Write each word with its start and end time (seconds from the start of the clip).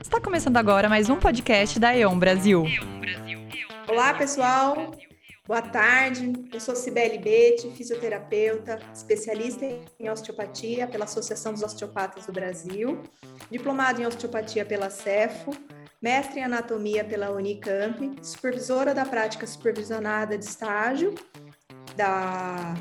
Está 0.00 0.18
começando 0.18 0.56
agora 0.56 0.88
mais 0.88 1.10
um 1.10 1.16
podcast 1.16 1.78
da 1.78 1.94
E.ON 1.94 2.18
Brasil. 2.18 2.64
Olá, 3.86 4.14
pessoal. 4.14 4.92
Boa 5.46 5.60
tarde. 5.60 6.32
Eu 6.50 6.58
sou 6.58 6.74
Cibele 6.74 7.18
Bete, 7.18 7.70
fisioterapeuta, 7.76 8.78
especialista 8.94 9.66
em 9.98 10.08
osteopatia 10.08 10.86
pela 10.86 11.04
Associação 11.04 11.52
dos 11.52 11.62
Osteopatas 11.62 12.24
do 12.24 12.32
Brasil, 12.32 13.02
diplomado 13.50 14.00
em 14.00 14.06
osteopatia 14.06 14.64
pela 14.64 14.88
CEFO, 14.88 15.54
mestre 16.00 16.40
em 16.40 16.44
anatomia 16.44 17.04
pela 17.04 17.30
Unicamp, 17.30 18.16
supervisora 18.22 18.94
da 18.94 19.04
prática 19.04 19.46
supervisionada 19.46 20.38
de 20.38 20.46
estágio 20.46 21.14
da 21.94 22.74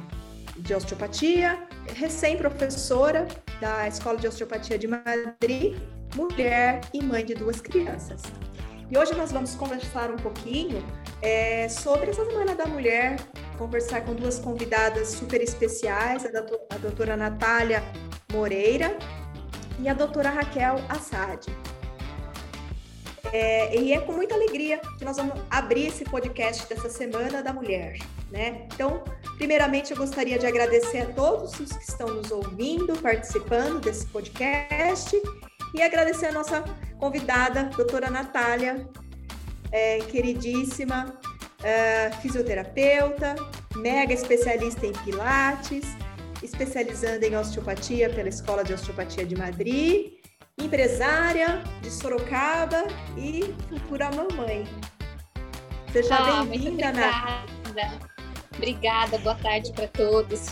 de 0.55 0.73
osteopatia, 0.73 1.67
recém-professora 1.95 3.27
da 3.59 3.87
Escola 3.87 4.17
de 4.17 4.27
Osteopatia 4.27 4.77
de 4.77 4.87
Madrid, 4.87 5.77
mulher 6.19 6.81
e 6.93 7.01
mãe 7.01 7.23
de 7.23 7.33
duas 7.33 7.61
crianças. 7.61 8.21
E 8.91 8.97
hoje 8.97 9.13
nós 9.15 9.31
vamos 9.31 9.55
conversar 9.55 10.11
um 10.11 10.17
pouquinho 10.17 10.83
é, 11.21 11.69
sobre 11.69 12.09
essa 12.09 12.25
Semana 12.25 12.55
da 12.55 12.65
Mulher, 12.65 13.17
conversar 13.57 14.01
com 14.01 14.13
duas 14.13 14.39
convidadas 14.39 15.09
super 15.09 15.41
especiais, 15.41 16.25
a 16.25 16.29
doutora, 16.29 16.61
a 16.71 16.77
doutora 16.77 17.17
Natália 17.17 17.83
Moreira 18.33 18.97
e 19.79 19.87
a 19.87 19.93
doutora 19.93 20.29
Raquel 20.29 20.75
Assad. 20.89 21.45
É, 23.31 23.79
e 23.79 23.93
é 23.93 23.99
com 23.99 24.11
muita 24.11 24.33
alegria 24.33 24.79
que 24.97 25.05
nós 25.05 25.17
vamos 25.17 25.39
abrir 25.51 25.87
esse 25.87 26.03
podcast 26.03 26.67
dessa 26.67 26.89
Semana 26.89 27.43
da 27.43 27.53
Mulher, 27.53 27.99
né? 28.31 28.67
Então, 28.73 29.03
primeiramente, 29.37 29.91
eu 29.91 29.97
gostaria 29.97 30.39
de 30.39 30.47
agradecer 30.47 31.01
a 31.01 31.05
todos 31.13 31.59
os 31.59 31.71
que 31.71 31.83
estão 31.83 32.07
nos 32.07 32.31
ouvindo, 32.31 32.99
participando 33.01 33.79
desse 33.79 34.07
podcast 34.07 35.15
e 35.73 35.81
agradecer 35.81 36.27
a 36.27 36.31
nossa 36.31 36.63
convidada, 36.97 37.65
doutora 37.65 38.09
Natália, 38.09 38.87
é, 39.71 39.99
queridíssima, 39.99 41.17
é, 41.63 42.11
fisioterapeuta, 42.21 43.35
mega 43.75 44.13
especialista 44.13 44.85
em 44.85 44.93
Pilates, 44.93 45.85
especializando 46.41 47.25
em 47.25 47.35
osteopatia 47.35 48.09
pela 48.09 48.29
Escola 48.29 48.63
de 48.63 48.73
Osteopatia 48.73 49.25
de 49.25 49.35
Madrid, 49.35 50.13
empresária 50.57 51.63
de 51.81 51.89
Sorocaba 51.89 52.85
e 53.17 53.53
futura 53.69 54.09
mamãe. 54.11 54.67
Seja 55.91 56.15
ah, 56.15 56.43
bem-vinda, 56.45 56.91
Nath. 56.91 57.49
Obrigada, 58.55 59.17
boa 59.19 59.35
tarde 59.35 59.71
para 59.73 59.87
todos. 59.87 60.49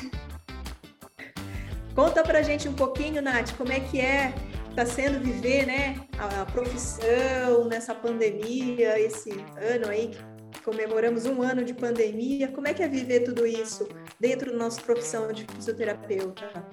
Conta 1.93 2.23
pra 2.23 2.41
gente 2.41 2.67
um 2.67 2.73
pouquinho, 2.73 3.21
Nath, 3.21 3.55
como 3.57 3.71
é 3.71 3.79
que 3.79 3.99
é 3.99 4.33
está 4.79 4.85
sendo 4.85 5.19
viver, 5.19 5.65
né, 5.65 5.95
a, 6.19 6.41
a, 6.41 6.45
profissão 6.45 7.65
nessa 7.65 7.95
pandemia, 7.95 8.99
esse 8.99 9.31
ano 9.59 9.89
aí 9.89 10.11
que 10.51 10.61
comemoramos 10.61 11.25
um 11.25 11.41
ano 11.41 11.63
de 11.63 11.73
pandemia. 11.73 12.47
Como 12.49 12.67
é 12.67 12.75
que 12.75 12.83
é 12.83 12.87
viver 12.87 13.21
tudo 13.21 13.43
isso 13.43 13.89
dentro 14.19 14.51
da 14.51 14.57
nossa 14.57 14.79
profissão 14.79 15.31
de 15.33 15.47
fisioterapeuta? 15.55 16.63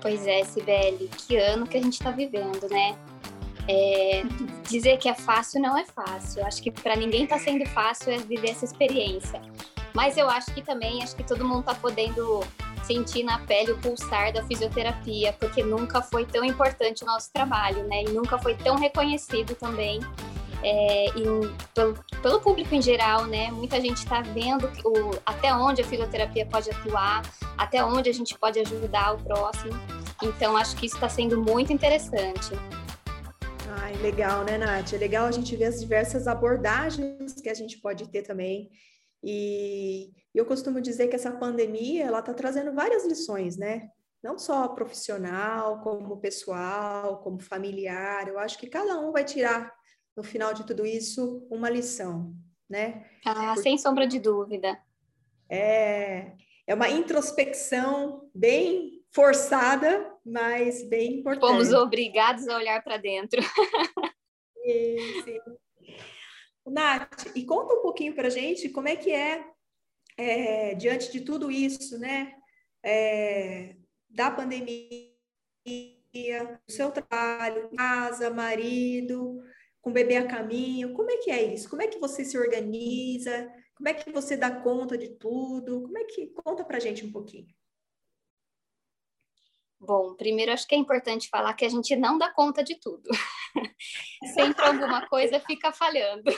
Pois 0.00 0.26
é, 0.26 0.42
Sibeli, 0.44 1.08
que 1.08 1.36
ano 1.36 1.66
que 1.66 1.76
a 1.76 1.82
gente 1.82 1.92
está 1.92 2.10
vivendo, 2.10 2.66
né? 2.70 2.96
É, 3.68 4.22
dizer 4.66 4.96
que 4.96 5.10
é 5.10 5.14
fácil 5.14 5.60
não 5.60 5.76
é 5.76 5.84
fácil. 5.84 6.42
Acho 6.46 6.62
que 6.62 6.70
para 6.70 6.96
ninguém 6.96 7.24
está 7.24 7.38
sendo 7.38 7.66
fácil 7.66 8.12
é 8.12 8.16
viver 8.16 8.52
essa 8.52 8.64
experiência. 8.64 9.42
Mas 9.92 10.16
eu 10.16 10.30
acho 10.30 10.54
que 10.54 10.62
também, 10.62 11.02
acho 11.02 11.14
que 11.14 11.24
todo 11.24 11.44
mundo 11.44 11.60
está 11.60 11.74
podendo 11.74 12.40
sentir 12.84 13.22
na 13.22 13.38
pele 13.40 13.72
o 13.72 13.78
pulsar 13.78 14.32
da 14.32 14.42
fisioterapia, 14.44 15.32
porque 15.34 15.62
nunca 15.62 16.02
foi 16.02 16.24
tão 16.24 16.44
importante 16.44 17.02
o 17.02 17.06
nosso 17.06 17.32
trabalho, 17.32 17.84
né? 17.84 18.02
E 18.02 18.10
nunca 18.10 18.38
foi 18.38 18.54
tão 18.54 18.76
reconhecido 18.76 19.54
também 19.54 20.00
é, 20.62 21.06
pelo, 21.74 21.94
pelo, 22.22 22.40
público 22.40 22.74
em 22.74 22.82
geral, 22.82 23.26
né? 23.26 23.50
Muita 23.50 23.80
gente 23.80 23.98
está 23.98 24.20
vendo 24.20 24.70
o, 24.84 25.10
até 25.24 25.54
onde 25.54 25.82
a 25.82 25.84
fisioterapia 25.84 26.46
pode 26.46 26.70
atuar, 26.70 27.22
até 27.56 27.84
onde 27.84 28.10
a 28.10 28.12
gente 28.12 28.36
pode 28.38 28.58
ajudar 28.60 29.14
o 29.14 29.18
próximo. 29.18 29.72
Então, 30.22 30.56
acho 30.56 30.76
que 30.76 30.86
isso 30.86 30.96
está 30.96 31.08
sendo 31.08 31.40
muito 31.40 31.72
interessante. 31.72 32.50
Ai, 33.80 33.94
legal, 33.96 34.44
né, 34.44 34.58
Nath? 34.58 34.92
É 34.92 34.96
legal 34.96 35.26
a 35.26 35.30
gente 35.30 35.54
ver 35.54 35.66
as 35.66 35.80
diversas 35.80 36.26
abordagens 36.26 37.34
que 37.40 37.48
a 37.48 37.54
gente 37.54 37.78
pode 37.78 38.08
ter 38.08 38.22
também. 38.22 38.68
E 39.22 40.12
eu 40.34 40.46
costumo 40.46 40.80
dizer 40.80 41.08
que 41.08 41.16
essa 41.16 41.32
pandemia 41.32 42.06
ela 42.06 42.20
está 42.20 42.32
trazendo 42.32 42.72
várias 42.72 43.04
lições, 43.04 43.56
né? 43.56 43.90
Não 44.22 44.38
só 44.38 44.68
profissional, 44.68 45.80
como 45.80 46.20
pessoal, 46.20 47.20
como 47.22 47.40
familiar. 47.40 48.28
Eu 48.28 48.38
acho 48.38 48.58
que 48.58 48.68
cada 48.68 48.98
um 48.98 49.12
vai 49.12 49.24
tirar 49.24 49.72
no 50.16 50.22
final 50.22 50.52
de 50.52 50.66
tudo 50.66 50.84
isso 50.84 51.46
uma 51.50 51.70
lição, 51.70 52.34
né? 52.68 53.06
Ah, 53.24 53.52
Porque 53.54 53.62
sem 53.62 53.78
sombra 53.78 54.06
de 54.06 54.18
dúvida. 54.18 54.78
É, 55.48 56.32
é 56.66 56.74
uma 56.74 56.88
introspecção 56.88 58.28
bem 58.34 59.02
forçada, 59.12 60.12
mas 60.24 60.86
bem 60.88 61.20
importante. 61.20 61.50
Fomos 61.50 61.72
obrigados 61.72 62.46
a 62.48 62.56
olhar 62.56 62.82
para 62.82 62.96
dentro. 62.96 63.40
sim, 64.62 64.98
sim. 65.24 65.40
Nath, 66.70 67.32
e 67.34 67.44
conta 67.44 67.74
um 67.74 67.82
pouquinho 67.82 68.14
para 68.14 68.28
a 68.28 68.30
gente 68.30 68.68
como 68.68 68.88
é 68.88 68.96
que 68.96 69.12
é, 69.12 69.44
é, 70.16 70.74
diante 70.74 71.10
de 71.12 71.20
tudo 71.20 71.50
isso, 71.50 71.98
né? 71.98 72.34
É, 72.82 73.76
da 74.08 74.30
pandemia, 74.30 75.08
do 76.66 76.72
seu 76.72 76.90
trabalho, 76.90 77.70
casa, 77.76 78.30
marido, 78.30 79.42
com 79.80 79.92
bebê 79.92 80.16
a 80.16 80.26
caminho, 80.26 80.92
como 80.94 81.10
é 81.10 81.18
que 81.18 81.30
é 81.30 81.54
isso? 81.54 81.68
Como 81.68 81.82
é 81.82 81.86
que 81.86 81.98
você 81.98 82.24
se 82.24 82.38
organiza? 82.38 83.50
Como 83.74 83.88
é 83.88 83.94
que 83.94 84.10
você 84.10 84.36
dá 84.36 84.50
conta 84.50 84.98
de 84.98 85.08
tudo? 85.16 85.82
Como 85.82 85.98
é 85.98 86.04
que 86.04 86.28
conta 86.28 86.64
para 86.64 86.78
a 86.78 86.80
gente 86.80 87.04
um 87.04 87.12
pouquinho? 87.12 87.46
Bom, 89.80 90.14
primeiro 90.14 90.52
acho 90.52 90.66
que 90.66 90.74
é 90.74 90.78
importante 90.78 91.28
falar 91.28 91.54
que 91.54 91.64
a 91.64 91.68
gente 91.68 91.94
não 91.94 92.18
dá 92.18 92.30
conta 92.32 92.64
de 92.64 92.74
tudo. 92.80 93.08
Sempre 94.34 94.64
alguma 94.64 95.06
coisa 95.08 95.38
fica 95.40 95.72
falhando. 95.72 96.30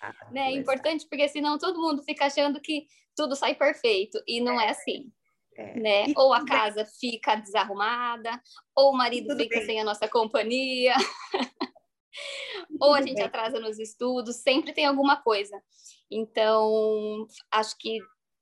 Ah, 0.00 0.14
né? 0.30 0.52
É 0.52 0.52
importante 0.52 1.06
porque 1.08 1.28
senão 1.28 1.58
todo 1.58 1.80
mundo 1.80 2.02
fica 2.02 2.26
achando 2.26 2.60
que 2.60 2.86
tudo 3.16 3.34
sai 3.34 3.54
perfeito 3.54 4.22
e 4.26 4.40
não 4.40 4.60
é, 4.60 4.66
é 4.66 4.70
assim. 4.70 5.10
É. 5.56 5.80
Né? 5.80 6.04
Ou 6.16 6.32
a 6.32 6.44
casa 6.44 6.84
fica 7.00 7.34
desarrumada, 7.34 8.40
ou 8.76 8.92
o 8.92 8.96
marido 8.96 9.36
fica 9.36 9.56
bem. 9.56 9.66
sem 9.66 9.80
a 9.80 9.84
nossa 9.84 10.06
companhia, 10.06 10.94
ou 12.80 12.94
a 12.94 13.00
gente 13.00 13.16
bem. 13.16 13.24
atrasa 13.24 13.58
nos 13.58 13.76
estudos, 13.78 14.36
sempre 14.36 14.72
tem 14.72 14.86
alguma 14.86 15.20
coisa. 15.20 15.60
Então, 16.08 17.26
acho 17.50 17.76
que 17.76 17.98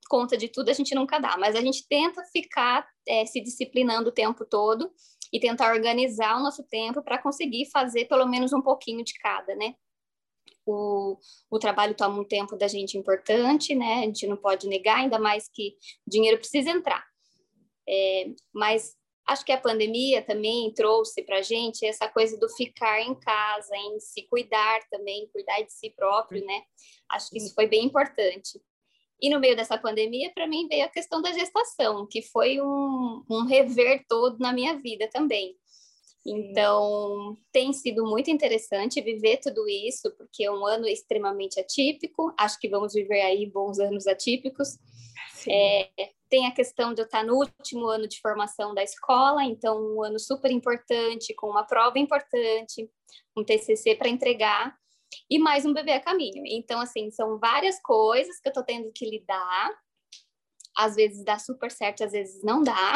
conta 0.08 0.36
de 0.36 0.48
tudo 0.48 0.70
a 0.70 0.72
gente 0.72 0.94
nunca 0.94 1.18
dá, 1.18 1.36
mas 1.36 1.54
a 1.56 1.60
gente 1.60 1.86
tenta 1.88 2.22
ficar 2.32 2.86
é, 3.06 3.24
se 3.26 3.40
disciplinando 3.40 4.10
o 4.10 4.12
tempo 4.12 4.44
todo 4.44 4.90
e 5.32 5.40
tentar 5.40 5.72
organizar 5.72 6.36
o 6.36 6.42
nosso 6.42 6.62
tempo 6.64 7.02
para 7.02 7.18
conseguir 7.18 7.66
fazer 7.70 8.06
pelo 8.06 8.26
menos 8.26 8.52
um 8.52 8.62
pouquinho 8.62 9.04
de 9.04 9.14
cada, 9.14 9.54
né? 9.54 9.74
O, 10.64 11.16
o 11.50 11.58
trabalho 11.58 11.94
toma 11.94 12.20
um 12.20 12.24
tempo 12.24 12.56
da 12.56 12.66
gente 12.66 12.98
importante, 12.98 13.74
né? 13.74 14.00
A 14.00 14.02
gente 14.02 14.26
não 14.26 14.36
pode 14.36 14.66
negar, 14.68 14.98
ainda 14.98 15.18
mais 15.18 15.48
que 15.48 15.76
dinheiro 16.06 16.38
precisa 16.38 16.70
entrar. 16.70 17.04
É, 17.88 18.30
mas 18.52 18.96
acho 19.26 19.44
que 19.44 19.52
a 19.52 19.60
pandemia 19.60 20.22
também 20.22 20.72
trouxe 20.72 21.22
para 21.22 21.38
a 21.38 21.42
gente 21.42 21.84
essa 21.84 22.08
coisa 22.08 22.38
do 22.38 22.48
ficar 22.48 23.00
em 23.00 23.14
casa, 23.14 23.76
em 23.76 24.00
se 24.00 24.22
cuidar 24.22 24.80
também, 24.90 25.28
cuidar 25.32 25.60
de 25.62 25.72
si 25.72 25.90
próprio, 25.90 26.44
né? 26.44 26.62
Acho 27.10 27.30
que 27.30 27.38
isso 27.38 27.54
foi 27.54 27.66
bem 27.66 27.84
importante. 27.84 28.60
E 29.20 29.30
no 29.30 29.40
meio 29.40 29.56
dessa 29.56 29.78
pandemia, 29.78 30.30
para 30.34 30.46
mim, 30.46 30.68
veio 30.68 30.84
a 30.84 30.88
questão 30.88 31.22
da 31.22 31.32
gestação, 31.32 32.06
que 32.06 32.22
foi 32.22 32.60
um, 32.60 33.24
um 33.30 33.44
rever 33.44 34.04
todo 34.08 34.38
na 34.38 34.52
minha 34.52 34.78
vida 34.78 35.08
também. 35.10 35.56
Então, 36.26 37.36
tem 37.52 37.72
sido 37.72 38.04
muito 38.04 38.30
interessante 38.30 39.00
viver 39.00 39.38
tudo 39.38 39.68
isso, 39.68 40.10
porque 40.16 40.44
é 40.44 40.50
um 40.50 40.66
ano 40.66 40.86
extremamente 40.86 41.60
atípico. 41.60 42.34
Acho 42.36 42.58
que 42.58 42.68
vamos 42.68 42.92
viver 42.92 43.20
aí 43.20 43.46
bons 43.46 43.78
anos 43.78 44.06
atípicos. 44.06 44.76
É, 45.48 45.88
tem 46.28 46.46
a 46.46 46.50
questão 46.50 46.92
de 46.92 47.00
eu 47.00 47.04
estar 47.04 47.24
no 47.24 47.36
último 47.36 47.86
ano 47.86 48.08
de 48.08 48.20
formação 48.20 48.74
da 48.74 48.82
escola, 48.82 49.44
então 49.44 49.80
um 49.80 50.02
ano 50.02 50.18
super 50.18 50.50
importante, 50.50 51.32
com 51.34 51.48
uma 51.48 51.64
prova 51.64 51.98
importante, 51.98 52.90
um 53.36 53.44
TCC 53.44 53.94
para 53.94 54.08
entregar 54.08 54.76
e 55.30 55.38
mais 55.38 55.64
um 55.64 55.72
bebê 55.72 55.92
a 55.92 56.00
caminho. 56.00 56.42
Então, 56.46 56.80
assim, 56.80 57.10
são 57.10 57.38
várias 57.38 57.80
coisas 57.80 58.40
que 58.40 58.48
eu 58.48 58.52
tô 58.52 58.62
tendo 58.62 58.90
que 58.92 59.08
lidar. 59.08 59.70
Às 60.76 60.94
vezes 60.94 61.24
dá 61.24 61.38
super 61.38 61.70
certo, 61.70 62.04
às 62.04 62.12
vezes 62.12 62.42
não 62.42 62.62
dá. 62.62 62.94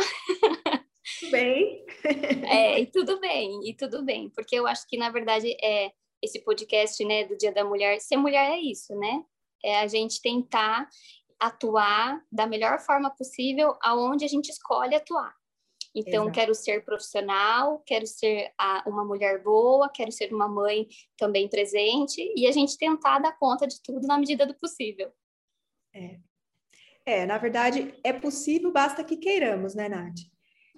Tudo 1.19 1.31
bem. 1.33 1.85
é, 2.49 2.81
e 2.81 2.87
tudo 2.87 3.19
bem, 3.21 3.69
e 3.69 3.75
tudo 3.75 4.05
bem, 4.05 4.31
porque 4.31 4.55
eu 4.55 4.67
acho 4.67 4.87
que, 4.87 4.97
na 4.97 5.11
verdade, 5.11 5.57
é 5.62 5.91
esse 6.23 6.39
podcast, 6.45 7.03
né, 7.05 7.25
do 7.25 7.37
Dia 7.37 7.53
da 7.53 7.65
Mulher, 7.65 7.99
ser 8.01 8.17
mulher 8.17 8.51
é 8.51 8.59
isso, 8.59 8.95
né? 8.95 9.25
É 9.65 9.81
a 9.81 9.87
gente 9.87 10.21
tentar 10.21 10.89
atuar 11.39 12.23
da 12.31 12.47
melhor 12.47 12.79
forma 12.81 13.11
possível 13.11 13.77
aonde 13.83 14.25
a 14.25 14.29
gente 14.29 14.51
escolhe 14.51 14.95
atuar. 14.95 15.35
Então, 15.95 16.25
Exato. 16.25 16.33
quero 16.33 16.55
ser 16.55 16.85
profissional, 16.85 17.83
quero 17.85 18.07
ser 18.07 18.53
a, 18.57 18.85
uma 18.87 19.05
mulher 19.05 19.43
boa, 19.43 19.89
quero 19.89 20.13
ser 20.13 20.33
uma 20.33 20.49
mãe 20.49 20.87
também 21.17 21.49
presente, 21.49 22.33
e 22.37 22.47
a 22.47 22.53
gente 22.53 22.79
tentar 22.79 23.19
dar 23.19 23.37
conta 23.39 23.67
de 23.67 23.83
tudo 23.83 24.07
na 24.07 24.17
medida 24.17 24.47
do 24.47 24.55
possível. 24.55 25.13
É, 25.93 26.19
é 27.05 27.27
na 27.27 27.39
verdade, 27.39 27.93
é 28.05 28.13
possível, 28.13 28.71
basta 28.73 29.03
que 29.03 29.17
queiramos, 29.17 29.75
né, 29.75 29.89
Nath? 29.89 30.21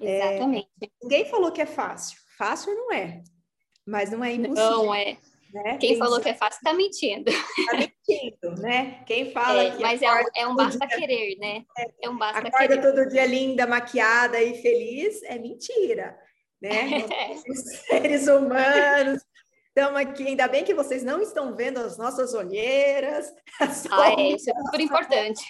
Exatamente. 0.01 0.71
É, 0.83 0.89
ninguém 1.03 1.25
falou 1.27 1.53
que 1.53 1.61
é 1.61 1.67
fácil. 1.67 2.19
Fácil 2.39 2.75
não 2.75 2.93
é, 2.93 3.23
mas 3.87 4.11
não 4.11 4.25
é 4.25 4.33
impossível. 4.33 4.85
Não 4.85 4.95
é. 4.95 5.19
Né? 5.53 5.77
Quem 5.79 5.99
falou 5.99 6.19
que 6.19 6.31
é 6.31 6.35
fácil 6.35 6.57
está 6.57 6.73
mentindo. 6.73 7.31
Está 7.31 7.77
mentindo, 7.77 8.63
né? 8.63 9.05
Quem 9.07 9.31
fala 9.33 9.65
é, 9.65 9.71
que 9.71 9.83
Mas 9.83 10.01
é 10.01 10.11
um, 10.11 10.25
é 10.35 10.47
um 10.47 10.57
basta 10.57 10.87
dia, 10.87 10.99
querer, 10.99 11.37
né? 11.39 11.63
É, 12.03 12.09
um 12.09 12.17
basta 12.17 12.39
acorda 12.39 12.69
querer. 12.69 12.81
todo 12.81 13.09
dia 13.11 13.27
linda, 13.27 13.67
maquiada 13.67 14.41
e 14.41 14.63
feliz, 14.63 15.23
é 15.25 15.39
mentira, 15.39 16.19
né? 16.61 16.71
Os 17.49 17.61
seres 17.87 18.29
humanos 18.29 19.23
estamos 19.75 20.01
aqui, 20.01 20.29
ainda 20.29 20.47
bem 20.49 20.65
que 20.65 20.75
vocês 20.75 21.03
não 21.03 21.23
estão 21.23 21.57
vendo 21.57 21.79
as 21.79 21.97
nossas 21.97 22.35
olheiras. 22.35 23.33
Ah, 23.91 24.11
é, 24.19 24.31
isso 24.31 24.51
é 24.51 24.55
super 24.55 24.81
importante. 24.81 25.45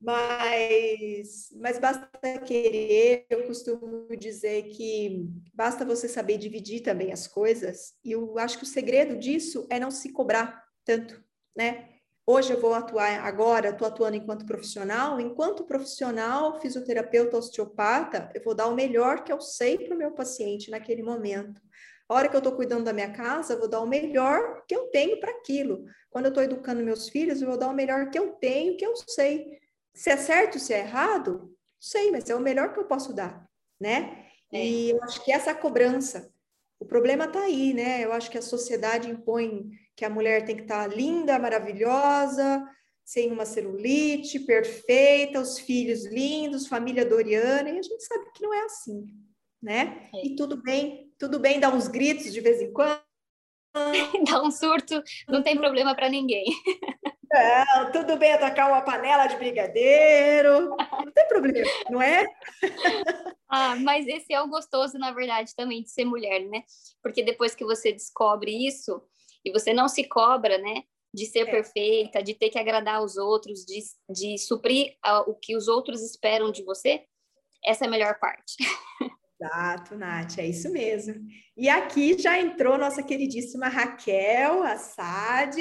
Mas, 0.00 1.50
mas 1.56 1.78
basta 1.78 2.08
querer, 2.46 3.26
eu 3.28 3.46
costumo 3.46 4.06
dizer 4.16 4.62
que 4.70 5.28
basta 5.52 5.84
você 5.84 6.08
saber 6.08 6.38
dividir 6.38 6.80
também 6.80 7.12
as 7.12 7.26
coisas, 7.26 7.94
e 8.02 8.12
eu 8.12 8.38
acho 8.38 8.56
que 8.56 8.64
o 8.64 8.66
segredo 8.66 9.18
disso 9.18 9.66
é 9.68 9.78
não 9.78 9.90
se 9.90 10.10
cobrar 10.10 10.64
tanto, 10.86 11.22
né? 11.54 11.90
Hoje 12.26 12.52
eu 12.52 12.60
vou 12.60 12.72
atuar 12.72 13.20
agora, 13.26 13.70
estou 13.70 13.86
atuando 13.86 14.16
enquanto 14.16 14.46
profissional, 14.46 15.20
enquanto 15.20 15.64
profissional, 15.64 16.60
fisioterapeuta, 16.60 17.36
osteopata, 17.36 18.30
eu 18.34 18.42
vou 18.42 18.54
dar 18.54 18.68
o 18.68 18.74
melhor 18.74 19.24
que 19.24 19.32
eu 19.32 19.40
sei 19.40 19.76
para 19.78 19.94
o 19.94 19.98
meu 19.98 20.12
paciente 20.12 20.70
naquele 20.70 21.02
momento. 21.02 21.60
A 22.08 22.14
hora 22.14 22.28
que 22.28 22.36
eu 22.36 22.38
estou 22.38 22.54
cuidando 22.54 22.84
da 22.84 22.92
minha 22.92 23.12
casa, 23.12 23.54
eu 23.54 23.58
vou 23.58 23.68
dar 23.68 23.80
o 23.80 23.86
melhor 23.86 24.64
que 24.66 24.74
eu 24.74 24.88
tenho 24.90 25.20
para 25.20 25.30
aquilo. 25.30 25.84
Quando 26.08 26.26
eu 26.26 26.30
estou 26.30 26.42
educando 26.42 26.82
meus 26.82 27.08
filhos, 27.08 27.42
eu 27.42 27.48
vou 27.48 27.58
dar 27.58 27.68
o 27.68 27.74
melhor 27.74 28.10
que 28.10 28.18
eu 28.18 28.32
tenho, 28.32 28.76
que 28.76 28.86
eu 28.86 28.94
sei. 28.96 29.58
Se 30.00 30.08
é 30.08 30.16
certo, 30.16 30.58
se 30.58 30.72
é 30.72 30.78
errado, 30.78 31.54
sei, 31.78 32.10
mas 32.10 32.30
é 32.30 32.34
o 32.34 32.40
melhor 32.40 32.72
que 32.72 32.80
eu 32.80 32.86
posso 32.86 33.12
dar, 33.12 33.46
né? 33.78 34.24
É. 34.50 34.64
E 34.64 34.90
eu 34.92 35.02
acho 35.04 35.22
que 35.22 35.30
essa 35.30 35.54
cobrança, 35.54 36.32
o 36.78 36.86
problema 36.86 37.26
está 37.26 37.42
aí, 37.42 37.74
né? 37.74 38.02
Eu 38.02 38.10
acho 38.14 38.30
que 38.30 38.38
a 38.38 38.42
sociedade 38.42 39.10
impõe 39.10 39.68
que 39.94 40.02
a 40.02 40.08
mulher 40.08 40.46
tem 40.46 40.56
que 40.56 40.62
estar 40.62 40.88
tá 40.88 40.94
linda, 40.94 41.38
maravilhosa, 41.38 42.66
sem 43.04 43.30
uma 43.30 43.44
celulite, 43.44 44.40
perfeita, 44.40 45.38
os 45.38 45.58
filhos 45.58 46.06
lindos, 46.06 46.66
família 46.66 47.04
doriana, 47.04 47.68
e 47.68 47.78
a 47.78 47.82
gente 47.82 48.02
sabe 48.02 48.24
que 48.34 48.42
não 48.42 48.54
é 48.54 48.64
assim, 48.64 49.04
né? 49.62 50.08
É. 50.14 50.28
E 50.28 50.34
tudo 50.34 50.62
bem, 50.62 51.12
tudo 51.18 51.38
bem 51.38 51.60
dar 51.60 51.74
uns 51.74 51.88
gritos 51.88 52.32
de 52.32 52.40
vez 52.40 52.62
em 52.62 52.72
quando. 52.72 53.02
Dar 54.26 54.42
um 54.42 54.50
surto, 54.50 55.02
não 55.28 55.42
tem 55.42 55.58
problema 55.58 55.94
para 55.94 56.08
ninguém. 56.08 56.46
Não, 57.32 57.92
tudo 57.92 58.16
bem 58.16 58.32
atacar 58.32 58.68
uma 58.68 58.82
panela 58.82 59.26
de 59.28 59.36
brigadeiro, 59.36 60.70
não 60.76 61.12
tem 61.12 61.28
problema, 61.28 61.70
não 61.88 62.02
é? 62.02 62.26
Ah, 63.52 63.74
mas 63.74 64.06
esse 64.06 64.32
é 64.32 64.40
o 64.40 64.46
gostoso, 64.46 64.96
na 64.96 65.10
verdade, 65.10 65.56
também 65.56 65.82
de 65.82 65.90
ser 65.90 66.04
mulher, 66.04 66.38
né? 66.46 66.62
Porque 67.02 67.20
depois 67.20 67.52
que 67.52 67.64
você 67.64 67.90
descobre 67.90 68.64
isso 68.64 69.02
e 69.44 69.50
você 69.50 69.72
não 69.72 69.88
se 69.88 70.04
cobra, 70.04 70.56
né? 70.56 70.84
De 71.12 71.26
ser 71.26 71.48
é. 71.48 71.50
perfeita, 71.50 72.22
de 72.22 72.32
ter 72.32 72.48
que 72.50 72.60
agradar 72.60 73.02
os 73.02 73.16
outros, 73.16 73.64
de, 73.64 73.80
de 74.08 74.38
suprir 74.38 74.92
uh, 75.04 75.28
o 75.28 75.34
que 75.34 75.56
os 75.56 75.66
outros 75.66 76.00
esperam 76.00 76.52
de 76.52 76.62
você, 76.62 77.04
essa 77.64 77.86
é 77.86 77.88
a 77.88 77.90
melhor 77.90 78.20
parte. 78.20 78.54
Exato, 79.42 79.96
Nath, 79.96 80.38
é 80.38 80.46
isso 80.46 80.70
mesmo. 80.70 81.14
E 81.56 81.68
aqui 81.68 82.16
já 82.16 82.38
entrou 82.38 82.78
nossa 82.78 83.02
queridíssima 83.02 83.68
Raquel 83.68 84.62
Assad, 84.62 85.56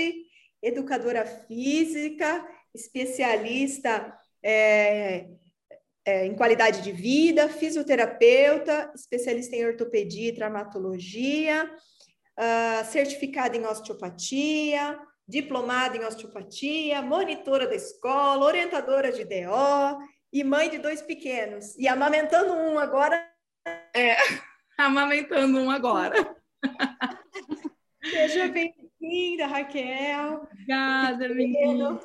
educadora 0.61 1.25
física, 1.25 2.45
especialista 2.73 4.13
é, 4.43 5.27
é, 6.05 6.25
em 6.25 6.35
qualidade 6.35 6.81
de 6.81 6.91
vida, 6.91 7.49
fisioterapeuta, 7.49 8.91
especialista 8.95 9.55
em 9.55 9.65
ortopedia 9.65 10.29
e 10.29 10.35
traumatologia, 10.35 11.69
uh, 12.37 12.85
certificada 12.85 13.55
em 13.55 13.65
osteopatia, 13.65 14.99
diplomada 15.27 15.97
em 15.97 16.05
osteopatia, 16.05 17.01
monitora 17.01 17.67
da 17.67 17.75
escola, 17.75 18.45
orientadora 18.45 19.11
de 19.11 19.23
DO 19.23 19.99
e 20.33 20.43
mãe 20.43 20.69
de 20.69 20.79
dois 20.79 21.01
pequenos. 21.01 21.77
E 21.77 21.87
amamentando 21.87 22.53
um 22.53 22.79
agora. 22.79 23.29
É, 23.95 24.15
amamentando 24.77 25.59
um 25.59 25.69
agora. 25.69 26.35
Seja 28.03 28.47
bem 28.47 28.73
Bem-vinda, 28.99 29.47
Raquel. 29.47 30.43
Obrigada, 30.51 31.29
menina. 31.29 31.99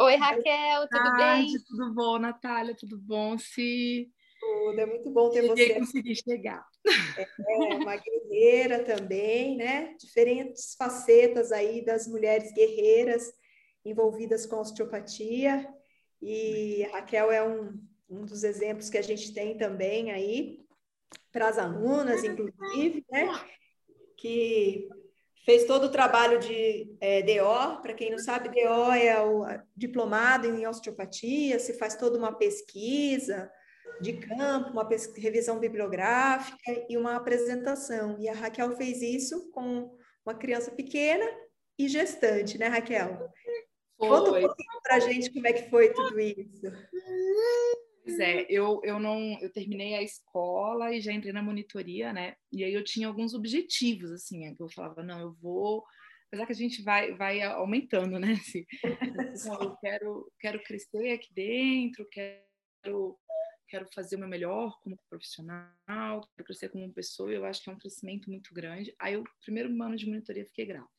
Oi, 0.00 0.16
Raquel, 0.16 0.88
tudo 0.88 1.16
bem? 1.16 1.46
Tudo 1.68 1.92
bom, 1.94 2.18
Natália? 2.18 2.74
Tudo 2.74 2.96
bom, 2.96 3.36
Si? 3.36 4.10
Tudo, 4.40 4.80
é 4.80 4.86
muito 4.86 5.10
bom 5.10 5.28
ter 5.30 5.42
Cheguei, 5.42 5.68
você. 5.68 5.74
consegui 5.80 6.14
chegar. 6.14 6.66
É, 7.18 7.74
uma 7.74 7.96
guerreira 7.96 8.82
também, 8.82 9.56
né? 9.56 9.94
Diferentes 10.00 10.74
facetas 10.78 11.52
aí 11.52 11.84
das 11.84 12.08
mulheres 12.08 12.52
guerreiras 12.54 13.30
envolvidas 13.84 14.46
com 14.46 14.56
osteopatia. 14.60 15.68
E 16.22 16.86
a 16.86 16.96
Raquel 16.96 17.30
é 17.30 17.46
um, 17.46 17.78
um 18.08 18.24
dos 18.24 18.44
exemplos 18.44 18.88
que 18.88 18.96
a 18.96 19.02
gente 19.02 19.34
tem 19.34 19.58
também 19.58 20.10
aí 20.10 20.60
para 21.30 21.48
as 21.48 21.58
alunas, 21.58 22.24
inclusive, 22.24 23.04
né? 23.10 23.28
Que 24.16 24.88
fez 25.44 25.64
todo 25.64 25.84
o 25.84 25.90
trabalho 25.90 26.38
de 26.38 26.94
é, 27.00 27.22
DO. 27.22 27.82
Para 27.82 27.94
quem 27.94 28.10
não 28.10 28.18
sabe, 28.18 28.48
DO 28.48 28.92
é 28.92 29.20
o 29.20 29.44
diplomado 29.76 30.46
em 30.46 30.66
osteopatia, 30.66 31.58
se 31.58 31.74
faz 31.74 31.94
toda 31.94 32.18
uma 32.18 32.32
pesquisa 32.32 33.50
de 34.00 34.14
campo, 34.14 34.70
uma 34.70 34.88
revisão 35.16 35.58
bibliográfica 35.58 36.84
e 36.88 36.96
uma 36.96 37.16
apresentação. 37.16 38.16
E 38.18 38.28
a 38.28 38.34
Raquel 38.34 38.76
fez 38.76 39.02
isso 39.02 39.50
com 39.50 39.96
uma 40.24 40.34
criança 40.34 40.70
pequena 40.70 41.24
e 41.78 41.88
gestante, 41.88 42.58
né, 42.58 42.68
Raquel? 42.68 43.30
Foi. 43.96 44.08
Conta 44.08 44.30
um 44.30 44.40
pouquinho 44.40 44.80
para 44.82 44.96
a 44.96 45.00
gente 45.00 45.32
como 45.32 45.46
é 45.46 45.52
que 45.52 45.70
foi 45.70 45.92
tudo 45.92 46.18
isso. 46.18 46.66
Pois 48.04 48.20
é, 48.20 48.44
eu, 48.50 48.82
eu 48.84 49.00
não 49.00 49.38
eu 49.40 49.50
terminei 49.50 49.94
a 49.94 50.02
escola 50.02 50.94
e 50.94 51.00
já 51.00 51.10
entrei 51.10 51.32
na 51.32 51.42
monitoria, 51.42 52.12
né? 52.12 52.36
E 52.52 52.62
aí 52.62 52.74
eu 52.74 52.84
tinha 52.84 53.08
alguns 53.08 53.32
objetivos, 53.32 54.12
assim, 54.12 54.54
que 54.54 54.62
eu 54.62 54.68
falava, 54.68 55.02
não, 55.02 55.18
eu 55.20 55.32
vou. 55.32 55.82
Apesar 56.26 56.44
que 56.44 56.52
a 56.52 56.56
gente 56.56 56.82
vai, 56.82 57.14
vai 57.14 57.40
aumentando, 57.40 58.18
né? 58.18 58.32
Assim, 58.32 58.66
eu 59.62 59.76
quero, 59.76 60.32
quero 60.38 60.62
crescer 60.62 61.12
aqui 61.12 61.32
dentro, 61.32 62.06
quero, 62.10 63.18
quero 63.66 63.86
fazer 63.94 64.16
o 64.16 64.18
meu 64.18 64.28
melhor 64.28 64.78
como 64.82 64.98
profissional, 65.08 66.20
quero 66.36 66.44
crescer 66.44 66.68
como 66.68 66.92
pessoa, 66.92 67.32
eu 67.32 67.46
acho 67.46 67.62
que 67.62 67.70
é 67.70 67.72
um 67.72 67.78
crescimento 67.78 68.28
muito 68.28 68.52
grande. 68.52 68.94
Aí, 68.98 69.16
o 69.16 69.24
primeiro 69.42 69.70
ano 69.82 69.96
de 69.96 70.06
monitoria, 70.06 70.44
fiquei 70.44 70.66
grávida. 70.66 70.90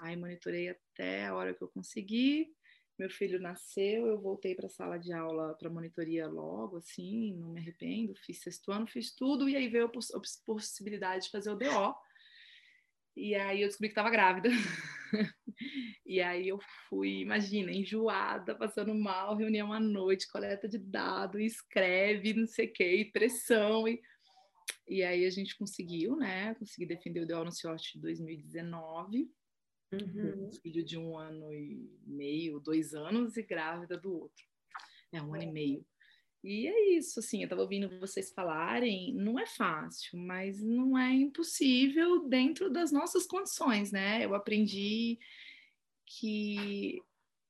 Aí, 0.00 0.16
monitorei 0.16 0.70
até 0.70 1.26
a 1.26 1.34
hora 1.34 1.52
que 1.52 1.62
eu 1.62 1.68
consegui, 1.68 2.50
meu 2.98 3.10
filho 3.10 3.40
nasceu, 3.40 4.06
eu 4.06 4.20
voltei 4.20 4.54
para 4.54 4.66
a 4.66 4.70
sala 4.70 4.98
de 4.98 5.12
aula, 5.12 5.54
para 5.54 5.70
monitoria 5.70 6.28
logo, 6.28 6.76
assim, 6.76 7.34
não 7.34 7.50
me 7.50 7.60
arrependo, 7.60 8.14
fiz 8.14 8.40
sexto 8.40 8.70
ano, 8.70 8.86
fiz 8.86 9.14
tudo, 9.14 9.48
e 9.48 9.56
aí 9.56 9.68
veio 9.68 9.86
a 9.86 9.88
poss 9.88 10.12
possibilidade 10.44 11.24
de 11.24 11.30
fazer 11.30 11.50
o 11.50 11.56
DO. 11.56 11.94
E 13.14 13.34
aí 13.34 13.60
eu 13.62 13.68
descobri 13.68 13.88
que 13.88 13.92
estava 13.92 14.10
grávida. 14.10 14.48
e 16.06 16.20
aí 16.20 16.48
eu 16.48 16.58
fui, 16.88 17.20
imagina, 17.20 17.70
enjoada, 17.70 18.54
passando 18.54 18.94
mal, 18.94 19.36
reunião 19.36 19.72
à 19.72 19.78
noite, 19.78 20.30
coleta 20.30 20.68
de 20.68 20.78
dados, 20.78 21.40
escreve, 21.40 22.32
não 22.32 22.46
sei 22.46 22.66
o 22.66 22.72
que, 22.72 23.04
pressão. 23.06 23.86
E, 23.86 24.00
e 24.88 25.02
aí 25.02 25.26
a 25.26 25.30
gente 25.30 25.56
conseguiu, 25.56 26.16
né? 26.16 26.54
Consegui 26.54 26.86
defender 26.86 27.20
o 27.20 27.26
DO 27.26 27.44
no 27.44 27.52
CIOT 27.52 27.94
de 27.94 28.00
2019. 28.00 29.30
Uhum. 29.92 30.48
Um 30.48 30.52
filho 30.52 30.84
de 30.84 30.96
um 30.96 31.18
ano 31.18 31.52
e 31.52 31.90
meio, 32.06 32.58
dois 32.58 32.94
anos, 32.94 33.36
e 33.36 33.42
grávida 33.42 33.96
do 33.96 34.12
outro. 34.12 34.44
É 35.12 35.20
um 35.20 35.34
ano 35.34 35.42
e 35.42 35.52
meio. 35.52 35.86
E 36.42 36.66
é 36.66 36.96
isso, 36.96 37.20
assim, 37.20 37.38
eu 37.38 37.44
estava 37.44 37.62
ouvindo 37.62 38.00
vocês 38.00 38.32
falarem, 38.32 39.14
não 39.14 39.38
é 39.38 39.46
fácil, 39.46 40.18
mas 40.18 40.60
não 40.60 40.98
é 40.98 41.12
impossível 41.12 42.28
dentro 42.28 42.68
das 42.68 42.90
nossas 42.90 43.26
condições, 43.26 43.92
né? 43.92 44.24
Eu 44.24 44.34
aprendi 44.34 45.20
que, 46.04 47.00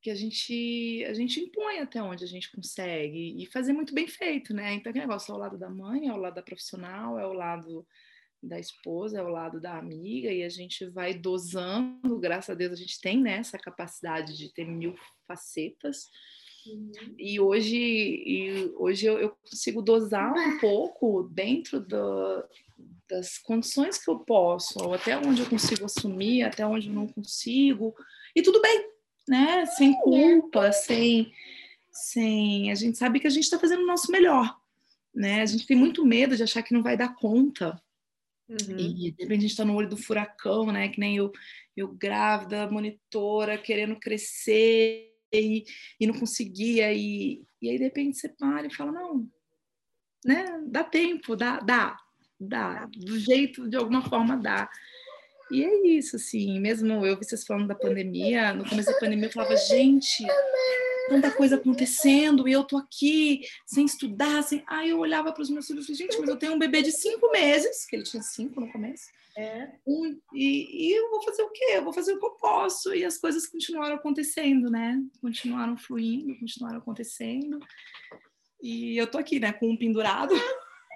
que 0.02 0.10
a, 0.10 0.14
gente, 0.14 1.06
a 1.08 1.14
gente 1.14 1.40
impõe 1.40 1.78
até 1.78 2.02
onde 2.02 2.22
a 2.22 2.26
gente 2.26 2.52
consegue 2.52 3.42
e 3.42 3.46
fazer 3.46 3.72
muito 3.72 3.94
bem 3.94 4.06
feito, 4.06 4.52
né? 4.52 4.74
Então, 4.74 4.92
que 4.92 4.98
negócio 4.98 5.32
é 5.32 5.34
ao 5.34 5.40
lado 5.40 5.56
da 5.56 5.70
mãe, 5.70 6.08
é 6.08 6.10
ao 6.10 6.18
lado 6.18 6.34
da 6.34 6.42
profissional, 6.42 7.18
é 7.18 7.22
ao 7.22 7.32
lado 7.32 7.86
da 8.42 8.58
esposa, 8.58 9.20
ao 9.20 9.28
lado 9.28 9.60
da 9.60 9.78
amiga, 9.78 10.30
e 10.30 10.42
a 10.42 10.48
gente 10.48 10.86
vai 10.86 11.14
dosando, 11.14 12.18
graças 12.18 12.50
a 12.50 12.54
Deus 12.54 12.72
a 12.72 12.76
gente 12.76 13.00
tem 13.00 13.20
né, 13.20 13.38
essa 13.38 13.58
capacidade 13.58 14.36
de 14.36 14.52
ter 14.52 14.66
mil 14.66 14.94
facetas, 15.26 16.08
Uhum. 16.66 16.92
E 17.18 17.40
hoje, 17.40 17.76
e 17.76 18.72
hoje 18.76 19.06
eu, 19.06 19.18
eu, 19.18 19.30
consigo 19.30 19.82
dosar 19.82 20.32
um 20.32 20.58
pouco 20.58 21.24
dentro 21.24 21.80
do, 21.80 22.44
das 23.08 23.38
condições 23.38 23.98
que 23.98 24.10
eu 24.10 24.20
posso, 24.20 24.78
ou 24.80 24.94
até 24.94 25.16
onde 25.16 25.42
eu 25.42 25.48
consigo 25.48 25.84
assumir, 25.84 26.42
até 26.42 26.64
onde 26.64 26.88
eu 26.88 26.94
não 26.94 27.08
consigo, 27.08 27.94
e 28.34 28.42
tudo 28.42 28.60
bem, 28.60 28.90
né? 29.28 29.66
Sem 29.66 29.92
culpa, 30.00 30.72
sem, 30.72 31.32
sem. 31.90 32.70
A 32.70 32.74
gente 32.74 32.96
sabe 32.96 33.18
que 33.18 33.26
a 33.26 33.30
gente 33.30 33.44
está 33.44 33.58
fazendo 33.58 33.82
o 33.82 33.86
nosso 33.86 34.10
melhor, 34.12 34.56
né? 35.14 35.42
A 35.42 35.46
gente 35.46 35.66
tem 35.66 35.76
muito 35.76 36.04
medo 36.04 36.36
de 36.36 36.42
achar 36.42 36.62
que 36.62 36.74
não 36.74 36.82
vai 36.82 36.96
dar 36.96 37.14
conta. 37.14 37.80
Uhum. 38.48 38.78
E 38.78 39.12
de 39.12 39.22
repente 39.22 39.38
a 39.38 39.42
gente 39.42 39.50
está 39.50 39.64
no 39.64 39.74
olho 39.74 39.88
do 39.88 39.96
furacão, 39.96 40.66
né? 40.66 40.88
Que 40.88 41.00
nem 41.00 41.16
eu, 41.16 41.32
eu 41.76 41.88
grávida, 41.88 42.70
monitora, 42.70 43.58
querendo 43.58 43.98
crescer 43.98 45.12
e, 45.32 45.64
e 45.98 46.06
não 46.06 46.14
conseguia. 46.18 46.92
E, 46.92 47.42
e 47.60 47.70
aí 47.70 47.78
de 47.78 47.84
repente 47.84 48.18
você 48.18 48.28
para 48.28 48.66
e 48.66 48.74
fala, 48.74 48.92
não, 48.92 49.28
né? 50.24 50.44
Dá 50.66 50.84
tempo, 50.84 51.34
dá, 51.36 51.60
dá, 51.60 51.96
dá. 52.38 52.86
Do 52.94 53.18
jeito, 53.18 53.68
de 53.68 53.76
alguma 53.76 54.02
forma 54.02 54.36
dá. 54.36 54.68
E 55.50 55.62
é 55.62 55.86
isso, 55.86 56.16
assim, 56.16 56.58
mesmo 56.58 57.04
eu 57.04 57.18
vi 57.18 57.24
vocês 57.24 57.44
falando 57.44 57.68
da 57.68 57.74
pandemia, 57.74 58.54
no 58.54 58.66
começo 58.66 58.90
da 58.90 58.98
pandemia 58.98 59.26
eu 59.26 59.32
falava, 59.32 59.54
gente, 59.54 60.24
tanta 61.08 61.30
coisa 61.30 61.56
acontecendo 61.56 62.46
e 62.48 62.52
eu 62.52 62.64
tô 62.64 62.76
aqui 62.76 63.42
sem 63.66 63.84
estudar, 63.84 64.42
sem... 64.42 64.62
Aí 64.66 64.90
eu 64.90 64.98
olhava 64.98 65.32
para 65.32 65.42
os 65.42 65.50
meus 65.50 65.66
filhos 65.66 65.84
e 65.84 65.86
falei, 65.86 65.98
gente, 65.98 66.20
mas 66.20 66.28
eu 66.28 66.36
tenho 66.36 66.54
um 66.54 66.58
bebê 66.58 66.82
de 66.82 66.92
cinco 66.92 67.30
meses, 67.30 67.86
que 67.86 67.96
ele 67.96 68.04
tinha 68.04 68.22
cinco 68.22 68.60
no 68.60 68.70
começo, 68.70 69.06
é. 69.36 69.70
um, 69.86 70.18
e, 70.34 70.88
e 70.88 70.92
eu 70.92 71.10
vou 71.10 71.22
fazer 71.22 71.42
o 71.42 71.50
quê? 71.50 71.72
Eu 71.74 71.84
vou 71.84 71.92
fazer 71.92 72.12
o 72.12 72.18
que 72.18 72.26
eu 72.26 72.30
posso, 72.32 72.94
e 72.94 73.04
as 73.04 73.16
coisas 73.16 73.46
continuaram 73.46 73.96
acontecendo, 73.96 74.70
né? 74.70 75.02
Continuaram 75.20 75.76
fluindo, 75.76 76.38
continuaram 76.38 76.78
acontecendo, 76.78 77.58
e 78.62 78.96
eu 78.96 79.06
tô 79.06 79.18
aqui, 79.18 79.40
né, 79.40 79.52
com 79.52 79.70
um 79.70 79.76
pendurado, 79.76 80.34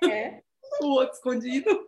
é. 0.04 0.42
o 0.80 0.86
outro 0.86 1.14
escondido. 1.14 1.86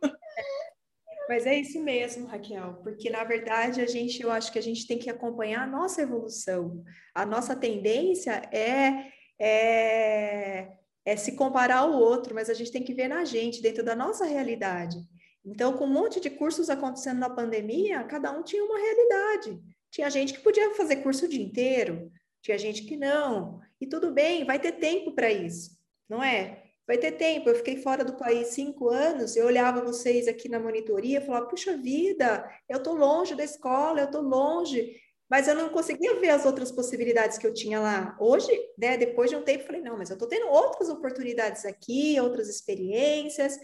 Mas 1.29 1.45
é 1.45 1.55
isso 1.55 1.79
mesmo, 1.83 2.27
Raquel, 2.27 2.81
porque 2.83 3.11
na 3.11 3.23
verdade 3.23 3.83
a 3.83 3.87
gente, 3.87 4.23
eu 4.23 4.31
acho 4.31 4.51
que 4.51 4.59
a 4.59 4.63
gente 4.63 4.87
tem 4.87 4.99
que 4.99 5.11
acompanhar 5.11 5.63
a 5.63 5.67
nossa 5.67 6.01
evolução. 6.01 6.83
A 7.15 7.27
nossa 7.27 7.55
tendência 7.55 8.33
é, 8.51 9.13
é, 9.39 10.73
é 11.05 11.17
se 11.17 11.37
comparar 11.37 11.81
ao 11.81 11.93
outro, 11.93 12.35
mas 12.35 12.49
a 12.49 12.55
gente 12.55 12.73
tem 12.73 12.83
que 12.83 12.95
ver 12.95 13.09
na 13.09 13.27
gente, 13.27 13.61
dentro 13.61 13.85
da 13.85 13.95
nossa 13.95 14.25
realidade. 14.25 14.97
Então, 15.45 15.75
com 15.75 15.85
um 15.85 15.93
monte 15.93 16.19
de 16.19 16.31
cursos 16.31 16.71
acontecendo 16.71 17.19
na 17.19 17.29
pandemia, 17.29 18.05
cada 18.05 18.33
um 18.33 18.43
tinha 18.43 18.65
uma 18.65 18.79
realidade. 18.79 19.61
Tinha 19.91 20.09
gente 20.09 20.33
que 20.33 20.41
podia 20.41 20.75
fazer 20.75 20.97
curso 20.97 21.27
o 21.27 21.29
dia 21.29 21.43
inteiro, 21.43 22.11
tinha 22.43 22.57
gente 22.57 22.85
que 22.85 22.97
não. 22.97 23.61
E 23.79 23.87
tudo 23.87 24.13
bem, 24.13 24.45
vai 24.45 24.59
ter 24.59 24.73
tempo 24.73 25.13
para 25.13 25.31
isso, 25.31 25.73
não 26.09 26.23
é? 26.23 26.68
Vai 26.89 26.97
ter 26.97 27.13
tempo. 27.13 27.51
Eu 27.51 27.55
fiquei 27.55 27.77
fora 27.77 28.03
do 28.03 28.15
país 28.15 28.49
cinco 28.49 28.89
anos, 28.89 29.37
eu 29.37 29.45
olhava 29.45 29.85
vocês 29.85 30.27
aqui 30.27 30.49
na 30.49 30.59
monitoria 30.59 31.19
e 31.19 31.25
falava, 31.25 31.47
puxa 31.47 31.77
vida, 31.77 32.51
eu 32.67 32.79
estou 32.79 32.95
longe 32.95 33.35
da 33.35 33.45
escola, 33.45 34.01
eu 34.01 34.07
estou 34.07 34.23
longe, 34.23 34.99
mas 35.31 35.47
eu 35.47 35.55
não 35.55 35.69
conseguia 35.69 36.15
ver 36.15 36.31
as 36.31 36.47
outras 36.47 36.73
possibilidades 36.73 37.37
que 37.37 37.47
eu 37.47 37.53
tinha 37.53 37.79
lá. 37.79 38.17
Hoje, 38.19 38.51
né, 38.79 38.97
depois 38.97 39.29
de 39.29 39.37
um 39.37 39.43
tempo, 39.43 39.67
falei, 39.67 39.83
não, 39.83 39.99
mas 39.99 40.09
eu 40.09 40.15
estou 40.15 40.27
tendo 40.27 40.49
outras 40.49 40.89
oportunidades 40.89 41.67
aqui, 41.67 42.19
outras 42.19 42.49
experiências, 42.49 43.61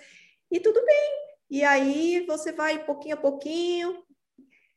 e 0.51 0.61
tudo 0.61 0.85
bem. 0.85 1.13
E 1.51 1.65
aí 1.65 2.27
você 2.27 2.53
vai 2.53 2.85
pouquinho 2.85 3.15
a 3.15 3.19
pouquinho, 3.19 4.05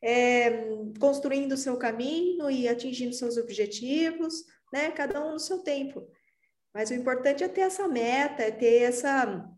é, 0.01 0.69
construindo 0.99 1.51
o 1.51 1.57
seu 1.57 1.75
caminho 1.75 2.49
e 2.49 2.69
atingindo 2.69 3.13
seus 3.13 3.35
objetivos, 3.35 4.45
né, 4.71 4.89
cada 4.91 5.25
um 5.25 5.33
no 5.33 5.39
seu 5.39 5.59
tempo. 5.59 6.07
Mas 6.77 6.91
o 6.91 6.93
importante 6.93 7.43
é 7.43 7.47
ter 7.47 7.61
essa 7.61 7.87
meta, 7.87 8.43
é 8.43 8.51
ter 8.51 8.83
essa, 8.83 9.49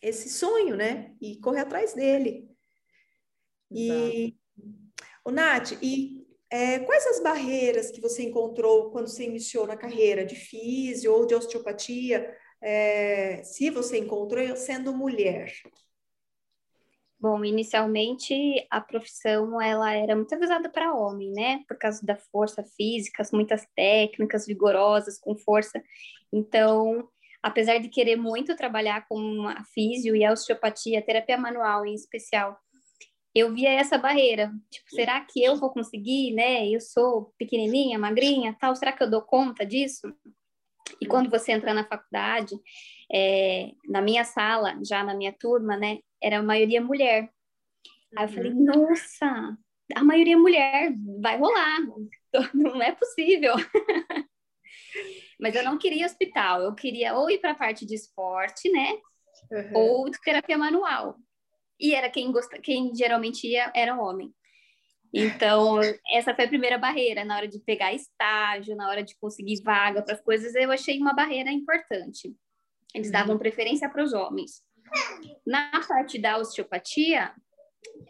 esse 0.00 0.30
sonho, 0.30 0.76
né? 0.76 1.14
E 1.20 1.38
correr 1.40 1.60
atrás 1.60 1.92
dele. 1.92 2.48
E, 3.70 4.34
o 5.22 5.30
Nath, 5.30 5.72
e 5.82 6.26
é, 6.48 6.78
quais 6.78 7.06
as 7.06 7.22
barreiras 7.22 7.90
que 7.90 8.00
você 8.00 8.22
encontrou 8.22 8.90
quando 8.90 9.08
você 9.08 9.24
iniciou 9.24 9.66
na 9.66 9.76
carreira 9.76 10.24
de 10.24 10.36
físio 10.36 11.12
ou 11.12 11.26
de 11.26 11.34
osteopatia, 11.34 12.34
é, 12.62 13.42
se 13.44 13.68
você 13.68 13.98
encontrou 13.98 14.56
sendo 14.56 14.96
mulher? 14.96 15.52
Bom, 17.20 17.44
inicialmente 17.44 18.64
a 18.70 18.80
profissão 18.80 19.60
ela 19.60 19.92
era 19.92 20.14
muito 20.14 20.32
avisada 20.32 20.68
para 20.68 20.94
homem, 20.94 21.32
né? 21.32 21.64
Por 21.66 21.76
causa 21.76 22.04
da 22.06 22.16
força 22.16 22.62
física, 22.76 23.24
muitas 23.32 23.66
técnicas 23.74 24.46
vigorosas 24.46 25.18
com 25.18 25.36
força. 25.36 25.82
Então, 26.32 27.08
apesar 27.42 27.78
de 27.78 27.88
querer 27.88 28.14
muito 28.14 28.54
trabalhar 28.54 29.04
com 29.08 29.48
a 29.48 29.64
físio 29.64 30.14
e 30.14 30.24
a 30.24 30.32
osteopatia, 30.32 31.02
terapia 31.02 31.36
manual 31.36 31.84
em 31.84 31.94
especial, 31.94 32.56
eu 33.34 33.52
via 33.52 33.70
essa 33.70 33.98
barreira. 33.98 34.52
Tipo, 34.70 34.90
será 34.90 35.20
que 35.20 35.42
eu 35.42 35.56
vou 35.56 35.70
conseguir, 35.70 36.32
né? 36.34 36.68
Eu 36.68 36.80
sou 36.80 37.32
pequenininha, 37.36 37.98
magrinha, 37.98 38.56
tal. 38.60 38.76
Será 38.76 38.92
que 38.92 39.02
eu 39.02 39.10
dou 39.10 39.22
conta 39.22 39.66
disso? 39.66 40.12
E 41.00 41.06
quando 41.06 41.28
você 41.28 41.52
entra 41.52 41.74
na 41.74 41.84
faculdade, 41.84 42.54
é, 43.12 43.72
na 43.88 44.00
minha 44.00 44.24
sala, 44.24 44.78
já 44.84 45.02
na 45.04 45.14
minha 45.14 45.32
turma, 45.32 45.76
né? 45.76 45.98
Era 46.22 46.38
a 46.38 46.42
maioria 46.42 46.80
mulher. 46.80 47.30
Aí 48.16 48.24
eu 48.24 48.28
falei, 48.28 48.52
uhum. 48.52 48.64
nossa, 48.64 49.58
a 49.94 50.04
maioria 50.04 50.38
mulher, 50.38 50.92
vai 51.20 51.38
rolar, 51.38 51.78
não 52.54 52.82
é 52.82 52.92
possível. 52.92 53.54
Mas 55.40 55.54
eu 55.54 55.62
não 55.62 55.78
queria 55.78 56.06
hospital, 56.06 56.62
eu 56.62 56.74
queria 56.74 57.14
ou 57.14 57.30
ir 57.30 57.38
para 57.38 57.52
a 57.52 57.54
parte 57.54 57.86
de 57.86 57.94
esporte, 57.94 58.70
né? 58.70 58.98
Uhum. 59.50 59.72
Ou 59.74 60.10
terapia 60.10 60.58
manual. 60.58 61.16
E 61.78 61.94
era 61.94 62.10
quem 62.10 62.32
gosta, 62.32 62.58
quem 62.58 62.94
geralmente 62.94 63.46
ia 63.46 63.70
era 63.74 63.96
homem. 63.96 64.34
Então, 65.14 65.78
essa 66.12 66.34
foi 66.34 66.44
a 66.44 66.48
primeira 66.48 66.76
barreira 66.76 67.24
na 67.24 67.36
hora 67.36 67.48
de 67.48 67.60
pegar 67.60 67.94
estágio, 67.94 68.74
na 68.74 68.88
hora 68.88 69.02
de 69.02 69.16
conseguir 69.18 69.62
vaga 69.62 70.02
para 70.02 70.14
as 70.14 70.20
coisas, 70.20 70.54
eu 70.54 70.70
achei 70.72 70.98
uma 70.98 71.14
barreira 71.14 71.50
importante. 71.50 72.34
Eles 72.94 73.10
davam 73.10 73.34
uhum. 73.34 73.38
preferência 73.38 73.88
para 73.88 74.02
os 74.02 74.12
homens. 74.12 74.62
Na 75.46 75.70
parte 75.86 76.18
da 76.18 76.38
osteopatia, 76.38 77.32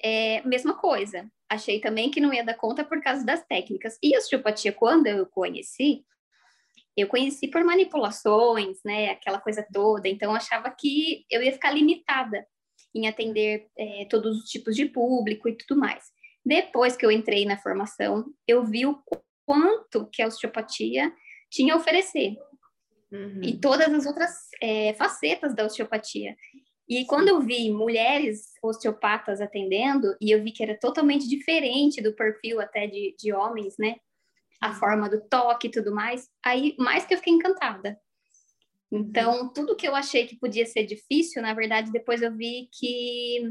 é 0.02 0.42
mesma 0.42 0.74
coisa. 0.74 1.30
Achei 1.48 1.80
também 1.80 2.10
que 2.10 2.20
não 2.20 2.32
ia 2.32 2.44
dar 2.44 2.54
conta 2.54 2.84
por 2.84 3.00
causa 3.02 3.24
das 3.24 3.44
técnicas. 3.44 3.98
E 4.02 4.14
a 4.14 4.18
osteopatia, 4.18 4.72
quando 4.72 5.06
eu 5.06 5.26
conheci, 5.26 6.04
eu 6.96 7.06
conheci 7.06 7.48
por 7.48 7.62
manipulações, 7.64 8.78
né, 8.84 9.10
aquela 9.10 9.40
coisa 9.40 9.66
toda. 9.72 10.08
Então, 10.08 10.34
achava 10.34 10.70
que 10.70 11.24
eu 11.30 11.42
ia 11.42 11.52
ficar 11.52 11.70
limitada 11.70 12.46
em 12.94 13.06
atender 13.06 13.68
é, 13.78 14.06
todos 14.10 14.38
os 14.38 14.50
tipos 14.50 14.74
de 14.74 14.86
público 14.86 15.48
e 15.48 15.56
tudo 15.56 15.78
mais. 15.78 16.04
Depois 16.44 16.96
que 16.96 17.06
eu 17.06 17.10
entrei 17.10 17.44
na 17.44 17.58
formação, 17.58 18.24
eu 18.46 18.64
vi 18.64 18.84
o 18.86 19.00
quanto 19.46 20.08
que 20.10 20.22
a 20.22 20.26
osteopatia 20.26 21.12
tinha 21.50 21.74
a 21.74 21.76
oferecer. 21.76 22.36
Uhum. 23.10 23.40
E 23.42 23.58
todas 23.58 23.92
as 23.92 24.04
outras 24.04 24.32
é, 24.60 24.92
facetas 24.94 25.54
da 25.54 25.64
osteopatia. 25.64 26.36
E 26.88 27.04
quando 27.04 27.28
eu 27.28 27.40
vi 27.40 27.70
mulheres 27.70 28.54
osteopatas 28.62 29.40
atendendo, 29.40 30.16
e 30.20 30.30
eu 30.30 30.42
vi 30.42 30.52
que 30.52 30.62
era 30.62 30.78
totalmente 30.78 31.28
diferente 31.28 32.00
do 32.00 32.14
perfil 32.14 32.60
até 32.60 32.86
de, 32.86 33.14
de 33.18 33.32
homens, 33.32 33.76
né? 33.78 33.96
A 34.60 34.72
forma 34.72 35.08
do 35.08 35.20
toque 35.28 35.68
e 35.68 35.70
tudo 35.70 35.94
mais, 35.94 36.28
aí 36.42 36.74
mais 36.78 37.04
que 37.04 37.12
eu 37.12 37.18
fiquei 37.18 37.34
encantada. 37.34 38.00
Então, 38.90 39.52
tudo 39.52 39.76
que 39.76 39.86
eu 39.86 39.94
achei 39.94 40.26
que 40.26 40.38
podia 40.38 40.64
ser 40.64 40.84
difícil, 40.84 41.42
na 41.42 41.52
verdade, 41.52 41.92
depois 41.92 42.22
eu 42.22 42.34
vi 42.34 42.70
que 42.72 43.42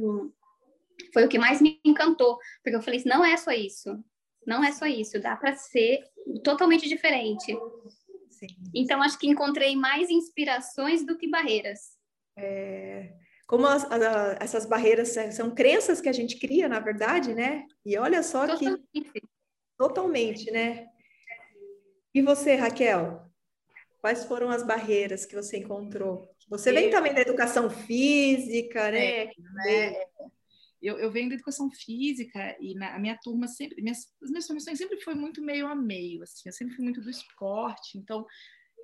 foi 1.13 1.25
o 1.25 1.29
que 1.29 1.37
mais 1.37 1.61
me 1.61 1.79
encantou, 1.85 2.39
porque 2.63 2.75
eu 2.75 2.81
falei, 2.81 3.03
não 3.05 3.23
é 3.23 3.37
só 3.37 3.51
isso, 3.51 4.03
não 4.45 4.63
é 4.63 4.71
só 4.71 4.87
isso, 4.87 5.21
dá 5.21 5.35
para 5.35 5.55
ser 5.55 6.03
totalmente 6.43 6.89
diferente. 6.89 7.55
Sim. 8.31 8.47
Então, 8.73 9.01
acho 9.01 9.17
que 9.19 9.27
encontrei 9.27 9.75
mais 9.75 10.09
inspirações 10.09 11.05
do 11.05 11.15
que 11.15 11.29
barreiras. 11.29 11.95
É, 12.35 13.13
como 13.47 13.65
as, 13.65 13.89
a, 13.89 14.37
essas 14.41 14.65
barreiras 14.65 15.15
são 15.31 15.55
crenças 15.55 16.01
que 16.01 16.09
a 16.09 16.13
gente 16.13 16.37
cria, 16.37 16.67
na 16.67 16.81
verdade, 16.81 17.33
né? 17.33 17.65
E 17.85 17.97
olha 17.97 18.21
só 18.21 18.45
totalmente. 18.45 18.83
que 18.93 19.21
totalmente, 19.77 20.51
né? 20.51 20.85
E 22.13 22.21
você, 22.21 22.55
Raquel? 22.55 23.25
Quais 24.01 24.25
foram 24.25 24.49
as 24.49 24.63
barreiras 24.63 25.25
que 25.25 25.33
você 25.33 25.57
encontrou? 25.57 26.29
Você 26.49 26.71
vem 26.73 26.89
também 26.89 27.13
da 27.13 27.21
educação 27.21 27.69
física, 27.69 28.91
né? 28.91 29.23
É, 29.23 29.25
né? 29.25 29.93
Eu, 30.81 30.99
eu, 30.99 31.11
venho 31.11 31.29
da 31.29 31.35
educação 31.35 31.71
física 31.71 32.55
e 32.59 32.75
na, 32.75 32.95
a 32.95 32.99
minha 32.99 33.17
turma 33.17 33.47
sempre, 33.47 33.81
minhas, 33.81 34.13
as 34.21 34.29
minhas 34.29 34.45
formações 34.45 34.77
sempre 34.77 35.01
foi 35.01 35.15
muito 35.15 35.41
meio 35.41 35.67
a 35.67 35.75
meio, 35.75 36.21
assim, 36.21 36.43
eu 36.45 36.53
sempre 36.53 36.75
fui 36.75 36.83
muito 36.83 37.01
do 37.01 37.09
esporte, 37.09 37.97
então 37.97 38.25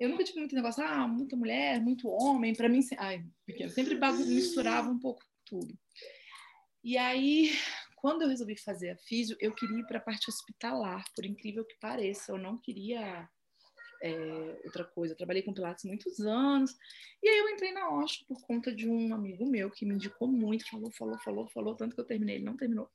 eu 0.00 0.08
nunca 0.08 0.24
tive 0.24 0.38
muito 0.38 0.54
negócio, 0.54 0.84
ah, 0.84 1.06
muita 1.06 1.36
mulher, 1.36 1.80
muito 1.80 2.08
homem, 2.08 2.54
para 2.54 2.68
mim, 2.68 2.80
ai, 2.98 3.24
pequeno, 3.46 3.70
sempre 3.70 3.98
misturava 4.26 4.90
um 4.90 4.98
pouco 4.98 5.22
tudo. 5.44 5.78
E 6.82 6.98
aí, 6.98 7.50
quando 7.96 8.22
eu 8.22 8.28
resolvi 8.28 8.56
fazer 8.56 8.90
a 8.90 8.96
físio, 8.96 9.36
eu 9.40 9.54
queria 9.54 9.78
ir 9.78 9.86
para 9.86 9.98
a 9.98 10.02
parte 10.02 10.28
hospitalar, 10.28 11.04
por 11.14 11.24
incrível 11.24 11.64
que 11.64 11.78
pareça, 11.80 12.32
eu 12.32 12.38
não 12.38 12.58
queria 12.58 13.28
é, 14.02 14.60
outra 14.64 14.84
coisa. 14.84 15.14
Eu 15.14 15.16
trabalhei 15.16 15.42
com 15.42 15.54
Pilates 15.54 15.84
muitos 15.84 16.20
anos. 16.20 16.76
E 17.22 17.28
aí 17.28 17.38
eu 17.38 17.48
entrei 17.48 17.72
na 17.72 17.88
Osho 17.90 18.26
por 18.28 18.38
conta 18.42 18.70
de 18.70 18.86
um 18.86 19.14
amigo 19.14 19.46
meu 19.46 19.70
que 19.70 19.86
me 19.86 19.94
indicou 19.94 20.28
muito, 20.28 20.68
falou, 20.68 20.90
falou, 20.92 21.18
falou, 21.18 21.48
falou, 21.48 21.74
tanto 21.74 21.94
que 21.94 22.00
eu 22.00 22.06
terminei, 22.06 22.36
ele 22.36 22.44
não 22.44 22.56
terminou. 22.56 22.90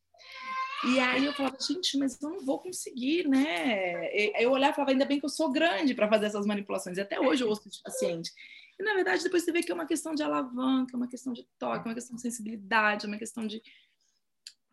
E 0.85 0.99
aí 0.99 1.25
eu 1.25 1.33
falava, 1.33 1.57
gente, 1.59 1.97
mas 1.97 2.21
eu 2.21 2.29
não 2.29 2.45
vou 2.45 2.59
conseguir, 2.59 3.27
né? 3.27 4.09
Eu 4.41 4.51
olhava 4.51 4.71
e 4.71 4.75
falava, 4.75 4.91
ainda 4.91 5.05
bem 5.05 5.19
que 5.19 5.25
eu 5.25 5.29
sou 5.29 5.51
grande 5.51 5.93
para 5.93 6.07
fazer 6.07 6.27
essas 6.27 6.45
manipulações. 6.45 6.97
E 6.97 7.01
até 7.01 7.19
hoje 7.19 7.43
eu 7.43 7.49
ouço 7.49 7.69
de 7.69 7.81
paciente. 7.81 8.31
E 8.79 8.83
na 8.83 8.93
verdade, 8.93 9.23
depois 9.23 9.43
você 9.43 9.51
vê 9.51 9.61
que 9.61 9.71
é 9.71 9.75
uma 9.75 9.85
questão 9.85 10.15
de 10.15 10.23
alavanca, 10.23 10.95
é 10.95 10.97
uma 10.97 11.09
questão 11.09 11.33
de 11.33 11.45
toque, 11.57 11.87
uma 11.87 11.93
questão 11.93 12.15
de 12.15 12.21
sensibilidade, 12.21 13.07
uma 13.07 13.17
questão 13.17 13.45
de, 13.45 13.61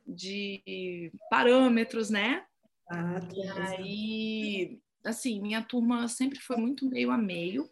de 0.06 1.12
parâmetros, 1.28 2.08
né? 2.08 2.46
Ah, 2.88 3.18
e 3.34 3.42
aí, 3.42 4.80
assim, 5.04 5.40
minha 5.40 5.60
turma 5.60 6.06
sempre 6.06 6.38
foi 6.38 6.56
muito 6.56 6.88
meio 6.88 7.10
a 7.10 7.18
meio. 7.18 7.68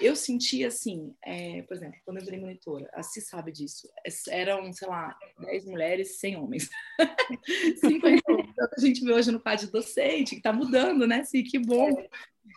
Eu 0.00 0.14
senti 0.14 0.64
assim, 0.64 1.14
é, 1.24 1.62
por 1.62 1.76
exemplo, 1.76 1.98
quando 2.04 2.18
eu 2.18 2.24
virei 2.24 2.38
monitora, 2.38 2.88
a 2.92 3.02
Si 3.02 3.20
sabe 3.20 3.50
disso, 3.50 3.88
eram, 4.28 4.72
sei 4.72 4.88
lá, 4.88 5.16
10 5.40 5.64
mulheres, 5.66 6.18
100 6.18 6.36
homens. 6.36 6.68
50 7.80 8.22
homens. 8.30 8.54
a 8.58 8.80
gente 8.80 9.02
vê 9.02 9.12
hoje 9.12 9.30
no 9.30 9.40
quadro 9.40 9.70
docente, 9.70 10.30
que 10.30 10.36
está 10.36 10.52
mudando, 10.52 11.06
né, 11.06 11.24
Si? 11.24 11.42
Que 11.42 11.58
bom. 11.58 11.90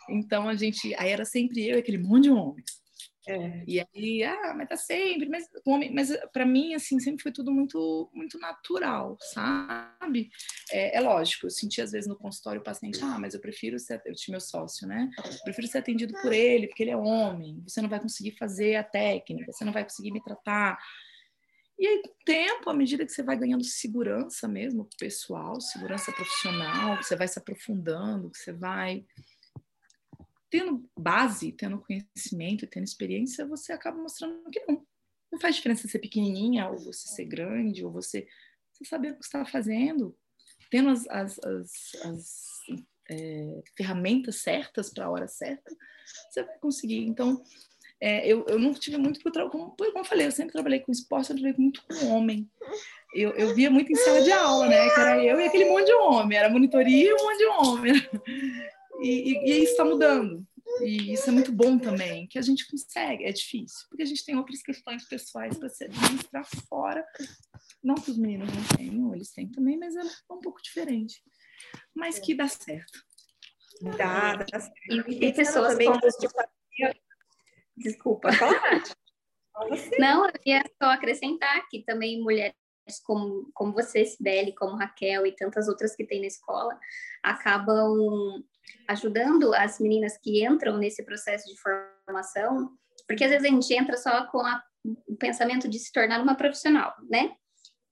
Então, 0.10 0.50
a 0.50 0.55
gente, 0.55 0.93
aí 0.96 1.10
era 1.12 1.25
sempre 1.25 1.67
eu 1.67 1.77
e 1.77 1.79
aquele 1.79 1.98
monte 1.98 2.24
de 2.24 2.31
homens. 2.31 2.78
É. 3.29 3.63
E 3.67 3.79
aí, 3.79 4.24
ah, 4.24 4.55
mas 4.57 4.67
tá 4.67 4.75
sempre, 4.75 5.29
mas, 5.29 5.48
mas 5.93 6.09
para 6.33 6.45
mim, 6.45 6.74
assim, 6.74 7.00
sempre 7.00 7.21
foi 7.21 7.31
tudo 7.31 7.51
muito, 7.51 8.09
muito 8.12 8.39
natural, 8.39 9.15
sabe? 9.21 10.31
É, 10.71 10.98
é, 10.98 11.00
lógico, 11.00 11.45
eu 11.45 11.51
senti 11.51 11.79
às 11.79 11.91
vezes 11.91 12.07
no 12.07 12.17
consultório 12.17 12.59
o 12.59 12.63
paciente, 12.63 13.00
ah, 13.03 13.19
mas 13.19 13.36
eu 13.36 13.39
prefiro 13.39 13.77
ser, 13.77 14.01
eu 14.03 14.15
tinha 14.15 14.33
meu 14.33 14.41
sócio, 14.41 14.88
né? 14.88 15.09
Eu 15.17 15.43
prefiro 15.43 15.67
ser 15.67 15.77
atendido 15.77 16.13
por 16.21 16.33
ele, 16.33 16.67
porque 16.67 16.81
ele 16.81 16.91
é 16.91 16.98
homem, 16.98 17.62
você 17.67 17.81
não 17.81 17.89
vai 17.89 18.00
conseguir 18.00 18.31
fazer 18.31 18.75
a 18.77 18.83
técnica, 18.83 19.51
você 19.51 19.63
não 19.63 19.74
vai 19.74 19.83
conseguir 19.83 20.12
me 20.12 20.24
tratar. 20.24 20.79
E 21.77 21.88
aí, 21.88 22.01
com 22.01 22.09
o 22.09 22.15
tempo, 22.25 22.69
à 22.69 22.74
medida 22.74 23.05
que 23.05 23.12
você 23.12 23.21
vai 23.21 23.38
ganhando 23.38 23.63
segurança 23.63 24.48
mesmo 24.48 24.89
pessoal, 25.00 25.62
segurança 25.62 26.12
profissional, 26.12 26.98
você 26.98 27.15
vai 27.15 27.27
se 27.27 27.38
aprofundando, 27.38 28.31
você 28.33 28.51
vai 28.51 29.05
tendo 30.49 30.89
base, 30.97 31.51
tendo 31.51 31.79
conhecimento, 31.79 32.67
tendo 32.67 32.83
experiência, 32.83 33.47
você 33.47 33.71
acaba 33.71 34.01
mostrando 34.01 34.49
que 34.51 34.63
não. 34.67 34.85
Não 35.31 35.39
faz 35.39 35.55
diferença 35.55 35.87
ser 35.87 35.99
pequenininha 35.99 36.67
ou 36.69 36.79
você 36.79 37.07
ser 37.07 37.25
grande 37.25 37.85
ou 37.85 37.91
você, 37.91 38.27
você 38.73 38.83
saber 38.83 39.11
o 39.11 39.15
que 39.15 39.23
está 39.23 39.45
fazendo, 39.45 40.17
tendo 40.71 40.89
as, 40.89 41.07
as, 41.07 41.37
as, 41.37 41.71
as 42.03 42.35
é, 43.11 43.61
ferramentas 43.77 44.37
certas 44.37 44.89
para 44.89 45.05
a 45.05 45.09
hora 45.11 45.27
certa, 45.27 45.75
você 46.31 46.43
vai 46.43 46.57
conseguir. 46.57 47.05
Então, 47.05 47.43
é, 48.01 48.25
eu, 48.25 48.45
eu 48.47 48.73
tive 48.75 48.97
muito 48.97 49.19
como, 49.49 49.75
como 49.75 49.99
eu 49.99 50.05
falei, 50.05 50.25
eu 50.25 50.31
sempre 50.31 50.53
trabalhei 50.53 50.79
com 50.79 50.91
esporte, 50.91 51.31
eu 51.31 51.35
trabalhei 51.35 51.57
muito 51.59 51.83
com 51.85 52.07
homem. 52.07 52.49
Eu, 53.13 53.31
eu 53.31 53.53
via 53.53 53.69
muito 53.69 53.91
em 53.91 53.95
sala 53.95 54.21
de 54.21 54.31
aula, 54.31 54.67
né? 54.67 54.89
Que 54.89 54.99
era 54.99 55.23
eu 55.23 55.39
e 55.39 55.45
aquele 55.45 55.65
monte 55.65 55.87
de 55.87 55.93
homem, 55.93 56.37
era 56.37 56.49
monitoria 56.49 57.09
e 57.09 57.13
um 57.13 57.23
monte 57.23 57.37
de 57.37 57.45
homem. 57.45 57.93
E, 59.01 59.07
e, 59.07 59.51
e 59.51 59.63
isso 59.63 59.71
está 59.71 59.85
mudando. 59.85 60.45
E 60.81 61.13
isso 61.13 61.29
é 61.29 61.33
muito 61.33 61.51
bom 61.51 61.77
também, 61.77 62.27
que 62.27 62.39
a 62.39 62.41
gente 62.41 62.67
consegue. 62.69 63.25
É 63.25 63.31
difícil, 63.31 63.87
porque 63.89 64.03
a 64.03 64.05
gente 64.05 64.23
tem 64.23 64.37
outras 64.37 64.61
questões 64.61 65.07
pessoais 65.07 65.57
para 65.57 65.69
se 65.69 65.85
administrar 65.85 66.45
fora. 66.67 67.05
Não 67.83 67.95
que 67.95 68.11
os 68.11 68.17
meninos 68.17 68.49
não 68.53 68.77
tenham, 68.77 69.13
eles 69.13 69.31
têm 69.31 69.49
também, 69.49 69.77
mas 69.77 69.95
é 69.95 70.01
um 70.31 70.39
pouco 70.39 70.61
diferente. 70.61 71.21
Mas 71.93 72.19
que 72.19 72.33
dá 72.33 72.47
certo. 72.47 73.03
Dá, 73.97 74.35
dá 74.35 74.59
certo. 74.59 75.11
E 75.11 75.19
tem 75.19 75.33
pessoas 75.33 75.73
também 75.73 75.87
como... 75.87 75.99
Desculpa. 77.75 78.29
Não, 79.99 80.25
eu 80.25 80.31
ia 80.45 80.63
só 80.81 80.89
acrescentar 80.89 81.67
que 81.69 81.83
também 81.83 82.21
mulheres 82.21 82.55
como, 83.03 83.49
como 83.53 83.73
você, 83.73 84.05
Sibeli, 84.05 84.55
como 84.55 84.77
Raquel 84.77 85.25
e 85.25 85.35
tantas 85.35 85.67
outras 85.67 85.95
que 85.95 86.05
tem 86.05 86.21
na 86.21 86.27
escola, 86.27 86.79
acabam 87.21 88.43
ajudando 88.88 89.53
as 89.53 89.79
meninas 89.79 90.17
que 90.17 90.43
entram 90.43 90.77
nesse 90.77 91.03
processo 91.03 91.45
de 91.47 91.55
formação, 91.60 92.71
porque 93.08 93.23
às 93.23 93.32
vezes 93.32 93.45
a 93.45 93.49
gente 93.49 93.73
entra 93.73 93.97
só 93.97 94.25
com 94.27 94.39
a, 94.39 94.62
o 95.08 95.15
pensamento 95.15 95.67
de 95.67 95.79
se 95.79 95.91
tornar 95.91 96.21
uma 96.21 96.36
profissional, 96.36 96.93
né? 97.10 97.34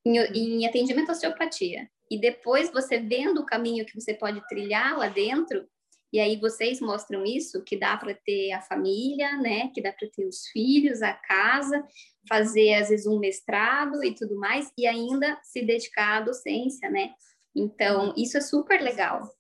Em, 0.06 0.18
em 0.18 0.68
atendimento 0.68 1.10
à 1.10 1.12
osteopatia. 1.12 1.90
E 2.10 2.20
depois 2.20 2.72
você 2.72 3.00
vendo 3.00 3.42
o 3.42 3.46
caminho 3.46 3.86
que 3.86 4.00
você 4.00 4.14
pode 4.14 4.46
trilhar 4.48 4.98
lá 4.98 5.08
dentro, 5.08 5.68
e 6.14 6.20
aí 6.20 6.40
vocês 6.40 6.80
mostram 6.80 7.26
isso, 7.26 7.64
que 7.64 7.78
dá 7.78 7.98
para 7.98 8.14
ter 8.14 8.52
a 8.54 8.62
família, 8.62 9.36
né? 9.38 9.70
Que 9.74 9.82
dá 9.82 9.92
para 9.92 10.08
ter 10.10 10.26
os 10.26 10.48
filhos, 10.48 11.02
a 11.02 11.14
casa, 11.14 11.84
fazer 12.30 12.76
às 12.76 12.90
vezes 12.90 13.06
um 13.06 13.20
mestrado 13.20 14.04
e 14.04 14.16
tudo 14.16 14.36
mais, 14.38 14.72
e 14.78 14.88
ainda 14.88 15.38
se 15.44 15.62
dedicar 15.62 16.18
à 16.18 16.22
docência, 16.22 16.90
né? 16.90 17.12
Então, 17.56 18.14
isso 18.16 18.38
é 18.38 18.42
super 18.42 18.82
legal 18.82 19.37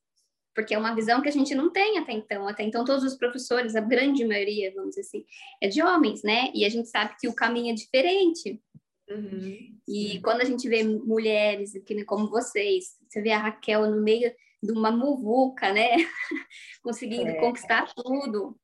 porque 0.58 0.74
é 0.74 0.78
uma 0.78 0.96
visão 0.96 1.22
que 1.22 1.30
a 1.30 1.32
gente 1.32 1.54
não 1.54 1.70
tem 1.70 2.00
até 2.00 2.14
então. 2.14 2.48
Até 2.48 2.64
então, 2.64 2.84
todos 2.84 3.04
os 3.04 3.16
professores, 3.16 3.76
a 3.76 3.80
grande 3.80 4.26
maioria, 4.26 4.74
vamos 4.74 4.96
dizer 4.96 5.02
assim, 5.02 5.24
é 5.62 5.68
de 5.68 5.84
homens, 5.84 6.24
né? 6.24 6.50
E 6.52 6.66
a 6.66 6.70
gente 6.70 6.90
sabe 6.90 7.16
que 7.20 7.28
o 7.28 7.36
caminho 7.36 7.70
é 7.70 7.76
diferente. 7.76 8.60
Uhum. 9.08 9.78
E 9.88 10.20
quando 10.22 10.42
a 10.42 10.46
gente 10.46 10.68
vê 10.68 10.84
mulheres, 10.84 11.74
como 12.08 12.28
vocês, 12.28 12.98
você 13.08 13.22
vê 13.22 13.34
a 13.34 13.38
Raquel 13.38 13.88
no 13.88 14.02
meio 14.02 14.34
de 14.64 14.72
uma 14.72 14.90
muvuca, 14.90 15.72
né? 15.72 15.90
Conseguindo 16.82 17.30
é. 17.30 17.36
conquistar 17.36 17.94
tudo. 17.94 18.60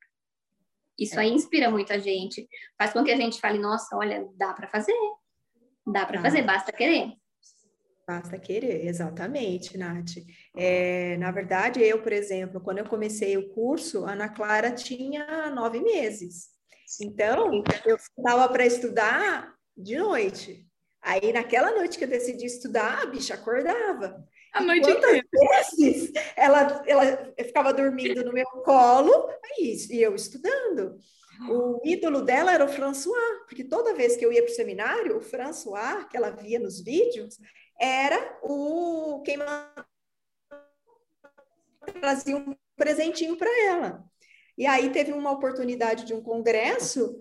Isso 0.98 1.20
é. 1.20 1.22
aí 1.22 1.30
inspira 1.32 1.70
muita 1.70 2.00
gente. 2.00 2.50
Faz 2.76 2.92
com 2.92 3.04
que 3.04 3.12
a 3.12 3.16
gente 3.16 3.40
fale, 3.40 3.60
nossa, 3.60 3.96
olha, 3.96 4.28
dá 4.34 4.52
para 4.52 4.68
fazer. 4.68 4.98
Dá 5.86 6.08
para 6.08 6.18
ah. 6.18 6.24
fazer, 6.24 6.42
basta 6.42 6.72
querer. 6.72 7.14
Basta 8.06 8.38
querer, 8.38 8.86
exatamente, 8.86 9.78
Nath. 9.78 10.18
É, 10.56 11.16
na 11.18 11.32
verdade, 11.32 11.82
eu, 11.82 12.02
por 12.02 12.12
exemplo, 12.12 12.60
quando 12.60 12.80
eu 12.80 12.86
comecei 12.86 13.38
o 13.38 13.50
curso, 13.54 14.06
a 14.06 14.12
Ana 14.12 14.28
Clara 14.28 14.72
tinha 14.72 15.50
nove 15.52 15.80
meses. 15.80 16.50
Então, 17.02 17.64
eu 17.86 17.96
estava 17.96 18.52
para 18.52 18.66
estudar 18.66 19.56
de 19.76 19.98
noite. 19.98 20.68
Aí, 21.02 21.32
naquela 21.32 21.72
noite 21.72 21.98
que 21.98 22.04
eu 22.04 22.10
decidi 22.10 22.46
estudar, 22.46 23.04
a 23.04 23.06
bicha 23.06 23.36
acordava. 23.36 24.22
A 24.54 24.62
noite 24.62 24.90
inteira. 24.90 25.26
vezes 25.80 26.12
ela, 26.36 26.84
ela 26.86 27.34
ficava 27.38 27.74
dormindo 27.74 28.24
no 28.24 28.34
meu 28.34 28.46
colo 28.66 29.30
e 29.60 30.02
eu 30.02 30.14
estudando. 30.14 30.98
O 31.50 31.82
ídolo 31.84 32.22
dela 32.22 32.54
era 32.54 32.64
o 32.64 32.70
François, 32.70 33.40
porque 33.48 33.64
toda 33.64 33.96
vez 33.96 34.16
que 34.16 34.26
eu 34.26 34.32
ia 34.32 34.44
para 34.44 34.52
o 34.52 34.56
seminário, 34.56 35.18
o 35.18 35.22
François, 35.22 36.08
que 36.10 36.16
ela 36.16 36.30
via 36.30 36.60
nos 36.60 36.82
vídeos, 36.82 37.38
era 37.84 38.40
o 38.42 39.22
quem 39.26 39.38
trazia 42.00 42.38
um 42.38 42.56
presentinho 42.78 43.36
para 43.36 43.50
ela. 43.68 44.04
E 44.58 44.66
aí 44.66 44.90
teve 44.92 45.12
uma 45.12 45.32
oportunidade 45.32 46.06
de 46.06 46.14
um 46.14 46.22
congresso 46.22 47.20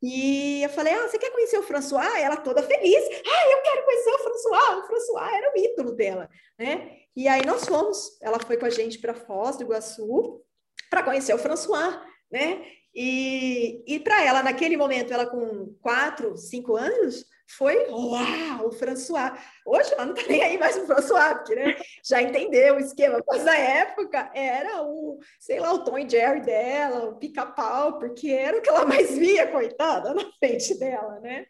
e 0.00 0.62
eu 0.62 0.70
falei: 0.70 0.92
Ah, 0.92 1.08
você 1.08 1.18
quer 1.18 1.32
conhecer 1.32 1.58
o 1.58 1.62
François? 1.62 2.22
Ela 2.22 2.36
toda 2.36 2.62
feliz. 2.62 3.04
Ah, 3.26 3.50
eu 3.50 3.62
quero 3.62 3.84
conhecer 3.84 4.10
o 4.10 4.18
François. 4.18 4.78
O 4.78 4.86
François 4.86 5.32
era 5.34 5.52
o 5.52 5.58
ídolo 5.58 5.92
dela, 5.92 6.28
né? 6.58 6.98
E 7.16 7.26
aí 7.26 7.44
nós 7.44 7.64
fomos. 7.64 8.16
Ela 8.22 8.38
foi 8.38 8.56
com 8.56 8.66
a 8.66 8.70
gente 8.70 8.98
para 8.98 9.14
Foz 9.14 9.56
do 9.56 9.64
Iguaçu 9.64 10.42
para 10.90 11.02
conhecer 11.02 11.34
o 11.34 11.38
François, 11.38 11.98
né? 12.30 12.64
E, 12.94 13.82
e 13.86 13.98
para 13.98 14.24
ela, 14.24 14.42
naquele 14.42 14.76
momento, 14.76 15.12
ela 15.12 15.26
com 15.26 15.74
quatro, 15.80 16.36
cinco 16.36 16.76
anos, 16.76 17.26
foi 17.46 17.88
uau, 17.88 18.68
o 18.68 18.72
François. 18.72 19.32
Hoje 19.66 19.92
ela 19.92 20.06
não 20.06 20.14
está 20.14 20.28
nem 20.28 20.42
aí 20.42 20.58
mais 20.58 20.76
o 20.76 20.86
François, 20.86 21.34
porque 21.34 21.54
né, 21.54 21.76
já 22.02 22.22
entendeu 22.22 22.76
o 22.76 22.80
esquema, 22.80 23.22
mas 23.26 23.44
na 23.44 23.56
época 23.56 24.30
era 24.34 24.82
o, 24.82 25.18
sei 25.38 25.60
lá, 25.60 25.72
o 25.72 25.84
Tom 25.84 25.98
e 25.98 26.08
Jerry 26.08 26.40
dela, 26.40 27.10
o 27.10 27.16
pica-pau, 27.16 27.98
porque 27.98 28.30
era 28.30 28.58
o 28.58 28.62
que 28.62 28.68
ela 28.68 28.86
mais 28.86 29.16
via, 29.16 29.46
coitada, 29.46 30.14
na 30.14 30.30
frente 30.38 30.78
dela, 30.78 31.20
né? 31.20 31.46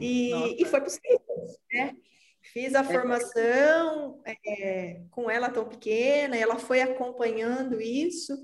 E, 0.00 0.62
e 0.62 0.64
foi 0.64 0.80
possível, 0.80 1.20
né? 1.72 1.94
Fiz 2.52 2.74
a 2.74 2.80
é. 2.80 2.84
formação 2.84 4.22
é, 4.24 5.00
com 5.10 5.28
ela 5.28 5.50
tão 5.50 5.68
pequena, 5.68 6.36
ela 6.36 6.56
foi 6.56 6.80
acompanhando 6.80 7.80
isso. 7.80 8.36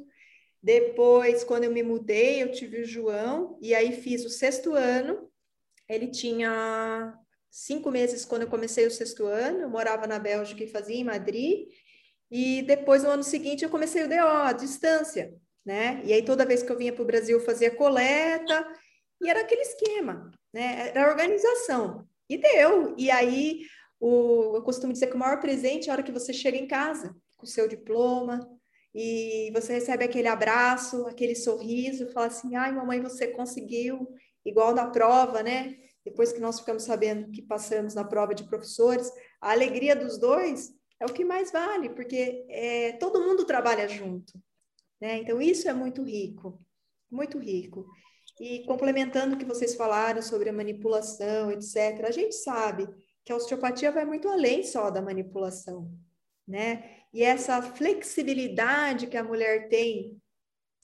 Depois, 0.60 1.44
quando 1.44 1.64
eu 1.64 1.70
me 1.70 1.82
mudei, 1.82 2.42
eu 2.42 2.50
tive 2.52 2.82
o 2.82 2.84
João, 2.84 3.58
e 3.60 3.74
aí 3.74 3.92
fiz 3.92 4.24
o 4.24 4.30
sexto 4.30 4.74
ano, 4.74 5.30
ele 5.94 6.08
tinha 6.08 7.14
cinco 7.50 7.90
meses 7.90 8.24
quando 8.24 8.42
eu 8.42 8.48
comecei 8.48 8.86
o 8.86 8.90
sexto 8.90 9.26
ano, 9.26 9.60
eu 9.60 9.70
morava 9.70 10.06
na 10.06 10.18
Bélgica 10.18 10.64
e 10.64 10.68
fazia 10.70 10.96
em 10.96 11.04
Madrid, 11.04 11.68
e 12.30 12.62
depois, 12.62 13.02
no 13.02 13.10
ano 13.10 13.22
seguinte, 13.22 13.62
eu 13.62 13.68
comecei 13.68 14.04
o 14.04 14.08
DO, 14.08 14.14
à 14.14 14.52
distância, 14.54 15.34
né? 15.64 16.00
E 16.02 16.14
aí, 16.14 16.24
toda 16.24 16.46
vez 16.46 16.62
que 16.62 16.72
eu 16.72 16.78
vinha 16.78 16.90
para 16.90 17.02
o 17.02 17.06
Brasil, 17.06 17.38
fazia 17.40 17.70
coleta, 17.70 18.66
e 19.20 19.28
era 19.28 19.42
aquele 19.42 19.60
esquema, 19.60 20.30
né? 20.50 20.88
Era 20.94 21.10
organização. 21.10 22.08
E 22.30 22.38
deu. 22.38 22.94
E 22.96 23.10
aí, 23.10 23.66
o, 24.00 24.56
eu 24.56 24.62
costumo 24.62 24.94
dizer 24.94 25.08
que 25.08 25.14
o 25.14 25.18
maior 25.18 25.40
presente 25.40 25.88
é 25.88 25.92
a 25.92 25.94
hora 25.94 26.02
que 26.02 26.10
você 26.10 26.32
chega 26.32 26.56
em 26.56 26.66
casa, 26.66 27.14
com 27.36 27.44
o 27.44 27.48
seu 27.48 27.68
diploma, 27.68 28.40
e 28.94 29.50
você 29.52 29.74
recebe 29.74 30.02
aquele 30.02 30.28
abraço, 30.28 31.06
aquele 31.06 31.34
sorriso, 31.34 32.10
fala 32.12 32.28
assim: 32.28 32.56
ai, 32.56 32.72
mamãe, 32.72 33.02
você 33.02 33.28
conseguiu, 33.28 34.08
igual 34.42 34.74
na 34.74 34.86
prova, 34.86 35.42
né? 35.42 35.76
Depois 36.04 36.32
que 36.32 36.40
nós 36.40 36.58
ficamos 36.58 36.82
sabendo 36.82 37.30
que 37.30 37.42
passamos 37.42 37.94
na 37.94 38.04
prova 38.04 38.34
de 38.34 38.44
professores, 38.44 39.10
a 39.40 39.52
alegria 39.52 39.94
dos 39.94 40.18
dois 40.18 40.72
é 41.00 41.06
o 41.06 41.12
que 41.12 41.24
mais 41.24 41.50
vale, 41.50 41.90
porque 41.90 42.44
é, 42.48 42.92
todo 42.92 43.22
mundo 43.22 43.44
trabalha 43.44 43.88
junto, 43.88 44.32
né? 45.00 45.18
Então, 45.18 45.40
isso 45.40 45.68
é 45.68 45.72
muito 45.72 46.02
rico, 46.02 46.60
muito 47.10 47.38
rico. 47.38 47.86
E 48.40 48.64
complementando 48.66 49.34
o 49.34 49.38
que 49.38 49.44
vocês 49.44 49.74
falaram 49.74 50.22
sobre 50.22 50.48
a 50.48 50.52
manipulação, 50.52 51.50
etc., 51.50 52.04
a 52.06 52.10
gente 52.10 52.34
sabe 52.34 52.88
que 53.24 53.32
a 53.32 53.36
osteopatia 53.36 53.92
vai 53.92 54.04
muito 54.04 54.28
além 54.28 54.64
só 54.64 54.90
da 54.90 55.02
manipulação, 55.02 55.90
né? 56.46 56.98
E 57.12 57.22
essa 57.22 57.60
flexibilidade 57.62 59.06
que 59.06 59.16
a 59.16 59.24
mulher 59.24 59.68
tem 59.68 60.16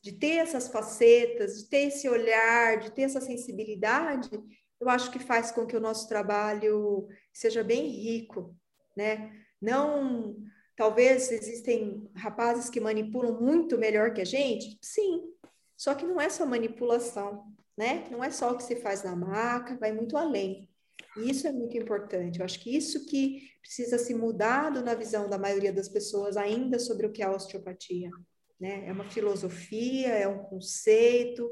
de 0.02 0.12
ter 0.12 0.36
essas 0.36 0.68
facetas, 0.68 1.58
de 1.58 1.68
ter 1.68 1.88
esse 1.88 2.08
olhar, 2.08 2.78
de 2.78 2.92
ter 2.92 3.02
essa 3.02 3.20
sensibilidade, 3.20 4.30
eu 4.80 4.88
acho 4.88 5.10
que 5.10 5.18
faz 5.18 5.50
com 5.50 5.66
que 5.66 5.76
o 5.76 5.80
nosso 5.80 6.08
trabalho 6.08 7.08
seja 7.32 7.64
bem 7.64 7.88
rico, 7.88 8.56
né? 8.96 9.32
Não, 9.60 10.36
talvez 10.76 11.30
existem 11.32 12.08
rapazes 12.14 12.70
que 12.70 12.80
manipulam 12.80 13.40
muito 13.40 13.76
melhor 13.76 14.12
que 14.12 14.20
a 14.20 14.24
gente, 14.24 14.78
sim, 14.80 15.32
só 15.76 15.94
que 15.94 16.06
não 16.06 16.20
é 16.20 16.28
só 16.28 16.44
manipulação, 16.44 17.52
né? 17.76 18.08
Não 18.10 18.22
é 18.22 18.30
só 18.30 18.52
o 18.52 18.56
que 18.56 18.64
se 18.64 18.76
faz 18.76 19.02
na 19.02 19.14
maca, 19.14 19.76
vai 19.76 19.92
muito 19.92 20.16
além. 20.16 20.68
E 21.16 21.30
isso 21.30 21.46
é 21.46 21.52
muito 21.52 21.76
importante. 21.76 22.38
Eu 22.38 22.44
acho 22.44 22.60
que 22.60 22.76
isso 22.76 23.06
que 23.06 23.48
precisa 23.60 23.98
se 23.98 24.14
mudado 24.14 24.82
na 24.82 24.94
visão 24.94 25.28
da 25.28 25.38
maioria 25.38 25.72
das 25.72 25.88
pessoas 25.88 26.36
ainda 26.36 26.78
sobre 26.78 27.06
o 27.06 27.12
que 27.12 27.22
é 27.22 27.26
a 27.26 27.30
osteopatia. 27.30 28.10
Né? 28.58 28.88
É 28.88 28.92
uma 28.92 29.04
filosofia, 29.04 30.08
é 30.08 30.26
um 30.26 30.38
conceito, 30.38 31.48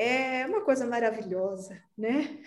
é 0.00 0.46
uma 0.46 0.64
coisa 0.64 0.86
maravilhosa, 0.86 1.82
né? 1.96 2.40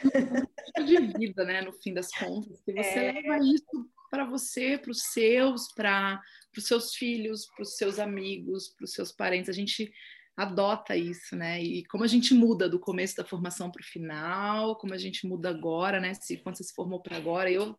de 0.85 0.97
vida, 1.17 1.43
né? 1.43 1.61
No 1.61 1.73
fim 1.73 1.93
das 1.93 2.09
contas, 2.09 2.61
que 2.61 2.71
você 2.71 2.99
é... 2.99 3.11
leva 3.11 3.37
isso 3.39 3.89
para 4.09 4.23
você, 4.23 4.77
para 4.77 4.91
os 4.91 5.03
seus, 5.11 5.71
para 5.73 6.21
os 6.57 6.65
seus 6.65 6.95
filhos, 6.95 7.45
para 7.47 7.63
os 7.63 7.75
seus 7.75 7.99
amigos, 7.99 8.69
para 8.69 8.85
os 8.85 8.93
seus 8.93 9.11
parentes. 9.11 9.49
A 9.49 9.53
gente 9.53 9.91
adota 10.37 10.95
isso, 10.95 11.35
né? 11.35 11.61
E 11.61 11.85
como 11.87 12.05
a 12.05 12.07
gente 12.07 12.33
muda 12.33 12.69
do 12.69 12.79
começo 12.79 13.17
da 13.17 13.25
formação 13.25 13.69
para 13.69 13.81
o 13.81 13.85
final, 13.85 14.77
como 14.77 14.93
a 14.93 14.97
gente 14.97 15.27
muda 15.27 15.49
agora, 15.49 15.99
né? 15.99 16.13
Se 16.13 16.37
quando 16.37 16.55
você 16.55 16.63
se 16.63 16.73
formou 16.73 17.01
para 17.01 17.17
agora, 17.17 17.51
eu 17.51 17.77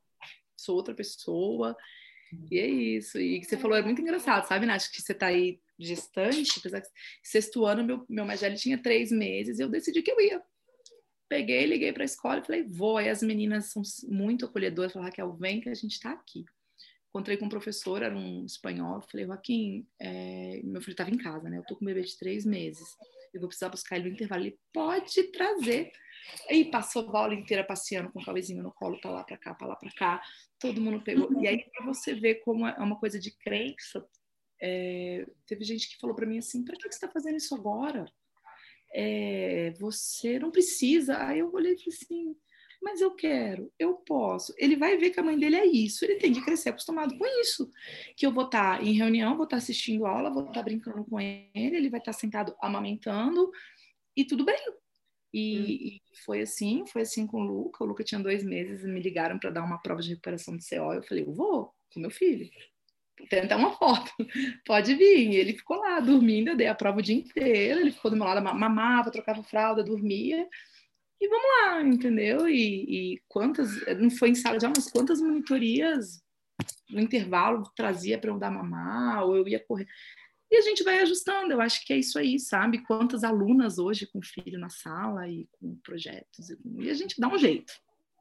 sou 0.54 0.76
outra 0.76 0.94
pessoa. 0.94 1.74
E 2.50 2.58
é 2.58 2.66
isso. 2.66 3.18
E 3.18 3.40
que 3.40 3.46
você 3.46 3.56
falou 3.56 3.76
é 3.76 3.82
muito 3.82 4.02
engraçado, 4.02 4.46
sabe, 4.46 4.66
Nath? 4.66 4.90
Que 4.92 5.00
você 5.00 5.12
está 5.12 5.26
aí 5.26 5.60
gestante, 5.84 6.58
apesar 6.58 6.80
que 6.80 6.88
sexto 7.22 7.64
ano, 7.64 7.84
meu, 7.84 8.04
meu 8.08 8.24
mais 8.24 8.40
velho 8.40 8.56
tinha 8.56 8.80
três 8.80 9.10
meses, 9.10 9.58
eu 9.58 9.68
decidi 9.68 10.02
que 10.02 10.10
eu 10.10 10.20
ia. 10.20 10.42
Peguei, 11.28 11.64
liguei 11.64 11.92
para 11.92 12.02
a 12.02 12.04
escola 12.04 12.40
e 12.40 12.44
falei, 12.44 12.64
vou. 12.64 12.98
Aí 12.98 13.08
as 13.08 13.22
meninas 13.22 13.72
são 13.72 13.82
muito 14.04 14.44
acolhedoras, 14.44 14.92
falaram, 14.92 15.10
Raquel, 15.10 15.32
vem 15.34 15.60
que 15.60 15.68
a 15.68 15.74
gente 15.74 15.92
está 15.92 16.10
aqui 16.10 16.44
encontrei 17.12 17.36
com 17.36 17.44
um 17.44 17.50
professor, 17.50 18.02
era 18.02 18.16
um 18.16 18.46
espanhol, 18.46 19.02
falei, 19.02 19.26
Joaquim, 19.26 19.86
é... 20.00 20.62
meu 20.64 20.80
filho 20.80 20.92
estava 20.92 21.10
em 21.10 21.18
casa, 21.18 21.46
né? 21.50 21.58
Eu 21.58 21.64
tô 21.64 21.76
com 21.76 21.84
um 21.84 21.86
bebê 21.86 22.00
de 22.00 22.16
três 22.16 22.46
meses, 22.46 22.96
eu 23.34 23.40
vou 23.40 23.48
precisar 23.48 23.68
buscar 23.68 23.96
ele 23.96 24.08
no 24.08 24.14
intervalo. 24.14 24.42
Ele 24.42 24.58
pode 24.72 25.22
trazer. 25.24 25.92
Aí 26.48 26.70
passou 26.70 27.08
a 27.10 27.18
aula 27.18 27.34
inteira 27.34 27.64
passeando 27.64 28.10
com 28.10 28.20
o 28.20 28.24
Cauêzinho 28.24 28.62
no 28.62 28.72
colo, 28.72 29.00
pra 29.00 29.10
lá, 29.10 29.24
pra 29.24 29.36
cá, 29.36 29.54
pra 29.54 29.66
lá, 29.66 29.76
pra 29.76 29.90
cá. 29.92 30.22
Todo 30.58 30.80
mundo 30.80 31.02
pegou. 31.02 31.28
E 31.42 31.48
aí, 31.48 31.64
pra 31.70 31.84
você 31.84 32.14
ver 32.14 32.36
como 32.36 32.66
é 32.66 32.78
uma 32.78 32.98
coisa 32.98 33.18
de 33.18 33.30
crença, 33.30 34.06
é... 34.62 35.26
teve 35.46 35.64
gente 35.64 35.88
que 35.88 36.00
falou 36.00 36.14
para 36.14 36.26
mim 36.26 36.38
assim: 36.38 36.64
pra 36.64 36.76
que 36.76 36.90
você 36.90 37.00
tá 37.00 37.08
fazendo 37.08 37.36
isso 37.36 37.54
agora? 37.54 38.04
É... 38.94 39.72
você 39.78 40.38
não 40.38 40.50
precisa. 40.50 41.18
Aí 41.26 41.40
eu 41.40 41.52
olhei 41.52 41.74
e 41.74 41.78
falei 41.78 41.88
assim 41.88 42.36
mas 42.82 43.00
eu 43.00 43.14
quero, 43.14 43.72
eu 43.78 43.94
posso. 43.94 44.52
Ele 44.58 44.74
vai 44.74 44.96
ver 44.96 45.10
que 45.10 45.20
a 45.20 45.22
mãe 45.22 45.38
dele 45.38 45.54
é 45.54 45.64
isso, 45.64 46.04
ele 46.04 46.16
tem 46.16 46.32
que 46.32 46.44
crescer 46.44 46.70
acostumado 46.70 47.16
com 47.16 47.24
isso. 47.40 47.70
Que 48.16 48.26
eu 48.26 48.32
vou 48.32 48.44
estar 48.44 48.78
tá 48.78 48.84
em 48.84 48.92
reunião, 48.92 49.36
vou 49.36 49.44
estar 49.44 49.56
tá 49.56 49.62
assistindo 49.62 50.04
aula, 50.04 50.32
vou 50.32 50.42
estar 50.42 50.54
tá 50.54 50.62
brincando 50.62 51.04
com 51.04 51.20
ele, 51.20 51.40
ele 51.54 51.88
vai 51.88 52.00
estar 52.00 52.12
sentado 52.12 52.54
amamentando 52.60 53.50
e 54.16 54.24
tudo 54.24 54.44
bem. 54.44 54.58
E, 55.32 55.56
hum. 55.56 55.64
e, 55.68 56.02
foi 56.24 56.40
assim, 56.42 56.84
foi 56.86 57.02
assim 57.02 57.26
com 57.26 57.40
o 57.40 57.44
Luca. 57.44 57.84
O 57.84 57.86
Luca 57.86 58.02
tinha 58.02 58.20
dois 58.20 58.42
meses 58.42 58.82
e 58.82 58.88
me 58.88 59.00
ligaram 59.00 59.38
para 59.38 59.50
dar 59.50 59.62
uma 59.62 59.80
prova 59.80 60.02
de 60.02 60.10
recuperação 60.10 60.56
de 60.56 60.68
CO. 60.68 60.92
Eu 60.92 61.04
falei, 61.04 61.24
eu 61.24 61.32
vou 61.32 61.72
com 61.94 62.00
meu 62.00 62.10
filho. 62.10 62.50
Tenta 63.28 63.56
uma 63.56 63.72
foto, 63.72 64.10
pode 64.66 64.94
vir. 64.94 65.30
E 65.30 65.36
ele 65.36 65.54
ficou 65.54 65.78
lá 65.78 66.00
dormindo, 66.00 66.48
eu 66.48 66.56
dei 66.56 66.66
a 66.66 66.74
prova 66.74 66.98
o 66.98 67.02
dia 67.02 67.16
inteiro. 67.16 67.80
Ele 67.80 67.92
ficou 67.92 68.10
do 68.10 68.16
meu 68.16 68.26
lado, 68.26 68.42
mamava, 68.42 69.10
trocava 69.10 69.42
fralda, 69.42 69.82
dormia 69.82 70.48
e 71.22 71.28
vamos 71.28 71.46
lá, 71.46 71.82
entendeu? 71.82 72.48
E, 72.48 73.14
e 73.14 73.22
quantas, 73.28 73.70
não 73.96 74.10
foi 74.10 74.30
em 74.30 74.34
sala 74.34 74.58
de 74.58 74.66
aula, 74.66 74.74
mas 74.76 74.90
quantas 74.90 75.20
monitorias 75.20 76.20
no 76.90 77.00
intervalo 77.00 77.62
trazia 77.76 78.18
para 78.18 78.30
eu 78.30 78.38
dar 78.38 78.50
mamar, 78.50 79.24
ou 79.24 79.36
eu 79.36 79.46
ia 79.46 79.64
correr. 79.64 79.86
E 80.50 80.56
a 80.56 80.60
gente 80.60 80.82
vai 80.82 80.98
ajustando, 80.98 81.52
eu 81.52 81.60
acho 81.60 81.86
que 81.86 81.92
é 81.92 81.98
isso 81.98 82.18
aí, 82.18 82.40
sabe? 82.40 82.82
Quantas 82.84 83.22
alunas 83.22 83.78
hoje 83.78 84.06
com 84.06 84.20
filho 84.20 84.58
na 84.58 84.68
sala 84.68 85.28
e 85.28 85.48
com 85.52 85.76
projetos, 85.76 86.50
e 86.50 86.90
a 86.90 86.94
gente 86.94 87.20
dá 87.20 87.28
um 87.28 87.38
jeito. 87.38 87.72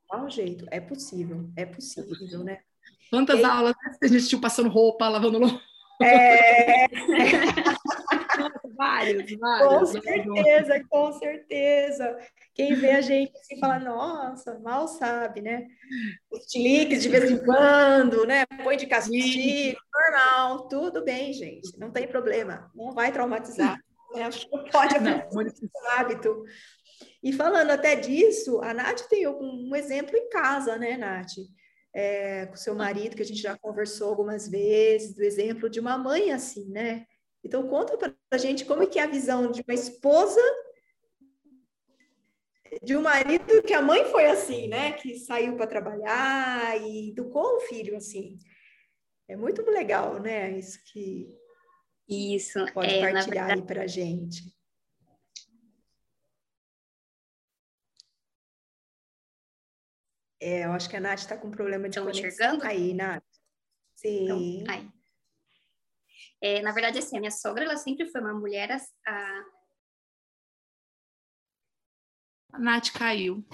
Dá 0.09 0.23
um 0.23 0.29
jeito, 0.29 0.67
é 0.69 0.79
possível, 0.79 1.51
é 1.55 1.65
possível, 1.65 2.43
né? 2.43 2.61
Quantas 3.11 3.43
aulas 3.43 3.75
a 4.01 4.07
gente 4.07 4.27
tinha 4.27 4.41
passando 4.41 4.69
roupa, 4.69 5.09
lavando 5.09 5.37
louça? 5.37 5.59
É... 6.01 6.87
vários, 8.75 9.37
vários. 9.37 9.67
Com 9.67 9.85
certeza, 9.85 10.83
com 10.89 11.11
certeza. 11.11 12.17
Quem 12.55 12.73
vê 12.73 12.91
a 12.91 13.01
gente 13.01 13.31
assim 13.37 13.59
fala, 13.59 13.79
nossa, 13.79 14.57
mal 14.59 14.87
sabe, 14.87 15.41
né? 15.41 15.67
Os 16.31 16.45
tiliques 16.45 17.03
de 17.03 17.09
vez 17.09 17.29
em 17.29 17.37
quando, 17.43 18.25
né? 18.25 18.45
Põe 18.63 18.77
de 18.77 18.87
castigo, 18.87 19.77
normal, 19.93 20.67
tudo 20.67 21.03
bem, 21.03 21.33
gente, 21.33 21.77
não 21.77 21.91
tem 21.91 22.07
problema, 22.07 22.71
não 22.73 22.91
vai 22.91 23.11
traumatizar. 23.11 23.77
Né? 24.15 24.29
Pode 24.71 24.95
acontecer 24.95 25.65
um 25.65 25.89
hábito. 25.91 26.43
E 27.23 27.31
falando 27.31 27.71
até 27.71 27.95
disso, 27.95 28.59
a 28.61 28.73
Nath 28.73 29.01
tem 29.09 29.27
um 29.27 29.75
exemplo 29.75 30.17
em 30.17 30.29
casa, 30.29 30.77
né, 30.77 30.97
Nath? 30.97 31.37
É, 31.93 32.45
com 32.45 32.55
seu 32.55 32.73
marido, 32.73 33.15
que 33.15 33.21
a 33.21 33.25
gente 33.25 33.41
já 33.41 33.57
conversou 33.57 34.09
algumas 34.09 34.47
vezes, 34.47 35.13
do 35.13 35.21
exemplo 35.21 35.69
de 35.69 35.79
uma 35.79 35.97
mãe 35.97 36.31
assim, 36.31 36.69
né? 36.69 37.05
Então, 37.43 37.67
conta 37.67 37.97
para 37.97 38.13
a 38.31 38.37
gente 38.37 38.65
como 38.65 38.83
é 38.83 38.87
que 38.87 38.99
é 38.99 39.03
a 39.03 39.07
visão 39.07 39.51
de 39.51 39.61
uma 39.67 39.73
esposa 39.73 40.41
de 42.81 42.95
um 42.95 43.01
marido 43.01 43.61
que 43.63 43.73
a 43.73 43.81
mãe 43.81 44.05
foi 44.05 44.25
assim, 44.27 44.67
né? 44.67 44.93
Que 44.93 45.19
saiu 45.19 45.55
para 45.55 45.67
trabalhar 45.67 46.79
e 46.81 47.09
educou 47.09 47.57
o 47.57 47.61
filho 47.61 47.97
assim. 47.97 48.37
É 49.27 49.35
muito 49.35 49.61
legal, 49.69 50.19
né? 50.19 50.57
Isso 50.57 50.79
que 50.91 51.27
isso 52.07 52.65
pode 52.73 52.93
é, 52.93 53.01
partilhar 53.01 53.47
verdade... 53.47 53.61
aí 53.61 53.61
para 53.61 53.83
a 53.83 53.87
gente. 53.87 54.43
É, 60.41 60.65
eu 60.65 60.71
acho 60.71 60.89
que 60.89 60.97
a 60.97 60.99
Nath 60.99 61.19
está 61.19 61.37
com 61.37 61.51
problema 61.51 61.83
de 61.83 61.99
Estão 61.99 62.05
conexão. 62.05 62.29
Enxergando? 62.29 62.65
Aí, 62.65 62.93
Nath. 62.95 63.23
Sim. 63.95 64.63
Então, 64.63 64.73
aí. 64.73 64.89
É, 66.41 66.61
na 66.63 66.71
verdade, 66.71 66.97
assim, 66.97 67.15
a 67.15 67.19
minha 67.19 67.31
sogra, 67.31 67.63
ela 67.63 67.77
sempre 67.77 68.07
foi 68.07 68.19
uma 68.19 68.33
mulher... 68.33 68.75
A... 69.05 69.43
A 72.53 72.59
Nath 72.59 72.91
caiu. 72.91 73.45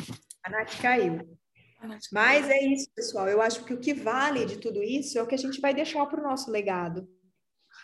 A 0.43 0.49
Nath 0.49 0.81
caiu. 0.81 1.37
Mas 2.11 2.49
é 2.49 2.63
isso, 2.63 2.89
pessoal. 2.95 3.27
Eu 3.27 3.41
acho 3.41 3.63
que 3.65 3.73
o 3.73 3.79
que 3.79 3.93
vale 3.93 4.45
de 4.45 4.57
tudo 4.57 4.81
isso 4.81 5.19
é 5.19 5.21
o 5.21 5.27
que 5.27 5.35
a 5.35 5.37
gente 5.37 5.61
vai 5.61 5.73
deixar 5.73 6.05
para 6.07 6.19
o 6.19 6.23
nosso 6.23 6.49
legado, 6.49 7.07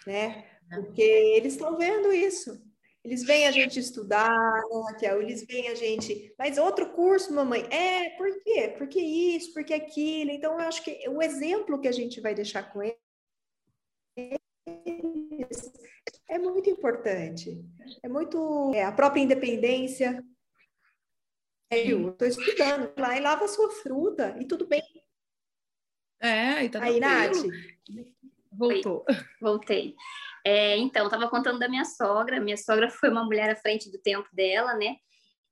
né? 0.08 0.50
Porque 0.70 1.02
eles 1.02 1.54
estão 1.54 1.78
vendo 1.78 2.12
isso. 2.12 2.60
Eles 3.04 3.24
veem 3.24 3.48
a 3.48 3.52
gente 3.52 3.78
estudar, 3.80 4.32
né, 4.32 4.82
Raquel? 4.88 5.22
Eles 5.22 5.46
veem 5.46 5.68
a 5.68 5.76
gente. 5.76 6.34
Mas 6.40 6.58
outro 6.58 6.94
curso, 6.94 7.34
mamãe. 7.34 7.68
É, 7.70 8.12
por 8.12 8.42
quê? 8.44 8.74
Porque 8.78 9.00
isso, 9.00 9.54
porque 9.54 9.74
aquilo. 9.74 10.32
Então, 10.32 10.54
eu 10.54 10.68
acho 10.68 10.82
que 10.84 11.10
o 11.10 11.22
exemplo 11.22 11.82
que 11.82 11.88
a 11.88 11.92
gente 11.92 12.22
vai 12.22 12.34
deixar 12.34 12.72
com 12.72 12.82
eles 12.82 13.00
é 16.30 16.40
muito 16.40 16.70
importante. 16.70 17.62
É 18.02 18.08
muito. 18.08 18.72
É, 18.74 18.84
a 18.84 18.92
própria 18.92 19.22
independência. 19.22 20.24
É, 21.70 21.92
eu 21.92 22.12
estou 22.12 22.28
estudando 22.28 22.94
lá 22.98 23.18
e 23.18 23.20
lava 23.20 23.46
a 23.46 23.50
sua 23.50 23.70
fruta 23.70 24.36
e 24.40 24.46
tudo 24.46 24.66
bem. 24.66 24.84
É, 26.22 26.64
e 26.64 26.70
tá 26.70 26.82
Aí, 26.82 27.00
Nath. 27.02 27.36
Voltou. 28.52 29.04
Voltei. 29.42 29.96
É, 30.46 30.78
então, 30.78 31.06
estava 31.06 31.30
contando 31.30 31.60
da 31.60 31.70
minha 31.70 31.86
sogra. 31.86 32.40
Minha 32.40 32.58
sogra 32.58 32.90
foi 32.90 33.10
uma 33.10 33.24
mulher 33.24 33.50
à 33.50 33.56
frente 33.56 33.92
do 33.92 33.98
tempo 34.00 34.28
dela, 34.34 34.76
né? 34.76 34.98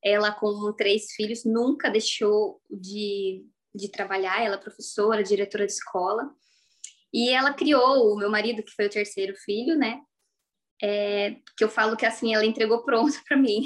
Ela, 0.04 0.32
com 0.32 0.74
três 0.74 1.12
filhos, 1.14 1.46
nunca 1.46 1.90
deixou 1.90 2.62
de, 2.70 3.46
de 3.74 3.90
trabalhar. 3.90 4.42
Ela 4.42 4.56
é 4.56 4.60
professora, 4.60 5.24
diretora 5.24 5.66
de 5.66 5.74
escola. 5.74 6.30
E 7.14 7.30
ela 7.30 7.54
criou 7.54 8.14
o 8.14 8.18
meu 8.18 8.30
marido, 8.30 8.64
que 8.64 8.72
foi 8.72 8.88
o 8.88 8.90
terceiro 8.90 9.36
filho, 9.36 9.78
né? 9.78 10.02
é, 10.82 11.36
que 11.56 11.64
eu 11.64 11.70
falo 11.70 11.96
que 11.96 12.06
assim 12.06 12.34
ela 12.34 12.46
entregou 12.46 12.84
pronto 12.84 13.14
para 13.28 13.38
mim, 13.38 13.62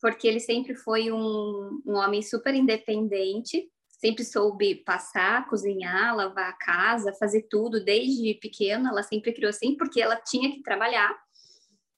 porque 0.00 0.28
ele 0.28 0.40
sempre 0.40 0.74
foi 0.74 1.10
um, 1.10 1.82
um 1.84 1.96
homem 1.96 2.22
super 2.22 2.54
independente, 2.54 3.68
sempre 4.00 4.24
soube 4.24 4.76
passar, 4.76 5.46
cozinhar, 5.46 6.16
lavar 6.16 6.48
a 6.48 6.56
casa, 6.56 7.12
fazer 7.12 7.42
tudo 7.42 7.84
desde 7.84 8.34
pequena. 8.34 8.88
Ela 8.88 9.02
sempre 9.02 9.32
criou 9.32 9.50
assim, 9.50 9.76
porque 9.76 10.00
ela 10.00 10.16
tinha 10.16 10.50
que 10.50 10.62
trabalhar. 10.62 11.14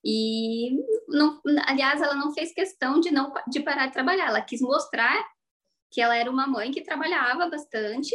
E, 0.05 0.77
não, 1.09 1.41
aliás, 1.67 2.03
ela 2.03 2.17
não 2.17 2.35
fez 2.35 2.53
questão 2.53 2.99
de 2.99 3.12
não 3.12 3.33
de 3.49 3.61
parar 3.61 3.87
de 3.87 3.93
trabalhar. 3.93 4.29
Ela 4.29 4.41
quis 4.41 4.61
mostrar 4.61 5.25
que 5.91 6.01
ela 6.01 6.17
era 6.17 6.31
uma 6.31 6.47
mãe 6.47 6.73
que 6.73 6.83
trabalhava 6.83 7.49
bastante 7.49 8.15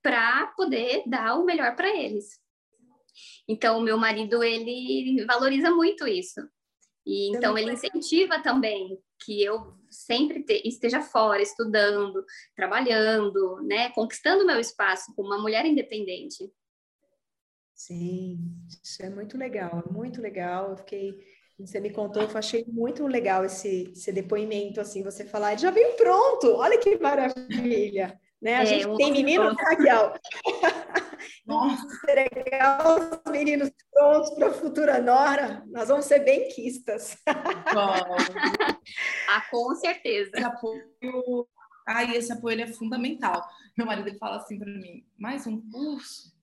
para 0.00 0.46
poder 0.56 1.02
dar 1.06 1.34
o 1.34 1.44
melhor 1.44 1.74
para 1.74 1.88
eles. 1.88 2.40
Então, 3.48 3.78
o 3.78 3.82
meu 3.82 3.98
marido, 3.98 4.44
ele 4.44 5.24
valoriza 5.26 5.70
muito 5.70 6.06
isso. 6.06 6.40
E 7.04 7.34
então 7.34 7.56
ele 7.56 7.72
incentiva 7.72 8.40
também 8.40 9.00
que 9.24 9.42
eu 9.42 9.74
sempre 9.90 10.42
te, 10.42 10.62
esteja 10.66 11.00
fora, 11.00 11.40
estudando, 11.42 12.24
trabalhando, 12.54 13.60
né, 13.62 13.90
conquistando 13.90 14.46
meu 14.46 14.60
espaço 14.60 15.12
como 15.14 15.28
uma 15.28 15.40
mulher 15.40 15.64
independente. 15.64 16.50
Sim, 17.74 18.38
isso 18.82 19.02
é 19.02 19.10
muito 19.10 19.36
legal, 19.36 19.82
é 19.86 19.92
muito 19.92 20.20
legal. 20.20 20.70
Eu 20.70 20.76
fiquei, 20.78 21.14
você 21.58 21.78
me 21.78 21.90
contou, 21.90 22.22
eu 22.22 22.38
achei 22.38 22.64
muito 22.66 23.06
legal 23.06 23.44
esse, 23.44 23.92
esse 23.92 24.12
depoimento, 24.12 24.80
assim, 24.80 25.02
você 25.02 25.24
falar, 25.24 25.58
já 25.58 25.70
veio 25.70 25.94
pronto, 25.94 26.54
olha 26.54 26.78
que 26.78 26.96
maravilha. 26.98 28.18
Né? 28.40 28.54
A 28.54 28.62
é, 28.62 28.66
gente 28.66 28.96
tem 28.96 29.12
menino, 29.12 29.52
Raquel. 29.58 30.14
Nossa, 31.46 31.86
legal 32.06 33.20
os 33.24 33.32
meninos 33.32 33.70
prontos 33.92 34.30
para 34.34 34.48
a 34.48 34.52
futura 34.52 35.00
Nora. 35.00 35.64
Nós 35.68 35.88
vamos 35.88 36.06
ser 36.06 36.20
bem 36.20 36.48
quistas. 36.48 37.16
ah, 37.26 39.42
com 39.50 39.74
certeza. 39.76 40.30
Esse 40.34 40.44
apoio, 40.44 41.48
ah, 41.86 42.04
esse 42.04 42.32
apoio 42.32 42.60
é 42.60 42.66
fundamental. 42.66 43.42
Meu 43.76 43.86
marido 43.86 44.08
ele 44.08 44.18
fala 44.18 44.36
assim 44.36 44.58
para 44.58 44.70
mim: 44.70 45.04
mais 45.18 45.46
um 45.46 45.60
curso? 45.70 46.34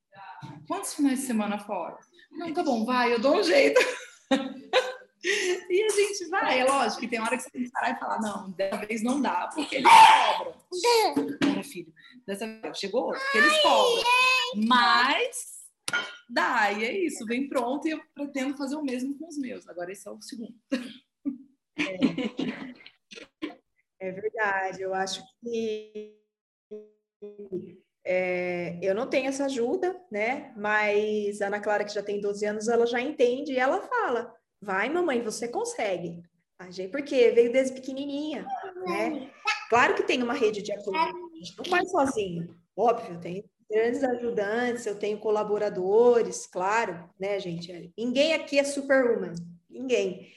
Quantos 0.67 0.93
finais 0.93 1.19
de 1.19 1.25
semana 1.25 1.59
fora? 1.59 1.97
Não, 2.31 2.53
tá 2.53 2.63
bom, 2.63 2.85
vai, 2.85 3.13
eu 3.13 3.19
dou 3.19 3.37
um 3.37 3.43
jeito. 3.43 3.79
E 5.25 5.81
a 5.81 5.89
gente 5.89 6.29
vai, 6.29 6.59
é 6.59 6.65
lógico 6.65 6.99
que 6.99 7.07
tem 7.07 7.21
hora 7.21 7.37
que 7.37 7.43
você 7.43 7.49
tem 7.49 7.63
que 7.63 7.71
parar 7.71 7.91
e 7.91 7.99
falar, 7.99 8.19
não, 8.19 8.51
dessa 8.51 8.85
vez 8.85 9.01
não 9.01 9.21
dá, 9.21 9.49
porque 9.55 9.77
eles 9.77 9.89
cobram. 9.89 10.53
Não, 11.55 11.63
filho, 11.63 11.93
dessa 12.27 12.45
vez 12.45 12.77
chegou, 12.77 13.13
porque 13.13 13.37
eles 13.37 13.61
cobram. 13.61 14.03
Mas 14.55 15.63
dá, 16.29 16.71
e 16.71 16.83
é 16.83 16.97
isso, 17.05 17.25
vem 17.25 17.47
pronto 17.47 17.87
e 17.87 17.91
eu 17.91 18.01
pretendo 18.13 18.57
fazer 18.57 18.75
o 18.75 18.83
mesmo 18.83 19.17
com 19.17 19.27
os 19.27 19.37
meus. 19.37 19.67
Agora 19.67 19.91
esse 19.91 20.07
é 20.07 20.11
o 20.11 20.21
segundo. 20.21 20.55
É, 23.99 24.07
é 24.07 24.11
verdade, 24.11 24.81
eu 24.81 24.93
acho 24.93 25.23
que 25.41 26.17
é, 28.05 28.77
eu 28.81 28.93
não 28.93 29.07
tenho 29.07 29.27
essa 29.27 29.45
ajuda, 29.45 29.99
né? 30.11 30.53
Mas 30.57 31.41
a 31.41 31.47
Ana 31.47 31.59
Clara, 31.59 31.85
que 31.85 31.93
já 31.93 32.03
tem 32.03 32.19
12 32.19 32.45
anos, 32.45 32.67
ela 32.67 32.85
já 32.85 32.99
entende 32.99 33.53
e 33.53 33.59
ela 33.59 33.81
fala: 33.81 34.35
vai, 34.61 34.89
mamãe, 34.89 35.21
você 35.21 35.47
consegue. 35.47 36.21
Porque 36.91 37.31
veio 37.31 37.51
desde 37.51 37.75
pequenininha, 37.75 38.45
né? 38.85 39.29
Claro 39.69 39.95
que 39.95 40.03
tem 40.03 40.23
uma 40.23 40.33
rede 40.33 40.61
de 40.61 40.71
apoio, 40.71 40.97
a 40.97 41.35
gente 41.35 41.57
não 41.57 41.65
faz 41.65 41.91
sozinho, 41.91 42.55
óbvio, 42.75 43.19
tem 43.19 43.43
grandes 43.73 44.03
ajudantes, 44.03 44.85
eu 44.85 44.97
tenho 44.97 45.17
colaboradores, 45.17 46.45
claro, 46.45 47.09
né, 47.19 47.39
gente? 47.39 47.91
Ninguém 47.97 48.33
aqui 48.33 48.59
é 48.59 48.63
superwoman, 48.63 49.33
ninguém. 49.69 50.31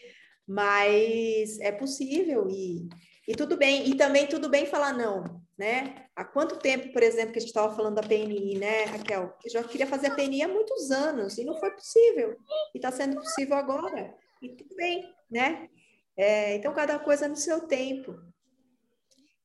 Mas 0.47 1.61
é 1.61 1.71
possível 1.71 2.49
e, 2.49 2.89
e 3.29 3.35
tudo 3.37 3.57
bem. 3.57 3.89
E 3.89 3.95
também 3.95 4.27
tudo 4.27 4.49
bem 4.49 4.65
falar 4.65 4.93
não, 4.93 5.43
né? 5.59 6.07
Há 6.15 6.25
quanto 6.25 6.59
tempo, 6.59 6.93
por 6.93 7.03
exemplo, 7.03 7.33
que 7.33 7.39
a 7.39 7.41
gente 7.41 7.51
estava 7.51 7.75
falando 7.75 7.97
da 7.97 8.03
PNI, 8.03 8.59
né, 8.59 8.85
Raquel? 8.85 9.37
Eu 9.45 9.51
já 9.51 9.63
queria 9.63 9.87
fazer 9.87 10.07
a 10.07 10.15
PNI 10.15 10.43
há 10.43 10.49
muitos 10.49 10.91
anos 10.91 11.37
e 11.37 11.45
não 11.45 11.59
foi 11.61 11.71
possível. 11.73 12.37
E 12.75 12.79
está 12.79 12.91
sendo 12.91 13.17
possível 13.17 13.57
agora. 13.57 14.15
E 14.41 14.49
tudo 14.49 14.75
bem, 14.75 15.13
né? 15.31 15.69
É, 16.17 16.57
então, 16.57 16.73
cada 16.73 16.99
coisa 16.99 17.29
no 17.29 17.37
seu 17.37 17.67
tempo. 17.67 18.19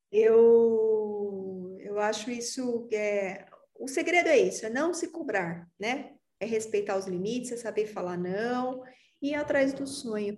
Eu, 0.10 1.78
eu 1.80 2.00
acho 2.00 2.30
isso 2.32 2.88
é, 2.92 3.46
o 3.82 3.88
segredo 3.88 4.28
é 4.28 4.38
isso, 4.38 4.66
é 4.66 4.70
não 4.70 4.94
se 4.94 5.10
cobrar, 5.10 5.68
né? 5.80 6.14
É 6.40 6.46
respeitar 6.46 6.98
os 6.98 7.08
limites, 7.08 7.52
é 7.52 7.58
saber 7.58 7.88
falar 7.88 8.18
não 8.18 8.84
e 9.20 9.32
ir 9.32 9.36
atrás 9.36 9.74
do 9.74 9.88
sonho. 9.88 10.38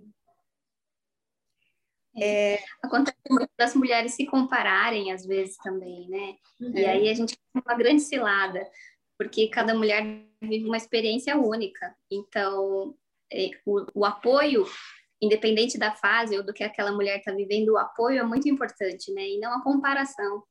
É... 2.16 2.58
Acontece 2.82 3.18
muito 3.28 3.50
das 3.58 3.74
mulheres 3.74 4.14
se 4.14 4.24
compararem 4.24 5.12
às 5.12 5.26
vezes 5.26 5.56
também, 5.58 6.08
né? 6.08 6.36
Uhum. 6.60 6.72
E 6.74 6.86
aí 6.86 7.08
a 7.08 7.14
gente 7.14 7.36
tem 7.36 7.62
uma 7.66 7.76
grande 7.76 8.00
cilada, 8.00 8.66
porque 9.18 9.48
cada 9.48 9.74
mulher 9.74 10.02
vive 10.40 10.64
uma 10.64 10.78
experiência 10.78 11.36
única. 11.36 11.94
Então, 12.10 12.96
é, 13.30 13.50
o, 13.66 13.84
o 13.94 14.04
apoio, 14.06 14.64
independente 15.20 15.76
da 15.76 15.92
fase 15.92 16.36
ou 16.36 16.42
do 16.42 16.54
que 16.54 16.64
aquela 16.64 16.92
mulher 16.92 17.18
está 17.18 17.32
vivendo, 17.32 17.70
o 17.70 17.78
apoio 17.78 18.20
é 18.20 18.24
muito 18.24 18.48
importante, 18.48 19.12
né? 19.12 19.28
E 19.28 19.38
não 19.38 19.52
a 19.52 19.62
comparação. 19.62 20.42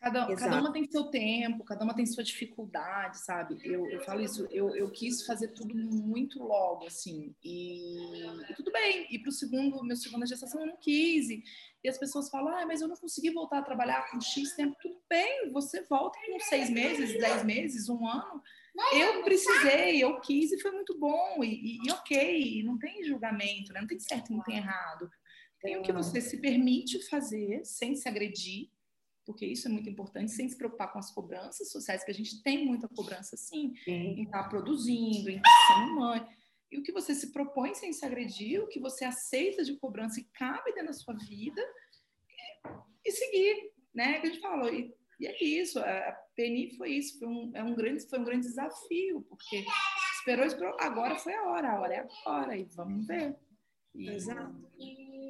Cada, 0.00 0.34
cada 0.34 0.58
uma 0.58 0.72
tem 0.72 0.90
seu 0.90 1.04
tempo, 1.04 1.62
cada 1.62 1.84
uma 1.84 1.94
tem 1.94 2.06
sua 2.06 2.24
dificuldade, 2.24 3.18
sabe? 3.18 3.60
Eu, 3.62 3.86
eu 3.90 4.00
falo 4.00 4.22
isso, 4.22 4.48
eu, 4.50 4.74
eu 4.74 4.90
quis 4.90 5.26
fazer 5.26 5.48
tudo 5.48 5.74
muito 5.76 6.42
logo, 6.42 6.86
assim, 6.86 7.34
e, 7.44 8.16
e 8.50 8.54
tudo 8.54 8.72
bem. 8.72 9.06
E 9.10 9.18
para 9.18 9.28
o 9.28 9.32
segundo, 9.32 9.84
meu 9.84 9.96
segunda 9.96 10.24
gestação 10.24 10.62
eu 10.62 10.68
não 10.68 10.78
quis, 10.78 11.28
e, 11.28 11.44
e 11.84 11.88
as 11.88 11.98
pessoas 11.98 12.30
falam, 12.30 12.56
ah, 12.56 12.64
mas 12.64 12.80
eu 12.80 12.88
não 12.88 12.96
consegui 12.96 13.30
voltar 13.30 13.58
a 13.58 13.62
trabalhar 13.62 14.10
com 14.10 14.18
X 14.18 14.54
tempo. 14.54 14.74
Tudo 14.80 14.98
bem, 15.06 15.52
você 15.52 15.82
volta 15.82 16.18
com 16.26 16.40
seis 16.40 16.70
meses, 16.70 17.18
dez 17.20 17.44
meses, 17.44 17.90
um 17.90 18.08
ano. 18.08 18.42
Eu 18.94 19.22
precisei, 19.22 20.02
eu 20.02 20.18
quis 20.22 20.50
e 20.50 20.60
foi 20.60 20.70
muito 20.70 20.98
bom, 20.98 21.44
e, 21.44 21.76
e, 21.76 21.86
e 21.86 21.92
ok, 21.92 22.62
não 22.62 22.78
tem 22.78 23.04
julgamento, 23.04 23.70
né? 23.74 23.80
não 23.80 23.86
tem 23.86 24.00
certo, 24.00 24.32
não 24.32 24.42
tem 24.42 24.56
errado. 24.56 25.10
Tem 25.60 25.76
o 25.76 25.82
que 25.82 25.92
você 25.92 26.22
se 26.22 26.38
permite 26.40 27.06
fazer 27.06 27.60
sem 27.66 27.94
se 27.94 28.08
agredir, 28.08 28.70
porque 29.30 29.46
isso 29.46 29.68
é 29.68 29.70
muito 29.70 29.88
importante, 29.88 30.32
sem 30.32 30.48
se 30.48 30.56
preocupar 30.56 30.92
com 30.92 30.98
as 30.98 31.12
cobranças 31.12 31.70
sociais, 31.70 32.02
que 32.02 32.10
a 32.10 32.14
gente 32.14 32.42
tem 32.42 32.66
muita 32.66 32.88
cobrança, 32.88 33.36
sim, 33.36 33.72
sim. 33.84 33.92
em 33.92 34.24
estar 34.24 34.42
tá 34.42 34.48
produzindo, 34.48 35.30
em 35.30 35.36
estar 35.36 35.50
sendo 35.68 35.94
mãe. 35.94 36.26
E 36.68 36.78
o 36.78 36.82
que 36.82 36.90
você 36.90 37.14
se 37.14 37.32
propõe 37.32 37.72
sem 37.72 37.92
se 37.92 38.04
agredir, 38.04 38.60
o 38.60 38.66
que 38.66 38.80
você 38.80 39.04
aceita 39.04 39.62
de 39.62 39.76
cobrança 39.76 40.18
e 40.18 40.24
cabe 40.34 40.72
dentro 40.72 40.88
da 40.88 40.92
sua 40.92 41.14
vida, 41.14 41.62
e, 42.28 43.08
e 43.08 43.12
seguir, 43.12 43.72
né? 43.94 44.18
Que 44.18 44.26
a 44.26 44.30
gente 44.30 44.42
falou, 44.42 44.68
e, 44.68 44.92
e 45.20 45.26
é 45.28 45.44
isso, 45.44 45.78
a, 45.78 46.12
PNI 46.34 46.76
foi 46.76 46.90
isso, 46.90 47.16
foi 47.20 47.28
um, 47.28 47.52
é 47.54 47.62
um 47.62 47.76
grande, 47.76 48.08
foi 48.08 48.18
um 48.18 48.24
grande 48.24 48.48
desafio, 48.48 49.22
porque 49.28 49.64
esperou, 50.18 50.44
esperou, 50.44 50.76
agora 50.80 51.14
foi 51.14 51.34
a 51.34 51.44
hora, 51.44 51.70
a 51.70 51.80
hora 51.80 51.94
é 51.94 51.98
agora, 52.00 52.56
e 52.56 52.64
vamos 52.64 53.06
ver. 53.06 53.36
E, 53.94 54.10
Exato. 54.10 54.68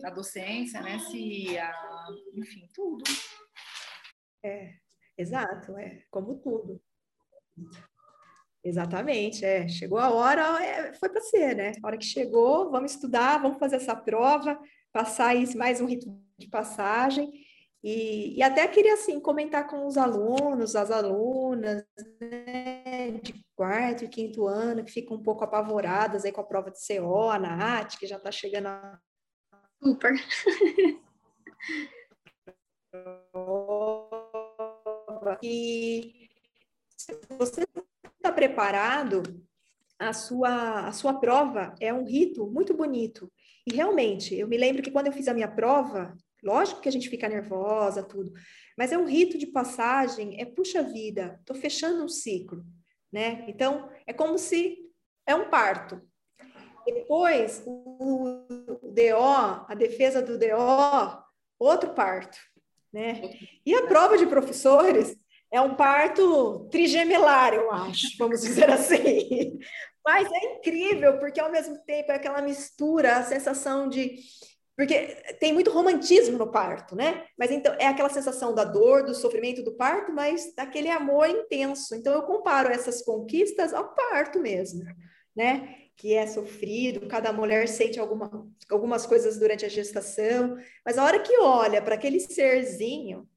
A 0.04 0.10
docência, 0.10 0.80
né? 0.80 0.98
Se 1.00 1.58
a, 1.58 2.06
enfim, 2.34 2.66
tudo. 2.74 3.04
É, 4.42 4.74
exato, 5.16 5.76
é 5.76 6.02
como 6.10 6.36
tudo. 6.36 6.80
Exatamente, 8.62 9.44
é. 9.44 9.66
Chegou 9.68 9.98
a 9.98 10.10
hora, 10.10 10.62
é, 10.62 10.92
foi 10.94 11.08
para 11.08 11.20
ser, 11.20 11.56
né? 11.56 11.72
A 11.82 11.86
hora 11.86 11.98
que 11.98 12.04
chegou, 12.04 12.70
vamos 12.70 12.92
estudar, 12.92 13.40
vamos 13.40 13.58
fazer 13.58 13.76
essa 13.76 13.96
prova, 13.96 14.58
passar 14.92 15.34
isso, 15.34 15.56
mais 15.56 15.80
um 15.80 15.86
rito 15.86 16.06
de 16.38 16.48
passagem. 16.48 17.30
E, 17.82 18.36
e 18.36 18.42
até 18.42 18.68
queria, 18.68 18.92
assim, 18.94 19.18
comentar 19.18 19.66
com 19.66 19.86
os 19.86 19.96
alunos, 19.96 20.76
as 20.76 20.90
alunas, 20.90 21.82
né, 22.20 23.12
de 23.22 23.42
quarto 23.56 24.04
e 24.04 24.08
quinto 24.08 24.46
ano, 24.46 24.84
que 24.84 24.92
ficam 24.92 25.16
um 25.16 25.22
pouco 25.22 25.42
apavoradas 25.44 26.24
aí 26.24 26.32
com 26.32 26.42
a 26.42 26.46
prova 26.46 26.70
de 26.70 26.78
CO, 26.78 27.30
a 27.30 27.38
NAT, 27.38 27.98
que 27.98 28.06
já 28.06 28.16
está 28.16 28.30
chegando 28.30 28.66
a... 28.66 29.00
Super! 29.82 30.12
E 35.42 36.28
se 36.96 37.18
você 37.38 37.66
está 38.16 38.32
preparado, 38.32 39.22
a 39.98 40.12
sua, 40.12 40.86
a 40.86 40.92
sua 40.92 41.14
prova 41.14 41.74
é 41.80 41.92
um 41.92 42.04
rito 42.04 42.46
muito 42.46 42.74
bonito. 42.74 43.30
E 43.66 43.74
realmente, 43.74 44.34
eu 44.34 44.48
me 44.48 44.56
lembro 44.56 44.82
que 44.82 44.90
quando 44.90 45.08
eu 45.08 45.12
fiz 45.12 45.28
a 45.28 45.34
minha 45.34 45.48
prova, 45.48 46.16
lógico 46.42 46.80
que 46.80 46.88
a 46.88 46.92
gente 46.92 47.10
fica 47.10 47.28
nervosa, 47.28 48.02
tudo, 48.02 48.32
mas 48.76 48.92
é 48.92 48.98
um 48.98 49.04
rito 49.04 49.36
de 49.36 49.46
passagem, 49.46 50.40
é 50.40 50.44
puxa 50.46 50.82
vida, 50.82 51.36
estou 51.40 51.54
fechando 51.54 52.02
um 52.02 52.08
ciclo, 52.08 52.64
né? 53.12 53.44
Então, 53.46 53.90
é 54.06 54.12
como 54.12 54.38
se 54.38 54.78
é 55.26 55.34
um 55.34 55.50
parto. 55.50 56.00
Depois, 56.86 57.62
o 57.66 58.46
DO, 58.82 59.66
a 59.68 59.74
defesa 59.76 60.22
do 60.22 60.38
DO, 60.38 61.22
outro 61.58 61.92
parto 61.92 62.38
né? 62.92 63.20
E 63.64 63.74
a 63.74 63.86
prova 63.86 64.18
de 64.18 64.26
professores 64.26 65.16
é 65.52 65.60
um 65.60 65.74
parto 65.74 66.68
trigemelar, 66.70 67.52
eu 67.54 67.70
acho, 67.72 68.16
vamos 68.18 68.40
dizer 68.40 68.70
assim. 68.70 69.58
Mas 70.04 70.28
é 70.32 70.54
incrível, 70.54 71.18
porque 71.18 71.40
ao 71.40 71.50
mesmo 71.50 71.78
tempo 71.84 72.10
é 72.10 72.16
aquela 72.16 72.40
mistura, 72.40 73.16
a 73.16 73.24
sensação 73.24 73.88
de. 73.88 74.18
Porque 74.76 74.94
tem 75.38 75.52
muito 75.52 75.70
romantismo 75.70 76.38
no 76.38 76.50
parto, 76.50 76.96
né? 76.96 77.26
Mas 77.38 77.50
então 77.50 77.74
é 77.78 77.86
aquela 77.86 78.08
sensação 78.08 78.54
da 78.54 78.64
dor, 78.64 79.04
do 79.04 79.14
sofrimento 79.14 79.62
do 79.62 79.76
parto, 79.76 80.10
mas 80.10 80.54
daquele 80.54 80.88
amor 80.88 81.28
intenso. 81.28 81.94
Então 81.94 82.14
eu 82.14 82.22
comparo 82.22 82.70
essas 82.70 83.02
conquistas 83.02 83.74
ao 83.74 83.94
parto 83.94 84.40
mesmo, 84.40 84.82
né? 85.36 85.76
Que 86.00 86.14
é 86.14 86.26
sofrido, 86.26 87.06
cada 87.08 87.30
mulher 87.30 87.68
sente 87.68 88.00
alguma, 88.00 88.48
algumas 88.70 89.04
coisas 89.04 89.38
durante 89.38 89.66
a 89.66 89.68
gestação, 89.68 90.56
mas 90.84 90.96
a 90.96 91.04
hora 91.04 91.20
que 91.20 91.38
olha 91.38 91.82
para 91.82 91.94
aquele 91.94 92.18
serzinho 92.18 93.28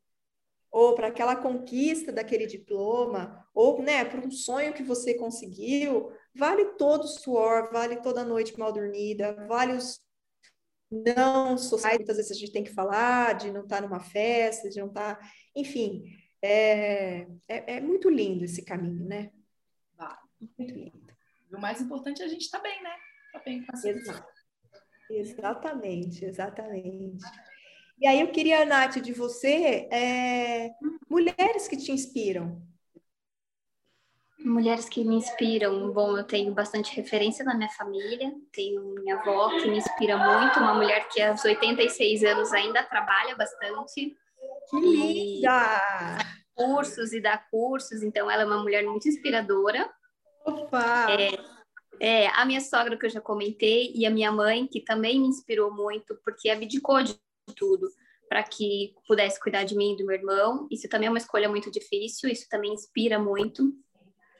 ou 0.71 0.95
para 0.95 1.07
aquela 1.07 1.35
conquista 1.35 2.11
daquele 2.11 2.47
diploma, 2.47 3.45
ou 3.53 3.83
né, 3.83 4.05
para 4.05 4.25
um 4.25 4.31
sonho 4.31 4.73
que 4.73 4.81
você 4.81 5.13
conseguiu, 5.13 6.11
vale 6.33 6.65
todo 6.77 7.03
o 7.03 7.07
suor, 7.07 7.69
vale 7.71 7.97
toda 7.97 8.21
a 8.21 8.25
noite 8.25 8.57
mal 8.57 8.71
dormida, 8.71 9.33
vale 9.47 9.73
os 9.73 10.01
não 10.89 11.57
sociais, 11.57 11.97
muitas 11.97 12.17
vezes 12.17 12.31
a 12.31 12.35
gente 12.35 12.51
tem 12.51 12.63
que 12.63 12.73
falar 12.73 13.33
de 13.33 13.51
não 13.51 13.63
estar 13.63 13.81
tá 13.81 13.87
numa 13.87 13.99
festa, 13.99 14.69
de 14.69 14.79
não 14.79 14.87
estar, 14.87 15.15
tá... 15.19 15.31
enfim, 15.55 16.03
é, 16.41 17.27
é, 17.47 17.75
é, 17.75 17.81
muito 17.81 18.09
lindo 18.09 18.45
esse 18.45 18.63
caminho, 18.63 19.05
né? 19.05 19.31
Vale. 19.97 20.19
Muito 20.57 20.73
lindo. 20.73 21.12
E 21.53 21.55
o 21.55 21.59
mais 21.59 21.79
importante 21.79 22.23
é 22.23 22.25
a 22.25 22.27
gente 22.27 22.41
estar 22.41 22.57
tá 22.57 22.63
bem, 22.63 22.81
né? 22.81 22.89
Tá 23.31 23.39
bem 23.45 23.63
com 23.63 23.71
a 23.71 23.89
Exato. 23.89 24.33
Exatamente, 25.11 26.25
exatamente. 26.25 27.23
E 27.99 28.07
aí 28.07 28.19
eu 28.19 28.31
queria, 28.31 28.65
Nath, 28.65 28.95
de 28.95 29.13
você, 29.13 29.87
é, 29.91 30.71
mulheres 31.07 31.67
que 31.67 31.77
te 31.77 31.91
inspiram. 31.91 32.59
Mulheres 34.39 34.89
que 34.89 35.05
me 35.05 35.15
inspiram. 35.15 35.93
Bom, 35.93 36.17
eu 36.17 36.23
tenho 36.23 36.51
bastante 36.55 36.95
referência 36.95 37.45
na 37.45 37.53
minha 37.53 37.69
família. 37.69 38.33
Tenho 38.51 38.95
minha 38.95 39.15
avó 39.15 39.49
que 39.49 39.69
me 39.69 39.77
inspira 39.77 40.17
muito, 40.17 40.59
uma 40.59 40.73
mulher 40.73 41.07
que 41.09 41.21
aos 41.21 41.45
86 41.45 42.23
anos 42.23 42.51
ainda 42.51 42.81
trabalha 42.83 43.35
bastante. 43.35 44.17
Que 44.69 44.79
linda! 44.79 46.17
Cursos 46.55 47.13
e 47.13 47.21
dá 47.21 47.37
cursos, 47.37 48.01
então 48.01 48.29
ela 48.29 48.41
é 48.41 48.45
uma 48.45 48.61
mulher 48.61 48.83
muito 48.83 49.07
inspiradora. 49.07 49.87
Opa! 50.45 51.07
É, 51.11 52.25
é, 52.25 52.27
a 52.27 52.45
minha 52.45 52.61
sogra, 52.61 52.97
que 52.97 53.05
eu 53.05 53.09
já 53.09 53.21
comentei, 53.21 53.91
e 53.95 54.05
a 54.05 54.09
minha 54.09 54.31
mãe, 54.31 54.67
que 54.67 54.81
também 54.81 55.19
me 55.19 55.27
inspirou 55.27 55.73
muito, 55.73 56.17
porque 56.23 56.49
abdicou 56.49 57.01
de 57.01 57.15
tudo 57.55 57.87
para 58.27 58.43
que 58.43 58.95
pudesse 59.07 59.39
cuidar 59.39 59.63
de 59.63 59.75
mim 59.75 59.93
e 59.93 59.97
do 59.97 60.05
meu 60.05 60.15
irmão. 60.15 60.67
Isso 60.71 60.89
também 60.89 61.07
é 61.07 61.09
uma 61.09 61.19
escolha 61.19 61.47
muito 61.47 61.69
difícil, 61.69 62.29
isso 62.29 62.47
também 62.49 62.73
inspira 62.73 63.19
muito. 63.19 63.71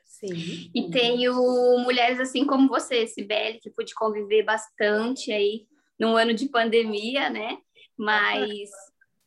Sim. 0.04 0.72
E 0.74 0.90
tenho 0.90 1.34
mulheres 1.80 2.20
assim 2.20 2.46
como 2.46 2.68
você, 2.68 3.06
Sibeli, 3.08 3.60
que 3.60 3.70
pude 3.70 3.94
conviver 3.94 4.44
bastante 4.44 5.32
aí 5.32 5.68
num 6.00 6.18
ano 6.18 6.34
de 6.34 6.50
pandemia, 6.50 7.30
né? 7.30 7.58
Mas 7.98 8.70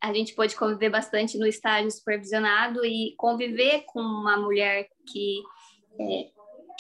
a 0.01 0.13
gente 0.13 0.35
pôde 0.35 0.57
conviver 0.57 0.91
bastante 0.91 1.39
no 1.39 1.47
estágio 1.47 1.91
supervisionado 1.91 2.85
e 2.85 3.15
conviver 3.17 3.85
com 3.87 4.01
uma 4.01 4.37
mulher 4.37 4.89
que 5.11 5.43
é, 6.01 6.31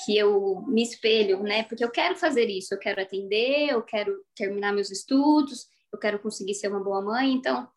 que 0.04 0.16
eu 0.16 0.62
me 0.66 0.82
espelho, 0.82 1.42
né? 1.42 1.64
Porque 1.64 1.84
eu 1.84 1.90
quero 1.90 2.16
fazer 2.16 2.48
isso, 2.48 2.74
eu 2.74 2.78
quero 2.78 3.00
atender, 3.00 3.70
eu 3.70 3.82
quero 3.82 4.24
terminar 4.34 4.72
meus 4.72 4.90
estudos, 4.90 5.68
eu 5.92 5.98
quero 5.98 6.18
conseguir 6.18 6.54
ser 6.54 6.68
uma 6.68 6.82
boa 6.82 7.02
mãe. 7.02 7.32
Então, 7.32 7.68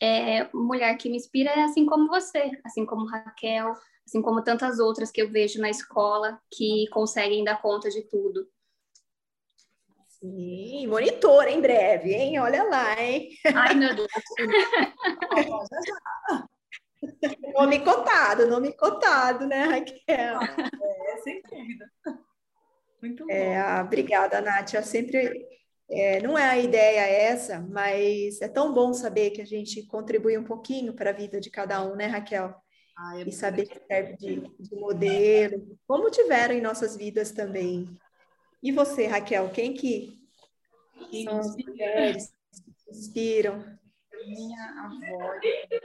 é, 0.00 0.48
mulher 0.54 0.96
que 0.96 1.08
me 1.08 1.16
inspira 1.16 1.50
é 1.50 1.62
assim 1.62 1.86
como 1.86 2.08
você, 2.08 2.50
assim 2.64 2.86
como 2.86 3.06
Raquel, 3.06 3.74
assim 4.06 4.22
como 4.22 4.42
tantas 4.42 4.78
outras 4.78 5.10
que 5.10 5.20
eu 5.20 5.30
vejo 5.30 5.60
na 5.60 5.70
escola 5.70 6.40
que 6.50 6.86
conseguem 6.90 7.44
dar 7.44 7.60
conta 7.60 7.90
de 7.90 8.02
tudo. 8.02 8.46
Sim, 10.08 10.86
monitor 10.86 11.48
em 11.48 11.60
breve, 11.60 12.12
hein? 12.12 12.38
Olha 12.40 12.62
lá, 12.64 13.00
hein? 13.00 13.30
Ai, 13.54 13.74
meu 13.74 13.94
Deus. 13.94 14.08
nome 17.54 17.80
cotado, 17.80 18.46
nome 18.46 18.72
cotado, 18.72 19.46
né, 19.46 19.64
Raquel? 19.64 20.40
É, 20.40 21.16
sem 21.22 21.42
dúvida. 21.42 21.90
Muito 23.02 23.26
bom. 23.26 23.32
É, 23.32 23.80
obrigada, 23.82 24.40
Nath. 24.40 24.74
Eu 24.74 24.82
sempre 24.82 25.46
é, 25.90 26.20
não 26.22 26.38
é 26.38 26.44
a 26.44 26.58
ideia 26.58 27.00
essa, 27.00 27.60
mas 27.60 28.40
é 28.40 28.48
tão 28.48 28.72
bom 28.72 28.92
saber 28.92 29.30
que 29.30 29.42
a 29.42 29.46
gente 29.46 29.84
contribui 29.86 30.38
um 30.38 30.44
pouquinho 30.44 30.94
para 30.94 31.10
a 31.10 31.14
vida 31.14 31.40
de 31.40 31.50
cada 31.50 31.82
um, 31.82 31.96
né, 31.96 32.06
Raquel? 32.06 32.54
Ah, 32.96 33.18
é 33.18 33.22
e 33.22 33.32
saber 33.32 33.66
que 33.66 33.80
serve 33.86 34.16
de, 34.16 34.40
de, 34.58 34.76
modelo, 34.76 35.78
como 35.88 36.10
tiveram 36.10 36.54
em 36.54 36.60
nossas 36.60 36.96
vidas 36.96 37.32
também. 37.32 37.88
E 38.62 38.70
você, 38.70 39.06
Raquel, 39.06 39.50
quem 39.50 39.74
que 39.74 40.20
quem 41.10 41.24
são 41.24 41.40
as 41.40 41.56
mulheres 41.56 42.32
que 42.84 42.90
inspiram? 42.90 43.64
Minha 44.26 44.84
avó, 44.84 45.32
é, 45.42 45.80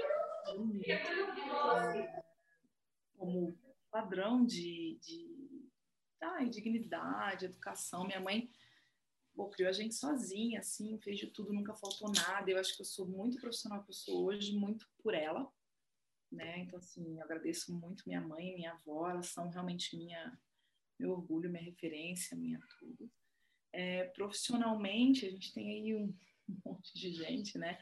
como 3.17 3.57
padrão 3.89 4.45
de, 4.45 4.97
de 5.01 5.69
ah, 6.21 6.43
dignidade, 6.43 7.45
educação. 7.45 8.05
Minha 8.05 8.19
mãe 8.19 8.49
criou 9.51 9.69
a 9.69 9.73
gente 9.73 9.95
sozinha, 9.95 10.59
assim, 10.59 10.97
fez 10.99 11.19
de 11.19 11.27
tudo, 11.27 11.53
nunca 11.53 11.73
faltou 11.73 12.11
nada. 12.11 12.49
Eu 12.49 12.59
acho 12.59 12.75
que 12.75 12.81
eu 12.81 12.85
sou 12.85 13.07
muito 13.07 13.39
profissional 13.39 13.83
que 13.83 13.89
eu 13.89 13.93
sou 13.93 14.25
hoje, 14.25 14.55
muito 14.55 14.87
por 15.01 15.13
ela, 15.13 15.51
né? 16.31 16.59
Então, 16.59 16.79
assim, 16.79 17.17
eu 17.17 17.23
agradeço 17.23 17.73
muito 17.73 18.03
minha 18.07 18.21
mãe 18.21 18.55
minha 18.55 18.73
avó, 18.73 19.09
elas 19.09 19.27
são 19.27 19.49
realmente 19.49 19.95
minha, 19.97 20.37
meu 20.99 21.11
orgulho, 21.11 21.49
minha 21.49 21.63
referência, 21.63 22.37
minha 22.37 22.59
tudo. 22.79 23.11
É, 23.73 24.05
profissionalmente, 24.05 25.25
a 25.25 25.29
gente 25.29 25.53
tem 25.53 25.69
aí 25.69 25.95
um, 25.95 26.13
um, 26.49 26.57
monte 26.65 26.93
de 26.93 27.13
gente, 27.13 27.57
né? 27.57 27.79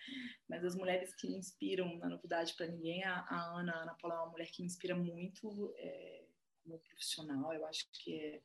Mas 0.47 0.63
as 0.63 0.75
mulheres 0.75 1.15
que 1.15 1.27
inspiram, 1.27 1.97
na 1.97 2.09
novidade 2.09 2.53
para 2.55 2.67
ninguém, 2.67 3.03
a, 3.03 3.19
a, 3.21 3.59
Ana, 3.59 3.73
a 3.73 3.81
Ana 3.83 3.95
Paula 3.95 4.15
é 4.15 4.19
uma 4.19 4.31
mulher 4.31 4.51
que 4.51 4.61
me 4.61 4.67
inspira 4.67 4.95
muito 4.95 5.73
é, 5.77 6.25
como 6.63 6.79
profissional, 6.79 7.53
eu 7.53 7.65
acho 7.65 7.87
que 7.91 8.15
é 8.15 8.41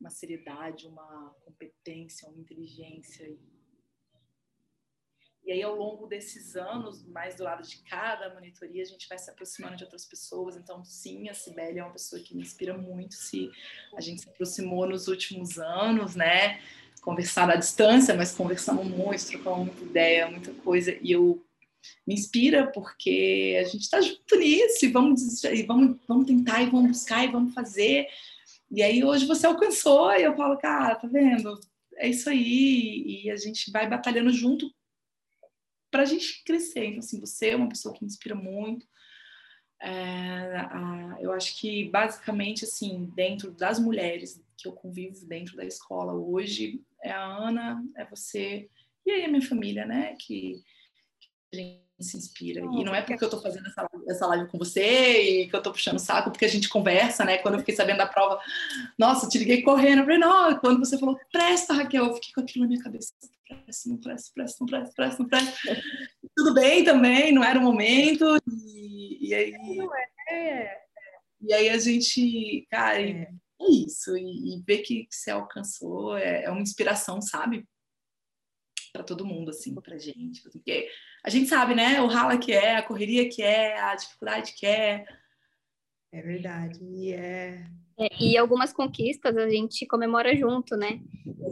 uma 0.00 0.10
seriedade, 0.10 0.86
uma 0.86 1.34
competência, 1.40 2.28
uma 2.28 2.38
inteligência. 2.38 3.36
E 5.44 5.52
aí, 5.52 5.62
ao 5.62 5.74
longo 5.74 6.06
desses 6.06 6.56
anos, 6.56 7.02
mais 7.06 7.36
do 7.36 7.44
lado 7.44 7.66
de 7.66 7.78
cada 7.84 8.34
monitoria, 8.34 8.82
a 8.82 8.86
gente 8.86 9.08
vai 9.08 9.18
se 9.18 9.30
aproximando 9.30 9.76
de 9.76 9.84
outras 9.84 10.04
pessoas. 10.04 10.56
Então, 10.56 10.84
sim, 10.84 11.28
a 11.28 11.34
Cibele 11.34 11.78
é 11.78 11.82
uma 11.82 11.92
pessoa 11.92 12.20
que 12.22 12.34
me 12.34 12.42
inspira 12.42 12.76
muito. 12.76 13.14
Se 13.14 13.50
a 13.96 14.00
gente 14.00 14.20
se 14.20 14.28
aproximou 14.28 14.86
nos 14.86 15.08
últimos 15.08 15.58
anos, 15.58 16.14
né? 16.14 16.60
Conversar 17.00 17.50
à 17.50 17.56
distância, 17.56 18.14
mas 18.14 18.34
conversamos 18.34 18.86
muito, 18.86 19.26
trocamos 19.26 19.66
muita 19.66 19.84
ideia, 19.84 20.30
muita 20.30 20.52
coisa. 20.54 20.96
E 21.00 21.12
eu 21.12 21.44
me 22.06 22.14
inspira 22.14 22.70
porque 22.72 23.56
a 23.60 23.64
gente 23.64 23.82
está 23.82 24.00
junto 24.00 24.36
nisso 24.36 24.84
e 24.84 24.88
vamos, 24.88 25.44
e 25.44 25.62
vamos, 25.62 25.96
vamos 26.06 26.26
tentar 26.26 26.62
e 26.62 26.70
vamos 26.70 26.90
buscar 26.90 27.24
e 27.24 27.32
vamos 27.32 27.54
fazer. 27.54 28.06
E 28.70 28.82
aí 28.82 29.02
hoje 29.02 29.26
você 29.26 29.46
alcançou, 29.46 30.12
e 30.12 30.22
eu 30.22 30.36
falo, 30.36 30.58
cara, 30.58 30.94
tá 30.94 31.08
vendo? 31.08 31.58
É 31.96 32.08
isso 32.08 32.28
aí, 32.28 33.22
e 33.24 33.30
a 33.30 33.36
gente 33.36 33.70
vai 33.70 33.88
batalhando 33.88 34.30
junto 34.30 34.70
para 35.90 36.02
a 36.02 36.06
gente 36.06 36.44
crescer. 36.44 36.84
Então, 36.84 36.98
assim, 36.98 37.18
você 37.18 37.50
é 37.50 37.56
uma 37.56 37.68
pessoa 37.68 37.94
que 37.94 38.02
me 38.02 38.08
inspira 38.08 38.34
muito. 38.34 38.86
É, 39.80 39.90
a, 39.90 41.16
eu 41.20 41.32
acho 41.32 41.58
que, 41.58 41.88
basicamente, 41.88 42.64
assim, 42.64 43.10
dentro 43.14 43.50
das 43.50 43.78
mulheres 43.78 44.42
que 44.56 44.68
eu 44.68 44.72
convivo 44.72 45.24
dentro 45.26 45.56
da 45.56 45.64
escola 45.64 46.12
hoje, 46.12 46.84
é 47.02 47.10
a 47.10 47.24
Ana, 47.24 47.82
é 47.96 48.04
você, 48.04 48.68
e 49.06 49.10
aí 49.10 49.24
a 49.24 49.28
minha 49.28 49.42
família, 49.42 49.86
né, 49.86 50.14
que, 50.20 50.62
que 51.20 51.28
a 51.54 51.56
gente 51.56 51.88
se 52.00 52.16
inspira. 52.16 52.60
E 52.60 52.84
não 52.84 52.94
é 52.94 53.02
porque 53.02 53.24
eu 53.24 53.28
estou 53.28 53.42
fazendo 53.42 53.66
essa, 53.66 53.88
essa 54.08 54.26
live 54.26 54.50
com 54.50 54.58
você 54.58 55.42
e 55.42 55.48
que 55.48 55.54
eu 55.54 55.58
estou 55.58 55.72
puxando 55.72 55.96
o 55.96 56.00
saco, 56.00 56.30
porque 56.30 56.44
a 56.44 56.48
gente 56.48 56.68
conversa, 56.68 57.24
né? 57.24 57.38
Quando 57.38 57.54
eu 57.54 57.60
fiquei 57.60 57.74
sabendo 57.74 57.98
da 57.98 58.06
prova, 58.06 58.40
nossa, 58.96 59.28
te 59.28 59.38
liguei 59.38 59.62
correndo. 59.62 60.00
Eu 60.00 60.04
falei, 60.04 60.18
não, 60.18 60.58
quando 60.58 60.78
você 60.78 60.98
falou, 60.98 61.18
presta, 61.32 61.74
Raquel, 61.74 62.06
eu 62.06 62.14
fiquei 62.14 62.32
com 62.34 62.40
aquilo 62.40 62.64
na 62.64 62.68
minha 62.68 62.82
cabeça. 62.82 63.12
Presta, 63.48 63.88
não 63.88 63.96
presta, 63.96 64.30
presta, 64.34 64.56
não 64.60 64.66
presta, 64.66 64.94
presta, 64.94 65.22
não 65.22 65.28
presta. 65.28 65.82
Tudo 66.36 66.54
bem 66.54 66.84
também, 66.84 67.32
não 67.32 67.42
era 67.42 67.58
o 67.58 67.62
momento. 67.62 68.24
E, 68.46 69.28
e 69.28 69.34
aí. 69.34 69.52
Não 69.76 69.90
é. 70.30 70.78
E 71.40 71.52
aí 71.52 71.68
a 71.68 71.78
gente, 71.78 72.66
cara, 72.70 73.00
é, 73.00 73.28
é 73.60 73.70
isso. 73.70 74.16
E, 74.16 74.56
e 74.56 74.62
ver 74.62 74.78
que, 74.78 75.04
que 75.04 75.14
você 75.14 75.30
alcançou 75.30 76.16
é, 76.16 76.44
é 76.44 76.50
uma 76.50 76.62
inspiração, 76.62 77.20
sabe? 77.20 77.66
para 78.92 79.04
todo 79.04 79.24
mundo, 79.26 79.50
assim, 79.50 79.74
pra 79.74 79.98
gente. 79.98 80.42
Porque 80.42 80.90
a 81.24 81.30
gente 81.30 81.48
sabe, 81.48 81.74
né? 81.74 82.00
O 82.00 82.06
rala 82.06 82.38
que 82.38 82.52
é, 82.52 82.76
a 82.76 82.82
correria 82.82 83.28
que 83.28 83.42
é, 83.42 83.78
a 83.78 83.94
dificuldade 83.94 84.54
que 84.54 84.66
é. 84.66 85.04
É 86.12 86.22
verdade. 86.22 86.82
E 86.82 87.12
é, 87.12 87.64
e 88.20 88.36
algumas 88.38 88.72
conquistas 88.72 89.36
a 89.36 89.48
gente 89.48 89.84
comemora 89.86 90.36
junto, 90.36 90.76
né? 90.76 91.00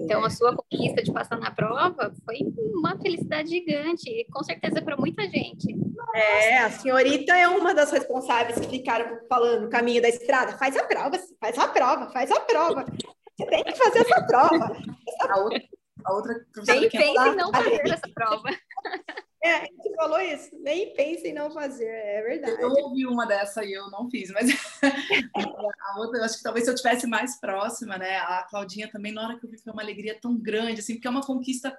Então, 0.01 0.25
a 0.25 0.31
sua 0.31 0.55
conquista 0.55 1.03
de 1.03 1.13
passar 1.13 1.39
na 1.39 1.51
prova 1.51 2.15
foi 2.25 2.39
uma 2.73 2.97
felicidade 3.01 3.49
gigante, 3.49 4.09
e 4.09 4.25
com 4.31 4.45
certeza 4.45 4.81
para 4.81 4.97
muita 4.97 5.23
gente. 5.29 5.75
É, 6.15 6.59
a 6.59 6.71
senhorita 6.71 7.37
é 7.37 7.49
uma 7.49 7.75
das 7.75 7.91
responsáveis 7.91 8.61
que 8.61 8.69
ficaram 8.69 9.19
falando 9.29 9.63
no 9.63 9.69
caminho 9.69 10.01
da 10.01 10.09
estrada: 10.09 10.57
faz 10.57 10.77
a 10.77 10.85
prova, 10.85 11.19
faz 11.41 11.59
a 11.59 11.69
prova, 11.69 12.11
faz 12.11 12.31
a 12.31 12.41
prova. 12.41 12.85
Você 13.37 13.47
tem 13.51 13.65
que 13.65 13.75
fazer 13.75 13.99
essa 13.99 14.23
prova. 14.27 14.77
A 15.29 15.39
outra, 15.41 15.63
a 16.05 16.15
outra 16.15 16.47
Nem 16.67 16.89
pense 16.89 17.29
em 17.29 17.37
não 17.37 17.53
fazer 17.53 17.83
essa 17.85 18.09
prova. 18.15 18.49
É, 19.47 19.55
a 19.55 19.65
gente 19.65 19.95
falou 19.95 20.21
isso, 20.21 20.51
nem 20.61 20.93
pense 20.93 21.29
em 21.29 21.33
não 21.33 21.51
fazer, 21.53 21.87
é 21.87 22.23
verdade. 22.23 22.61
Eu 22.61 22.71
ouvi 22.71 23.07
uma 23.07 23.25
dessa 23.25 23.65
e 23.65 23.73
eu 23.73 23.89
não 23.91 24.11
fiz, 24.11 24.31
mas 24.31 24.51
a 25.81 26.01
outra, 26.01 26.19
eu 26.19 26.25
acho 26.25 26.39
que 26.39 26.43
talvez 26.43 26.65
se 26.65 26.71
eu 26.71 26.75
tivesse 26.75 27.07
mais 27.07 27.39
próxima, 27.39 27.97
né? 27.97 28.17
A 28.19 28.45
Claudinha 28.51 28.91
também, 28.91 29.13
na 29.13 29.25
hora 29.25 29.39
que 29.39 29.47
eu 29.47 29.51
vi, 29.51 29.59
foi 29.59 29.73
uma 29.73 29.83
alegria 29.83 30.19
tão 30.21 30.37
grande, 30.37 30.81
assim, 30.81 30.95
porque 30.95 31.07
é 31.07 31.11
uma 31.11 31.25
conquista. 31.25 31.79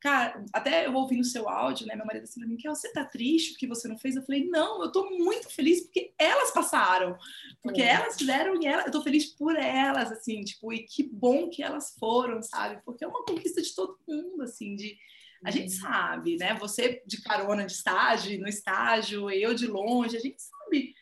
Cara, 0.00 0.44
até 0.52 0.86
eu 0.86 0.94
ouvi 0.94 1.16
no 1.16 1.24
seu 1.24 1.48
áudio, 1.48 1.86
né? 1.86 1.94
Meu 1.94 2.04
marido 2.04 2.24
assim 2.24 2.40
pra 2.40 2.48
mim, 2.48 2.56
que 2.56 2.68
você 2.68 2.92
tá 2.92 3.04
triste 3.04 3.52
porque 3.52 3.66
você 3.66 3.88
não 3.88 3.96
fez? 3.96 4.16
Eu 4.16 4.22
falei, 4.22 4.46
não, 4.48 4.82
eu 4.82 4.92
tô 4.92 5.08
muito 5.10 5.48
feliz 5.48 5.82
porque 5.82 6.12
elas 6.18 6.50
passaram. 6.50 7.16
Porque 7.62 7.80
é. 7.80 7.86
elas 7.86 8.16
fizeram 8.16 8.60
e 8.60 8.66
ela, 8.66 8.82
eu 8.84 8.90
tô 8.90 9.02
feliz 9.02 9.24
por 9.24 9.56
elas, 9.56 10.12
assim, 10.12 10.42
tipo, 10.42 10.72
e 10.72 10.80
que 10.80 11.02
bom 11.04 11.48
que 11.48 11.62
elas 11.62 11.94
foram, 11.98 12.42
sabe? 12.42 12.82
Porque 12.84 13.04
é 13.04 13.08
uma 13.08 13.24
conquista 13.24 13.62
de 13.62 13.74
todo 13.74 13.98
mundo, 14.06 14.42
assim, 14.42 14.74
de 14.74 14.98
a 15.44 15.50
gente 15.50 15.74
uhum. 15.74 15.80
sabe, 15.80 16.36
né? 16.36 16.54
Você 16.54 17.02
de 17.06 17.20
carona 17.22 17.66
de 17.66 17.72
estágio, 17.72 18.40
no 18.40 18.48
estágio, 18.48 19.30
eu 19.30 19.54
de 19.54 19.66
longe, 19.66 20.16
a 20.16 20.20
gente 20.20 20.40
sabe 20.40 20.94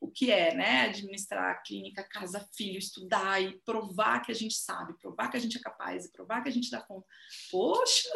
o 0.00 0.10
que 0.10 0.30
é, 0.30 0.54
né? 0.54 0.82
Administrar 0.82 1.50
a 1.50 1.54
clínica, 1.56 2.02
casa, 2.02 2.46
filho, 2.56 2.78
estudar 2.78 3.42
e 3.42 3.58
provar 3.60 4.20
que 4.20 4.32
a 4.32 4.34
gente 4.34 4.54
sabe, 4.54 4.98
provar 4.98 5.30
que 5.30 5.36
a 5.36 5.40
gente 5.40 5.58
é 5.58 5.60
capaz 5.60 6.06
e 6.06 6.12
provar 6.12 6.42
que 6.42 6.48
a 6.48 6.52
gente 6.52 6.70
dá 6.70 6.80
conta. 6.80 7.06
Poxa! 7.50 8.08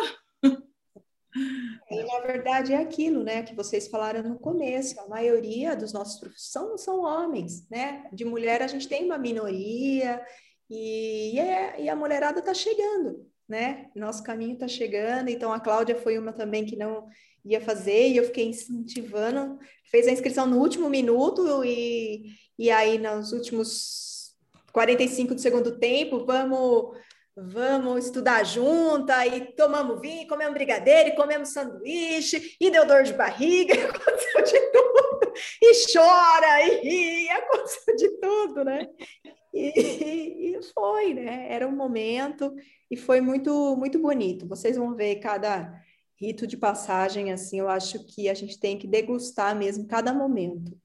E, 1.91 2.05
na 2.05 2.21
verdade, 2.21 2.75
é 2.75 2.77
aquilo, 2.77 3.23
né, 3.23 3.43
que 3.43 3.55
vocês 3.55 3.89
falaram 3.89 4.23
no 4.23 4.39
começo, 4.39 5.01
a 5.01 5.09
maioria 5.09 5.75
dos 5.75 5.93
nossos 5.93 6.21
professores 6.21 6.83
são 6.83 7.01
homens, 7.01 7.67
né? 7.71 8.07
De 8.13 8.25
mulher 8.25 8.63
a 8.63 8.67
gente 8.67 8.87
tem 8.87 9.05
uma 9.05 9.17
minoria 9.17 10.23
e, 10.69 11.35
e, 11.35 11.41
é, 11.41 11.81
e 11.83 11.89
a 11.89 11.97
mulherada 11.97 12.41
está 12.41 12.53
chegando, 12.53 13.27
né? 13.53 13.91
Nosso 13.95 14.23
caminho 14.23 14.55
está 14.55 14.67
chegando, 14.67 15.29
então 15.29 15.53
a 15.53 15.61
Cláudia 15.61 15.95
foi 15.95 16.17
uma 16.17 16.33
também 16.33 16.65
que 16.65 16.75
não 16.75 17.07
ia 17.45 17.61
fazer 17.61 18.09
e 18.09 18.17
eu 18.17 18.25
fiquei 18.25 18.47
incentivando, 18.47 19.59
fez 19.91 20.09
a 20.09 20.11
inscrição 20.11 20.47
no 20.47 20.59
último 20.59 20.89
minuto 20.89 21.63
e, 21.63 22.35
e 22.59 22.71
aí 22.71 22.97
nos 22.97 23.31
últimos 23.33 24.35
45 24.73 25.35
do 25.35 25.41
segundo 25.41 25.79
tempo, 25.79 26.25
vamos 26.25 26.97
vamos 27.37 28.07
estudar 28.07 28.43
junto, 28.45 29.11
aí 29.11 29.53
tomamos 29.55 30.01
vinho, 30.01 30.29
comemos 30.29 30.53
brigadeiro, 30.53 31.11
e 31.11 31.17
comemos 31.17 31.51
sanduíche, 31.51 32.57
e 32.61 32.71
deu 32.71 32.87
dor 32.87 33.05
de 33.05 33.15
barriga, 33.15 33.75
aconteceu 33.89 34.45
de 34.45 34.61
tudo, 34.71 35.33
e 35.63 35.73
chora, 35.93 36.63
e 36.63 36.81
ri, 36.81 37.31
aconteceu 37.31 37.97
de 37.97 38.09
tudo, 38.21 38.65
né? 38.65 38.87
E, 39.53 39.73
e, 40.57 40.63
foi, 40.75 41.15
né? 41.15 41.53
Era 41.53 41.69
um 41.69 41.77
momento 41.77 42.55
e 42.91 42.97
foi 42.97 43.21
muito 43.21 43.77
muito 43.77 43.99
bonito. 43.99 44.47
Vocês 44.49 44.77
vão 44.77 44.95
ver 44.95 45.17
cada 45.17 45.81
rito 46.17 46.47
de 46.47 46.57
passagem 46.57 47.33
assim, 47.33 47.59
eu 47.59 47.69
acho 47.69 48.05
que 48.07 48.29
a 48.29 48.35
gente 48.35 48.59
tem 48.59 48.79
que 48.79 48.87
degustar 48.87 49.57
mesmo 49.57 49.87
cada 49.87 50.15
momento. 50.15 50.79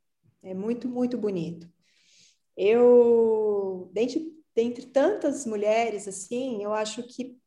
É 0.43 0.53
muito 0.53 0.89
muito 0.89 1.17
bonito. 1.17 1.69
Eu 2.55 3.89
dentre, 3.93 4.33
dentre 4.55 4.87
tantas 4.87 5.45
mulheres 5.45 6.07
assim, 6.07 6.63
eu 6.63 6.73
acho 6.73 7.03
que 7.03 7.37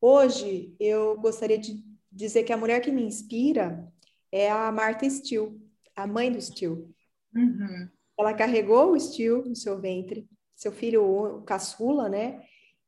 hoje 0.00 0.74
eu 0.80 1.20
gostaria 1.20 1.58
de 1.58 1.84
dizer 2.10 2.44
que 2.44 2.52
a 2.52 2.56
mulher 2.56 2.80
que 2.80 2.90
me 2.90 3.02
inspira 3.02 3.86
é 4.32 4.50
a 4.50 4.72
Martha 4.72 5.08
Steele, 5.08 5.60
a 5.94 6.06
mãe 6.06 6.32
do 6.32 6.40
Steele. 6.40 6.86
Uhum. 7.34 7.88
Ela 8.18 8.34
carregou 8.34 8.92
o 8.92 9.00
Steele 9.00 9.48
no 9.48 9.54
seu 9.54 9.80
ventre 9.80 10.28
seu 10.58 10.72
filho 10.72 11.42
caçula, 11.46 12.08
né? 12.08 12.42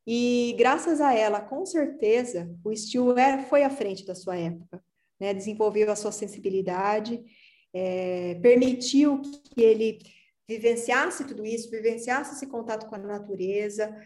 E 0.04 0.56
graças 0.58 1.00
a 1.00 1.14
ela, 1.14 1.40
com 1.40 1.64
certeza, 1.64 2.52
o 2.64 2.76
Steel 2.76 3.14
foi 3.48 3.62
à 3.62 3.70
frente 3.70 4.04
da 4.04 4.14
sua 4.14 4.36
época, 4.36 4.82
né? 5.20 5.32
Desenvolveu 5.32 5.90
a 5.90 5.96
sua 5.96 6.10
sensibilidade, 6.10 7.24
é, 7.72 8.34
permitiu 8.42 9.22
que 9.22 9.62
ele 9.62 10.00
vivenciasse 10.48 11.24
tudo 11.24 11.46
isso, 11.46 11.70
vivenciasse 11.70 12.34
esse 12.34 12.46
contato 12.48 12.88
com 12.88 12.96
a 12.96 12.98
natureza 12.98 13.96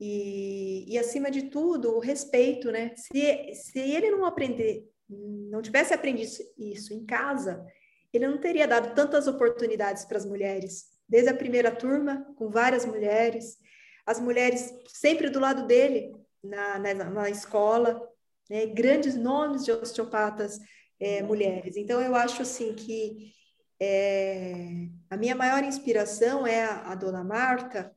e, 0.00 0.84
e 0.86 0.96
acima 0.96 1.28
de 1.28 1.50
tudo, 1.50 1.96
o 1.96 1.98
respeito, 1.98 2.70
né? 2.70 2.94
Se, 2.94 3.52
se 3.54 3.80
ele 3.80 4.12
não 4.12 4.24
aprender, 4.24 4.88
não 5.08 5.60
tivesse 5.60 5.92
aprendido 5.92 6.30
isso 6.56 6.94
em 6.94 7.04
casa, 7.04 7.66
ele 8.12 8.28
não 8.28 8.38
teria 8.38 8.68
dado 8.68 8.94
tantas 8.94 9.26
oportunidades 9.26 10.04
para 10.04 10.18
as 10.18 10.24
mulheres, 10.24 10.97
desde 11.08 11.30
a 11.30 11.36
primeira 11.36 11.70
turma, 11.70 12.26
com 12.36 12.50
várias 12.50 12.84
mulheres, 12.84 13.56
as 14.04 14.20
mulheres 14.20 14.72
sempre 14.88 15.30
do 15.30 15.40
lado 15.40 15.66
dele, 15.66 16.12
na, 16.42 16.78
na, 16.78 16.94
na 16.94 17.30
escola, 17.30 18.00
né? 18.48 18.66
grandes 18.66 19.16
nomes 19.16 19.64
de 19.64 19.72
osteopatas 19.72 20.58
é, 21.00 21.22
mulheres. 21.22 21.76
Então, 21.76 22.00
eu 22.00 22.14
acho 22.14 22.42
assim 22.42 22.74
que 22.74 23.32
é, 23.80 24.88
a 25.10 25.16
minha 25.16 25.34
maior 25.34 25.62
inspiração 25.62 26.46
é 26.46 26.64
a, 26.64 26.92
a, 26.92 26.94
dona 26.94 27.22
Marta, 27.22 27.94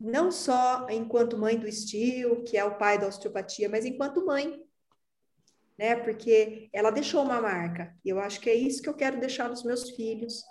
não 0.00 0.30
só 0.30 0.86
enquanto 0.90 1.38
mãe 1.38 1.58
do 1.58 1.68
Estio, 1.68 2.44
que 2.44 2.56
é 2.56 2.64
o 2.64 2.78
pai 2.78 2.98
da 2.98 3.08
osteopatia, 3.08 3.68
mas 3.68 3.84
enquanto 3.84 4.24
mãe, 4.24 4.62
né? 5.76 5.96
Porque 5.96 6.68
ela 6.72 6.90
deixou 6.90 7.22
uma 7.22 7.40
marca. 7.40 7.96
E 8.04 8.08
eu 8.08 8.18
acho 8.20 8.40
que 8.40 8.50
é 8.50 8.54
isso 8.54 8.82
que 8.82 8.88
eu 8.88 8.94
quero 8.94 9.20
deixar 9.20 9.48
nos 9.48 9.62
meus 9.62 9.90
filhos 9.90 10.42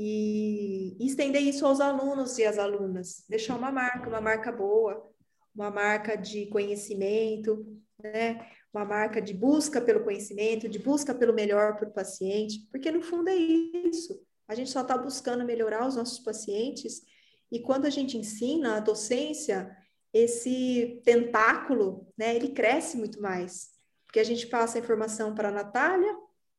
e, 0.00 0.96
estender 1.00 1.42
isso 1.42 1.66
aos 1.66 1.80
alunos 1.80 2.38
e 2.38 2.44
às 2.44 2.56
alunas, 2.56 3.24
deixar 3.28 3.56
uma 3.56 3.72
marca, 3.72 4.08
uma 4.08 4.20
marca 4.20 4.52
boa, 4.52 5.10
uma 5.52 5.72
marca 5.72 6.16
de 6.16 6.46
conhecimento, 6.46 7.66
né? 8.00 8.48
uma 8.72 8.84
marca 8.84 9.20
de 9.20 9.34
busca 9.34 9.80
pelo 9.80 10.04
conhecimento, 10.04 10.68
de 10.68 10.78
busca 10.78 11.12
pelo 11.12 11.34
melhor 11.34 11.76
para 11.76 11.88
o 11.88 11.92
paciente, 11.92 12.68
porque 12.70 12.92
no 12.92 13.02
fundo 13.02 13.28
é 13.28 13.34
isso. 13.34 14.24
A 14.46 14.54
gente 14.54 14.70
só 14.70 14.82
está 14.82 14.96
buscando 14.96 15.44
melhorar 15.44 15.88
os 15.88 15.96
nossos 15.96 16.20
pacientes, 16.20 17.02
e 17.50 17.58
quando 17.58 17.86
a 17.86 17.90
gente 17.90 18.16
ensina 18.16 18.76
a 18.76 18.80
docência, 18.80 19.68
esse 20.12 21.02
tentáculo, 21.04 22.06
né, 22.16 22.36
ele 22.36 22.50
cresce 22.50 22.96
muito 22.96 23.20
mais, 23.20 23.70
porque 24.06 24.20
a 24.20 24.24
gente 24.24 24.46
passa 24.46 24.78
a 24.78 24.80
informação 24.80 25.34
para 25.34 25.48
a 25.48 25.52
Natália, 25.52 26.14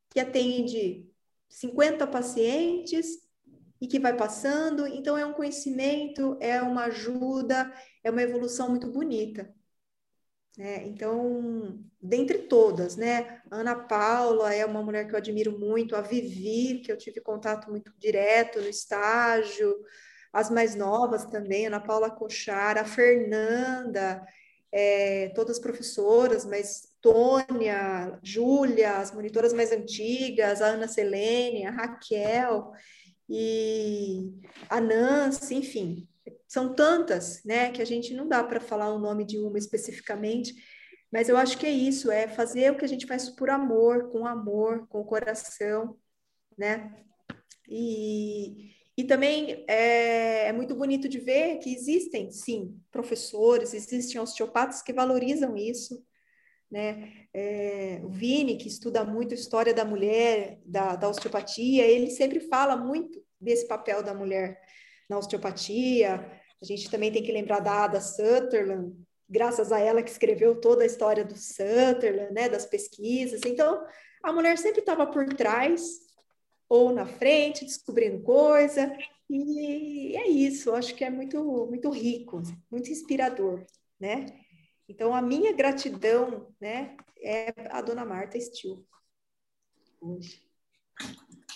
que 0.09 0.19
atende 0.19 1.07
50 1.47 2.05
pacientes, 2.05 3.28
e 3.81 3.87
que 3.87 3.99
vai 3.99 4.15
passando. 4.15 4.87
Então, 4.87 5.17
é 5.17 5.25
um 5.25 5.33
conhecimento, 5.33 6.37
é 6.39 6.61
uma 6.61 6.85
ajuda, 6.85 7.71
é 8.03 8.11
uma 8.11 8.21
evolução 8.21 8.69
muito 8.69 8.87
bonita. 8.87 9.53
É, 10.57 10.83
então, 10.83 11.79
dentre 12.01 12.39
todas, 12.39 12.97
né? 12.97 13.41
Ana 13.49 13.75
Paula 13.75 14.53
é 14.53 14.65
uma 14.65 14.83
mulher 14.83 15.07
que 15.07 15.13
eu 15.13 15.17
admiro 15.17 15.57
muito, 15.57 15.95
a 15.95 16.01
Vivi, 16.01 16.79
que 16.79 16.91
eu 16.91 16.97
tive 16.97 17.21
contato 17.21 17.69
muito 17.69 17.93
direto 17.97 18.59
no 18.59 18.67
estágio, 18.67 19.73
as 20.33 20.49
mais 20.49 20.75
novas 20.75 21.25
também, 21.25 21.67
Ana 21.67 21.79
Paula 21.79 22.11
Cochar, 22.11 22.77
a 22.77 22.83
Fernanda, 22.83 24.25
é, 24.71 25.29
todas 25.29 25.59
professoras, 25.59 26.45
mas 26.45 26.89
Tônia, 27.01 28.19
Júlia, 28.21 28.97
as 28.97 29.13
monitoras 29.13 29.53
mais 29.53 29.71
antigas, 29.71 30.61
a 30.61 30.67
Ana 30.67 30.87
Selene, 30.87 31.65
a 31.65 31.71
Raquel 31.71 32.71
e 33.29 34.33
a 34.69 34.81
Nancy, 34.81 35.55
enfim, 35.55 36.07
são 36.47 36.73
tantas, 36.73 37.43
né, 37.43 37.71
que 37.71 37.81
a 37.81 37.85
gente 37.85 38.13
não 38.13 38.27
dá 38.27 38.43
para 38.43 38.59
falar 38.59 38.91
o 38.91 38.99
nome 38.99 39.23
de 39.23 39.37
uma 39.37 39.57
especificamente, 39.57 40.55
mas 41.11 41.29
eu 41.29 41.37
acho 41.37 41.57
que 41.57 41.65
é 41.65 41.71
isso, 41.71 42.11
é 42.11 42.27
fazer 42.27 42.71
o 42.71 42.77
que 42.77 42.85
a 42.85 42.87
gente 42.87 43.05
faz 43.05 43.29
por 43.29 43.49
amor, 43.49 44.09
com 44.09 44.25
amor, 44.25 44.87
com 44.87 45.01
o 45.01 45.05
coração, 45.05 45.97
né? 46.57 47.03
E, 47.67 48.71
e 48.97 49.03
também 49.03 49.63
é, 49.67 50.47
é 50.47 50.51
muito 50.51 50.75
bonito 50.75 51.07
de 51.07 51.19
ver 51.19 51.57
que 51.57 51.73
existem, 51.73 52.31
sim, 52.31 52.79
professores, 52.91 53.73
existem 53.73 54.19
osteopatas 54.19 54.81
que 54.81 54.93
valorizam 54.93 55.55
isso, 55.55 56.03
né? 56.71 57.11
É, 57.33 58.01
o 58.03 58.09
Vini, 58.09 58.57
que 58.57 58.67
estuda 58.67 59.03
muito 59.03 59.33
história 59.33 59.73
da 59.73 59.83
mulher, 59.85 60.59
da, 60.65 60.95
da 60.95 61.09
osteopatia, 61.09 61.85
ele 61.85 62.09
sempre 62.11 62.39
fala 62.39 62.75
muito 62.75 63.23
desse 63.39 63.67
papel 63.67 64.03
da 64.03 64.13
mulher 64.13 64.59
na 65.09 65.17
osteopatia. 65.17 66.31
A 66.61 66.65
gente 66.65 66.89
também 66.89 67.11
tem 67.11 67.23
que 67.23 67.31
lembrar 67.31 67.59
da 67.59 67.85
Ada 67.85 68.01
Sutherland, 68.01 68.95
graças 69.27 69.71
a 69.71 69.79
ela 69.79 70.03
que 70.03 70.11
escreveu 70.11 70.59
toda 70.59 70.83
a 70.83 70.87
história 70.87 71.23
do 71.23 71.37
Sutherland, 71.37 72.33
né, 72.33 72.49
das 72.49 72.65
pesquisas. 72.65 73.41
Então, 73.45 73.83
a 74.23 74.33
mulher 74.33 74.57
sempre 74.57 74.81
estava 74.81 75.07
por 75.07 75.25
trás 75.33 75.81
ou 76.67 76.91
na 76.91 77.05
frente, 77.05 77.65
descobrindo 77.65 78.21
coisa, 78.21 78.95
E 79.29 80.15
é 80.17 80.27
isso, 80.27 80.73
acho 80.73 80.95
que 80.95 81.03
é 81.03 81.09
muito, 81.09 81.67
muito 81.67 81.89
rico, 81.91 82.41
muito 82.71 82.89
inspirador, 82.89 83.63
né? 83.99 84.25
Então, 84.89 85.13
a 85.13 85.21
minha 85.21 85.53
gratidão, 85.53 86.51
né, 86.59 86.97
é 87.21 87.53
a 87.69 87.79
dona 87.79 88.03
Marta 88.03 88.39
Stil. 88.39 88.83
Hoje. 90.01 90.43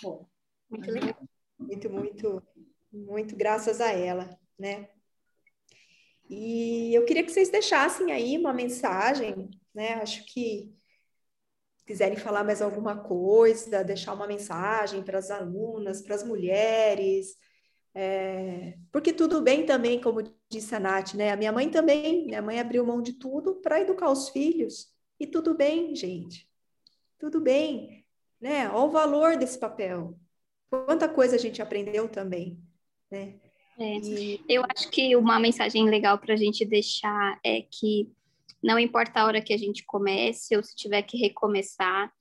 Bom, 0.00 0.24
muito 0.70 0.88
legal. 0.88 1.20
Muito, 1.58 1.90
muito, 1.90 2.42
muito 2.92 3.36
graças 3.36 3.80
a 3.80 3.90
ela, 3.90 4.38
né? 4.56 4.88
E 6.30 6.94
eu 6.94 7.04
queria 7.04 7.24
que 7.24 7.32
vocês 7.32 7.50
deixassem 7.50 8.12
aí 8.12 8.38
uma 8.38 8.52
mensagem, 8.52 9.50
né? 9.74 9.94
Acho 9.94 10.24
que 10.26 10.72
quiserem 11.84 12.16
falar 12.16 12.44
mais 12.44 12.62
alguma 12.62 13.02
coisa, 13.02 13.82
deixar 13.82 14.14
uma 14.14 14.28
mensagem 14.28 15.02
para 15.02 15.18
as 15.18 15.30
alunas, 15.30 16.00
para 16.00 16.14
as 16.14 16.22
mulheres, 16.22 17.36
é, 17.94 18.76
porque 18.90 19.12
tudo 19.12 19.40
bem 19.40 19.64
também, 19.64 20.00
como 20.00 20.22
disse 20.50 20.74
a 20.74 20.80
Nath, 20.80 21.14
né? 21.14 21.30
A 21.30 21.36
minha 21.36 21.52
mãe 21.52 21.70
também, 21.70 22.26
minha 22.26 22.42
mãe 22.42 22.58
abriu 22.58 22.84
mão 22.84 23.00
de 23.00 23.12
tudo 23.12 23.54
para 23.56 23.80
educar 23.80 24.10
os 24.10 24.28
filhos. 24.28 24.92
E 25.18 25.26
tudo 25.26 25.54
bem, 25.54 25.94
gente. 25.94 26.48
Tudo 27.18 27.40
bem, 27.40 28.04
né? 28.40 28.68
Olha 28.68 28.84
o 28.84 28.90
valor 28.90 29.36
desse 29.36 29.58
papel. 29.58 30.18
Quanta 30.68 31.08
coisa 31.08 31.36
a 31.36 31.38
gente 31.38 31.62
aprendeu 31.62 32.08
também, 32.08 32.60
né? 33.10 33.38
É, 33.78 33.96
e... 33.98 34.44
Eu 34.48 34.64
acho 34.74 34.90
que 34.90 35.14
uma 35.14 35.38
mensagem 35.38 35.88
legal 35.88 36.18
para 36.18 36.34
a 36.34 36.36
gente 36.36 36.64
deixar 36.64 37.38
é 37.44 37.62
que 37.62 38.12
não 38.62 38.78
importa 38.78 39.20
a 39.20 39.26
hora 39.26 39.42
que 39.42 39.52
a 39.52 39.58
gente 39.58 39.84
comece 39.84 40.56
ou 40.56 40.62
se 40.62 40.74
tiver 40.74 41.02
que 41.02 41.16
recomeçar, 41.16 42.12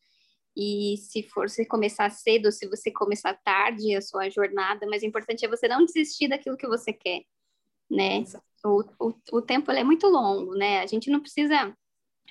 e 0.55 0.97
se 0.97 1.23
for 1.23 1.49
você 1.49 1.65
começar 1.65 2.09
cedo, 2.11 2.51
se 2.51 2.67
você 2.67 2.91
começar 2.91 3.33
tarde 3.33 3.95
a 3.95 4.01
sua 4.01 4.29
jornada, 4.29 4.85
mas 4.87 5.01
o 5.01 5.05
importante 5.05 5.43
é 5.43 5.49
você 5.49 5.67
não 5.67 5.85
desistir 5.85 6.27
daquilo 6.27 6.57
que 6.57 6.67
você 6.67 6.93
quer, 6.93 7.23
né? 7.89 8.23
O, 8.63 8.83
o, 8.99 9.13
o 9.31 9.41
tempo 9.41 9.71
é 9.71 9.83
muito 9.83 10.07
longo, 10.07 10.55
né? 10.55 10.79
A 10.79 10.85
gente 10.85 11.09
não 11.09 11.19
precisa 11.19 11.75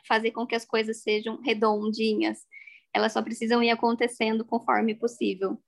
fazer 0.07 0.31
com 0.31 0.47
que 0.47 0.55
as 0.55 0.65
coisas 0.65 1.03
sejam 1.03 1.41
redondinhas, 1.41 2.47
elas 2.93 3.13
só 3.13 3.23
precisam 3.23 3.63
ir 3.63 3.71
acontecendo 3.71 4.45
conforme 4.45 4.95
possível. 4.95 5.61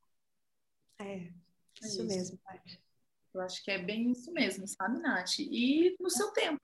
É, 0.99 1.05
é 1.05 1.33
isso, 1.83 2.01
é 2.01 2.05
isso. 2.05 2.07
mesmo, 2.07 2.41
Nath. 2.45 2.79
Eu 3.35 3.41
acho 3.41 3.65
que 3.65 3.71
é 3.71 3.79
bem 3.79 4.13
isso 4.13 4.33
mesmo, 4.33 4.67
sabe, 4.69 5.01
Nath? 5.01 5.41
E 5.41 5.97
no 5.99 6.09
seu 6.09 6.31
tempo, 6.31 6.61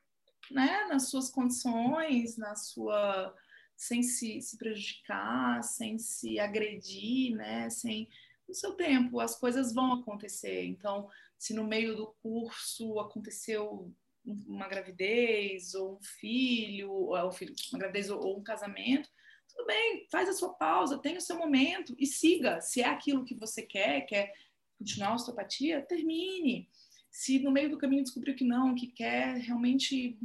né? 0.51 0.87
Nas 0.87 1.09
suas 1.09 1.29
condições, 1.31 2.37
na 2.37 2.55
sua 2.55 3.35
sem 3.81 4.03
se, 4.03 4.43
se 4.43 4.59
prejudicar, 4.59 5.65
sem 5.65 5.99
se 5.99 6.39
agredir, 6.39 7.35
né? 7.35 7.71
Sem 7.71 8.07
no 8.47 8.55
seu 8.55 8.75
tempo, 8.75 9.21
as 9.21 9.39
coisas 9.39 9.73
vão 9.73 9.95
acontecer. 9.95 10.65
Então, 10.67 11.09
se 11.39 11.55
no 11.55 11.65
meio 11.65 11.97
do 11.97 12.15
curso 12.23 13.01
aconteceu 13.01 13.91
uma 14.23 14.69
gravidez 14.69 15.75
ou 15.75 15.95
um 15.95 16.03
filho, 16.03 16.93
ou 16.93 17.33
filho, 17.33 17.55
uma 17.73 17.79
gravidez 17.79 18.11
ou 18.11 18.39
um 18.39 18.43
casamento, 18.43 19.09
tudo 19.49 19.65
bem, 19.67 20.07
faz 20.11 20.29
a 20.29 20.35
sua 20.35 20.53
pausa, 20.53 20.99
tenha 20.99 21.17
o 21.17 21.23
seu 21.23 21.39
momento 21.39 21.97
e 21.99 22.07
siga. 22.07 22.61
Se 22.61 22.83
é 22.83 22.87
aquilo 22.87 23.25
que 23.25 23.35
você 23.35 23.63
quer, 23.63 24.03
quer 24.03 24.35
continuar 24.79 25.13
a 25.13 25.15
osteopatia, 25.15 25.81
termine. 25.81 26.69
Se 27.11 27.39
no 27.39 27.51
meio 27.51 27.71
do 27.71 27.79
caminho 27.79 28.03
descobriu 28.03 28.37
que 28.37 28.45
não, 28.45 28.75
que 28.75 28.89
quer 28.89 29.39
realmente, 29.39 30.19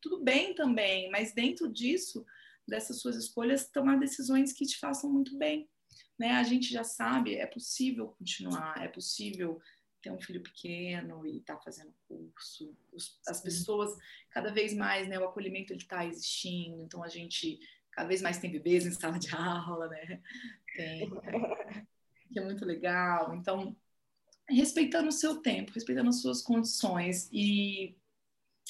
tudo 0.00 0.24
bem 0.24 0.54
também, 0.54 1.10
mas 1.10 1.34
dentro 1.34 1.70
disso, 1.70 2.24
dessas 2.66 3.00
suas 3.00 3.16
escolhas, 3.16 3.68
tomar 3.68 3.98
decisões 3.98 4.52
que 4.52 4.66
te 4.66 4.78
façam 4.78 5.10
muito 5.10 5.36
bem. 5.36 5.68
Né? 6.18 6.32
A 6.32 6.42
gente 6.42 6.72
já 6.72 6.84
sabe, 6.84 7.34
é 7.34 7.46
possível 7.46 8.08
continuar, 8.08 8.82
é 8.82 8.88
possível 8.88 9.60
ter 10.02 10.10
um 10.10 10.20
filho 10.20 10.42
pequeno 10.42 11.24
e 11.26 11.38
estar 11.38 11.56
tá 11.56 11.62
fazendo 11.62 11.94
curso. 12.08 12.76
Os, 12.92 13.20
as 13.26 13.40
pessoas, 13.40 13.96
cada 14.30 14.52
vez 14.52 14.74
mais, 14.74 15.08
né, 15.08 15.18
o 15.18 15.24
acolhimento 15.24 15.72
está 15.72 16.04
existindo, 16.04 16.82
então 16.82 17.02
a 17.02 17.08
gente 17.08 17.58
cada 17.92 18.08
vez 18.08 18.22
mais 18.22 18.38
tem 18.38 18.50
bebês 18.50 18.86
em 18.86 18.90
sala 18.90 19.18
de 19.18 19.34
aula, 19.34 19.86
né? 19.88 20.20
Tem, 20.74 21.10
que 22.32 22.38
é 22.38 22.44
muito 22.44 22.64
legal. 22.64 23.34
Então, 23.34 23.76
respeitando 24.48 25.08
o 25.08 25.12
seu 25.12 25.40
tempo, 25.40 25.72
respeitando 25.72 26.08
as 26.08 26.20
suas 26.20 26.42
condições 26.42 27.28
e 27.32 27.96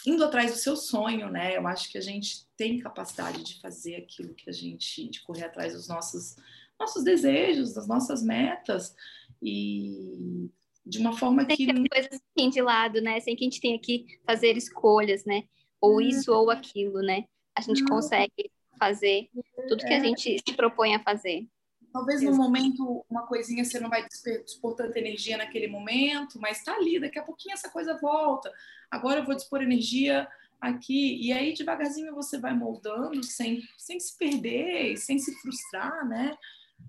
indo 0.07 0.25
atrás 0.25 0.53
do 0.53 0.57
seu 0.59 0.77
sonho, 0.77 1.31
né? 1.31 1.57
Eu 1.57 1.67
acho 1.67 1.91
que 1.91 1.99
a 1.99 2.01
gente 2.01 2.47
tem 2.57 2.79
capacidade 2.79 3.43
de 3.43 3.61
fazer 3.61 3.97
aquilo 3.97 4.35
que 4.35 4.49
a 4.49 4.53
gente, 4.53 5.09
de 5.09 5.23
correr 5.23 5.45
atrás 5.45 5.75
dos 5.75 5.89
nossos, 5.89 6.37
nossos 6.79 7.05
desejos, 7.05 7.73
das 7.73 7.87
nossas 7.87 8.23
metas 8.23 8.95
e 9.41 10.51
de 10.85 10.99
uma 10.99 11.17
forma 11.17 11.45
Sem 11.45 11.57
que 11.57 11.67
ter 11.67 11.89
coisas 11.89 12.21
assim 12.37 12.51
de 12.51 12.61
lado, 12.61 13.01
né? 13.01 13.21
Sem 13.21 13.37
que 13.37 13.45
a 13.45 13.47
gente 13.47 13.61
tenha 13.61 13.79
que 13.79 14.07
fazer 14.27 14.57
escolhas, 14.57 15.25
né? 15.25 15.45
Ou 15.81 15.95
uhum. 15.95 16.01
isso 16.01 16.33
ou 16.33 16.51
aquilo, 16.51 17.01
né? 17.01 17.25
A 17.55 17.61
gente 17.61 17.85
consegue 17.85 18.51
fazer 18.79 19.29
tudo 19.69 19.85
que 19.85 19.93
a 19.93 19.99
é. 19.99 20.05
gente 20.05 20.39
se 20.39 20.57
propõe 20.57 20.95
a 20.95 21.03
fazer. 21.03 21.47
Talvez 21.93 22.23
no 22.23 22.35
momento 22.35 23.05
uma 23.09 23.27
coisinha 23.27 23.65
você 23.65 23.79
não 23.79 23.91
vai 23.91 24.07
dispor 24.45 24.75
tanta 24.75 24.99
energia 24.99 25.37
naquele 25.37 25.67
momento, 25.67 26.41
mas 26.41 26.59
está 26.59 26.75
ali, 26.75 26.99
daqui 26.99 27.19
a 27.19 27.23
pouquinho 27.23 27.53
essa 27.53 27.69
coisa 27.69 27.99
volta. 27.99 28.51
Agora 28.91 29.21
eu 29.21 29.27
vou 29.27 29.35
dispor 29.35 29.61
energia 29.61 30.27
aqui, 30.61 31.19
e 31.21 31.33
aí 31.33 31.53
devagarzinho 31.53 32.15
você 32.15 32.39
vai 32.39 32.55
moldando 32.55 33.23
sem, 33.25 33.63
sem 33.77 33.99
se 34.01 34.17
perder, 34.17 34.97
sem 34.97 35.19
se 35.19 35.35
frustrar, 35.41 36.09
né? 36.09 36.37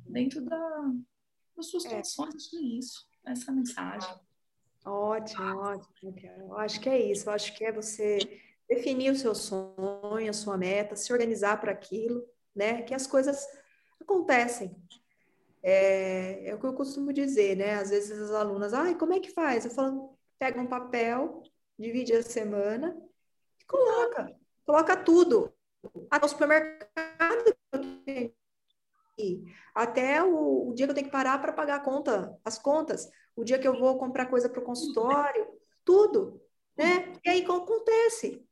Dentro 0.05 0.41
da, 0.41 0.91
das 1.57 1.67
suas 1.67 1.85
é. 1.85 1.89
condições, 1.89 2.53
é 2.53 2.57
isso, 2.57 3.07
essa 3.25 3.51
é 3.51 3.53
mensagem. 3.53 4.15
Ótimo, 4.85 5.57
ótimo. 5.57 6.15
Eu 6.37 6.57
acho 6.57 6.79
que 6.79 6.87
é 6.87 7.11
isso, 7.11 7.27
eu 7.27 7.33
acho 7.33 7.53
que 7.55 7.65
é 7.65 7.71
você 7.71 8.19
definir 8.69 9.11
o 9.11 9.15
seu 9.15 9.35
sonho, 9.35 10.29
a 10.29 10.33
sua 10.33 10.57
meta, 10.57 10.95
se 10.95 11.11
organizar 11.11 11.59
para 11.59 11.71
aquilo, 11.71 12.23
né? 12.55 12.83
Que 12.83 12.93
as 12.93 13.07
coisas 13.07 13.45
acontecem. 14.03 14.75
É, 15.63 16.49
é, 16.49 16.55
o 16.55 16.59
que 16.59 16.65
eu 16.65 16.73
costumo 16.73 17.13
dizer, 17.13 17.55
né? 17.55 17.75
Às 17.75 17.89
vezes 17.89 18.19
as 18.19 18.31
alunas, 18.31 18.73
ai, 18.73 18.95
como 18.95 19.13
é 19.13 19.19
que 19.19 19.31
faz? 19.31 19.65
Eu 19.65 19.71
falo, 19.71 20.17
pega 20.37 20.59
um 20.61 20.67
papel, 20.67 21.41
divide 21.79 22.13
a 22.13 22.21
semana 22.21 22.95
e 23.59 23.65
coloca. 23.65 24.35
Coloca 24.65 24.97
tudo. 24.97 25.53
Até 26.09 26.25
o 26.25 26.29
supermercado 26.29 27.53
até 29.75 30.23
o, 30.23 30.69
o, 30.69 30.73
dia 30.73 30.85
que 30.85 30.91
eu 30.91 30.95
tenho 30.95 31.07
que 31.07 31.11
parar 31.11 31.39
para 31.39 31.53
pagar 31.53 31.75
a 31.75 31.79
conta, 31.79 32.37
as 32.43 32.57
contas, 32.57 33.09
o 33.35 33.43
dia 33.43 33.59
que 33.59 33.67
eu 33.67 33.77
vou 33.77 33.97
comprar 33.97 34.25
coisa 34.25 34.49
para 34.49 34.59
o 34.59 34.63
consultório, 34.63 35.47
tudo, 35.85 36.41
né? 36.77 37.13
E 37.23 37.29
aí 37.29 37.45
acontece. 37.45 38.43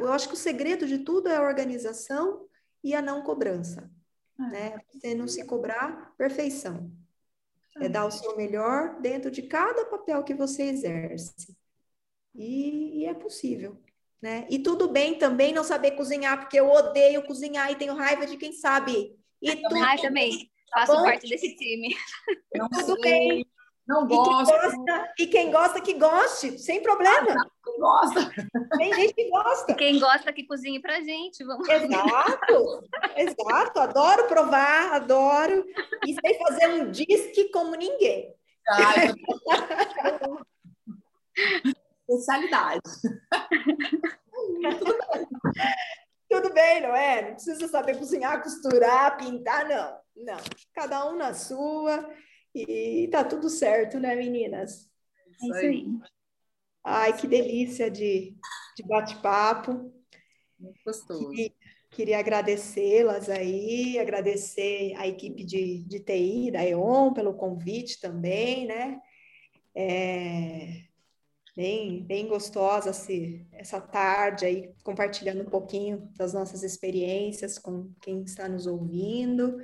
Eu 0.00 0.12
acho 0.12 0.28
que 0.28 0.34
o 0.34 0.36
segredo 0.36 0.86
de 0.86 0.98
tudo 0.98 1.28
é 1.28 1.36
a 1.36 1.42
organização 1.42 2.48
e 2.82 2.94
a 2.94 3.02
não 3.02 3.22
cobrança 3.22 3.90
né? 4.48 4.78
Você 4.92 5.14
não 5.14 5.28
se 5.28 5.44
cobrar 5.44 6.14
perfeição. 6.16 6.90
É 7.76 7.88
dar 7.88 8.06
o 8.06 8.10
seu 8.10 8.36
melhor 8.36 9.00
dentro 9.00 9.30
de 9.30 9.42
cada 9.42 9.86
papel 9.86 10.22
que 10.24 10.34
você 10.34 10.64
exerce. 10.64 11.56
E, 12.34 13.00
e 13.00 13.06
é 13.06 13.14
possível, 13.14 13.80
né? 14.20 14.46
E 14.50 14.58
tudo 14.58 14.88
bem 14.88 15.18
também 15.18 15.52
não 15.52 15.64
saber 15.64 15.92
cozinhar, 15.92 16.40
porque 16.40 16.58
eu 16.58 16.68
odeio 16.68 17.24
cozinhar 17.24 17.70
e 17.70 17.76
tenho 17.76 17.94
raiva 17.94 18.26
de 18.26 18.36
quem 18.36 18.52
sabe. 18.52 19.16
E 19.40 19.56
tudo... 19.56 19.76
Ah, 19.76 19.96
também. 19.96 20.50
Faço 20.72 20.92
Bom, 20.92 21.02
parte 21.02 21.28
desse 21.28 21.56
time. 21.56 21.94
Não 22.54 22.68
tudo 22.70 23.00
bem. 23.00 23.44
Não 23.90 24.06
gosto. 24.06 24.54
E 24.54 24.56
quem, 24.56 24.70
gosta, 24.86 25.12
e 25.18 25.26
quem 25.26 25.50
gosta, 25.50 25.80
que 25.80 25.94
goste, 25.94 26.58
sem 26.60 26.80
problema. 26.80 27.50
Quem 27.64 27.76
gosta. 27.76 28.32
Tem 28.78 28.94
gente 28.94 29.14
que 29.14 29.28
gosta. 29.28 29.74
Quem 29.74 29.98
gosta 29.98 30.32
que 30.32 30.46
cozinhe 30.46 30.80
pra 30.80 31.00
gente, 31.00 31.42
vamos. 31.42 31.68
Exato, 31.68 32.84
exato. 33.16 33.80
Adoro 33.80 34.28
provar, 34.28 34.92
adoro. 34.92 35.66
E 36.06 36.14
sei 36.14 36.38
fazer 36.38 36.68
um 36.68 36.92
disque 36.92 37.50
como 37.50 37.74
ninguém. 37.74 38.32
Ah, 38.68 38.94
Especialidade. 42.08 42.80
Tudo 44.78 44.96
bem. 45.12 45.26
Tudo 46.30 46.54
bem, 46.54 46.80
não 46.80 46.94
é? 46.94 47.22
Não 47.22 47.32
precisa 47.32 47.66
saber 47.66 47.98
cozinhar, 47.98 48.40
costurar, 48.40 49.16
pintar, 49.16 49.68
não. 49.68 49.98
Não. 50.16 50.38
Cada 50.74 51.06
um 51.10 51.16
na 51.16 51.34
sua. 51.34 52.08
E 52.54 53.08
tá 53.10 53.24
tudo 53.24 53.48
certo, 53.48 53.98
né, 53.98 54.14
meninas? 54.16 54.88
É 55.26 55.30
isso 55.30 55.54
aí. 55.54 55.86
Ai, 56.82 57.16
que 57.16 57.26
delícia 57.26 57.90
de, 57.90 58.34
de 58.76 58.82
bate-papo. 58.86 59.92
Muito 60.58 60.80
gostoso. 60.84 61.32
E 61.34 61.54
queria 61.90 62.18
agradecê-las 62.18 63.28
aí, 63.28 63.98
agradecer 63.98 64.94
a 64.96 65.06
equipe 65.06 65.44
de, 65.44 65.84
de 65.84 66.00
TI 66.00 66.50
da 66.50 66.64
EON 66.64 67.12
pelo 67.12 67.34
convite 67.34 68.00
também, 68.00 68.66
né? 68.66 69.00
É, 69.74 70.82
bem, 71.54 72.02
bem 72.02 72.26
gostosa 72.26 72.92
se, 72.92 73.46
essa 73.52 73.80
tarde 73.80 74.46
aí, 74.46 74.74
compartilhando 74.82 75.42
um 75.42 75.50
pouquinho 75.50 76.10
das 76.16 76.32
nossas 76.32 76.62
experiências 76.62 77.58
com 77.58 77.92
quem 78.00 78.22
está 78.22 78.48
nos 78.48 78.66
ouvindo. 78.66 79.58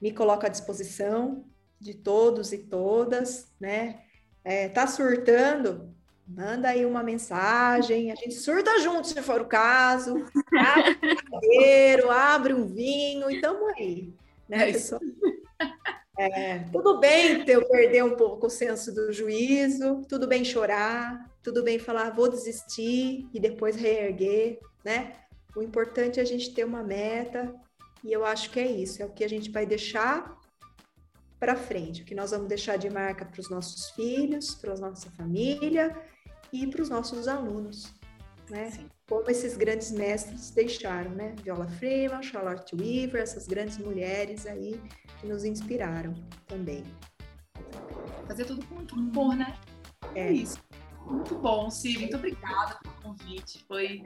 Me 0.00 0.12
coloco 0.12 0.46
à 0.46 0.48
disposição 0.48 1.49
de 1.80 1.94
todos 1.94 2.52
e 2.52 2.58
todas, 2.58 3.48
né? 3.58 4.00
é, 4.44 4.68
tá 4.68 4.86
surtando, 4.86 5.94
manda 6.26 6.68
aí 6.68 6.84
uma 6.86 7.02
mensagem, 7.02 8.10
a 8.10 8.14
gente 8.14 8.34
surta 8.34 8.78
junto 8.80 9.06
se 9.06 9.22
for 9.22 9.40
o 9.40 9.46
caso, 9.46 10.24
abre 10.58 10.98
um 11.12 11.16
cadeiro, 11.16 12.10
abre 12.10 12.54
um 12.54 12.66
vinho, 12.66 13.30
e 13.30 13.34
estamos 13.36 13.68
aí, 13.76 14.12
né, 14.48 14.68
é 14.68 14.72
pessoal? 14.72 15.00
É, 16.18 16.58
tudo 16.70 16.98
bem 16.98 17.44
eu 17.46 17.66
perder 17.66 18.04
um 18.04 18.14
pouco 18.14 18.46
o 18.46 18.50
senso 18.50 18.94
do 18.94 19.12
juízo, 19.12 20.02
tudo 20.06 20.26
bem 20.26 20.44
chorar, 20.44 21.30
tudo 21.42 21.62
bem 21.62 21.78
falar 21.78 22.10
vou 22.10 22.28
desistir 22.28 23.26
e 23.32 23.40
depois 23.40 23.74
reerguer, 23.74 24.58
né? 24.84 25.14
O 25.56 25.62
importante 25.62 26.20
é 26.20 26.22
a 26.22 26.26
gente 26.26 26.52
ter 26.52 26.64
uma 26.64 26.82
meta 26.82 27.54
e 28.04 28.12
eu 28.12 28.22
acho 28.22 28.50
que 28.50 28.60
é 28.60 28.66
isso, 28.66 29.02
é 29.02 29.06
o 29.06 29.10
que 29.10 29.24
a 29.24 29.28
gente 29.28 29.50
vai 29.50 29.64
deixar 29.64 30.39
para 31.40 31.56
frente, 31.56 32.02
o 32.02 32.04
que 32.04 32.14
nós 32.14 32.32
vamos 32.32 32.48
deixar 32.48 32.76
de 32.76 32.90
marca 32.90 33.24
para 33.24 33.40
os 33.40 33.48
nossos 33.48 33.90
filhos, 33.92 34.54
para 34.54 34.74
a 34.74 34.76
nossa 34.76 35.10
família 35.12 35.96
e 36.52 36.66
para 36.66 36.82
os 36.82 36.90
nossos 36.90 37.26
alunos, 37.26 37.94
né? 38.50 38.70
Sim. 38.70 38.90
Como 39.08 39.28
esses 39.30 39.56
grandes 39.56 39.90
mestres 39.90 40.50
deixaram, 40.50 41.12
né? 41.12 41.34
Viola 41.42 41.66
Freeman, 41.66 42.22
Charlotte 42.22 42.76
Weaver, 42.76 43.22
essas 43.22 43.48
grandes 43.48 43.78
mulheres 43.78 44.46
aí 44.46 44.78
que 45.18 45.26
nos 45.26 45.42
inspiraram 45.42 46.12
também. 46.46 46.84
Fazer 48.28 48.44
tudo 48.44 48.64
com 48.66 48.74
muito 48.74 48.94
amor, 48.94 49.34
né? 49.34 49.58
É, 50.14 50.28
é 50.28 50.32
isso. 50.32 50.62
Muito 51.06 51.34
bom, 51.36 51.70
Sim. 51.70 51.98
Muito 52.00 52.16
obrigada 52.16 52.78
pelo 52.82 52.94
convite. 53.02 53.64
Foi 53.66 54.02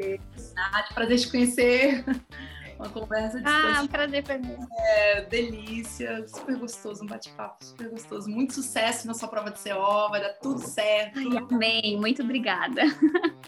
prazer 0.94 1.18
te 1.18 1.30
conhecer. 1.30 2.04
Uma 2.78 2.88
conversa 2.88 3.40
de 3.40 3.46
Ah, 3.46 3.80
um 3.82 3.86
prazer 3.86 4.22
para 4.22 4.38
mim. 4.38 4.56
É, 4.76 5.22
delícia, 5.22 6.26
super 6.28 6.56
gostoso, 6.56 7.04
um 7.04 7.06
bate-papo 7.06 7.64
super 7.64 7.88
gostoso. 7.88 8.28
Muito 8.28 8.54
sucesso 8.54 9.06
na 9.06 9.14
sua 9.14 9.28
prova 9.28 9.50
de 9.50 9.58
CO, 9.58 10.10
vai 10.10 10.20
dar 10.20 10.34
tudo 10.34 10.60
certo. 10.60 11.18
Ai, 11.18 11.36
amém, 11.36 11.96
muito 11.98 12.22
obrigada. 12.22 12.82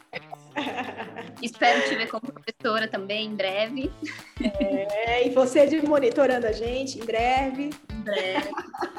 Espero 1.42 1.88
te 1.88 1.94
ver 1.94 2.08
como 2.08 2.22
professora 2.22 2.88
também 2.88 3.26
em 3.26 3.36
breve. 3.36 3.92
É, 4.40 5.26
e 5.26 5.30
você 5.30 5.66
de 5.66 5.86
monitorando 5.86 6.46
a 6.46 6.52
gente 6.52 6.98
em 6.98 7.04
breve. 7.04 7.70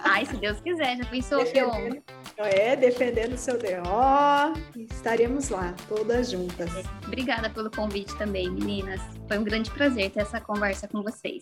Ai, 0.04 0.26
se 0.26 0.38
Deus 0.38 0.60
quiser, 0.62 0.98
já 0.98 1.06
pensou 1.06 1.44
que 1.46 1.64
honra. 1.64 1.98
É, 2.38 2.76
defendendo 2.76 3.34
o 3.34 3.38
seu 3.38 3.58
DO. 3.58 4.60
Estaremos 4.92 5.50
lá, 5.50 5.74
todas 5.88 6.32
juntas. 6.32 6.70
Obrigada 7.06 7.50
pelo 7.50 7.72
convite 7.72 8.16
também, 8.18 8.50
meninas. 8.50 9.02
Foi 9.28 9.38
um 9.38 9.44
grande 9.44 9.72
prazer 9.72 10.12
ter 10.12 10.22
essa 10.22 10.40
conversa 10.40 10.88
com 10.88 11.02
vocês. 11.02 11.42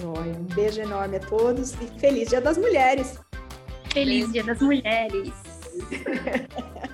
Joia. 0.00 0.32
Um 0.32 0.44
beijo 0.54 0.80
enorme 0.80 1.16
a 1.16 1.20
todos 1.20 1.72
e 1.74 1.98
feliz 1.98 2.28
Dia 2.28 2.40
das 2.40 2.56
Mulheres. 2.56 3.18
Feliz 3.92 4.30
Dia 4.32 4.44
das 4.44 4.60
Mulheres. 4.60 5.32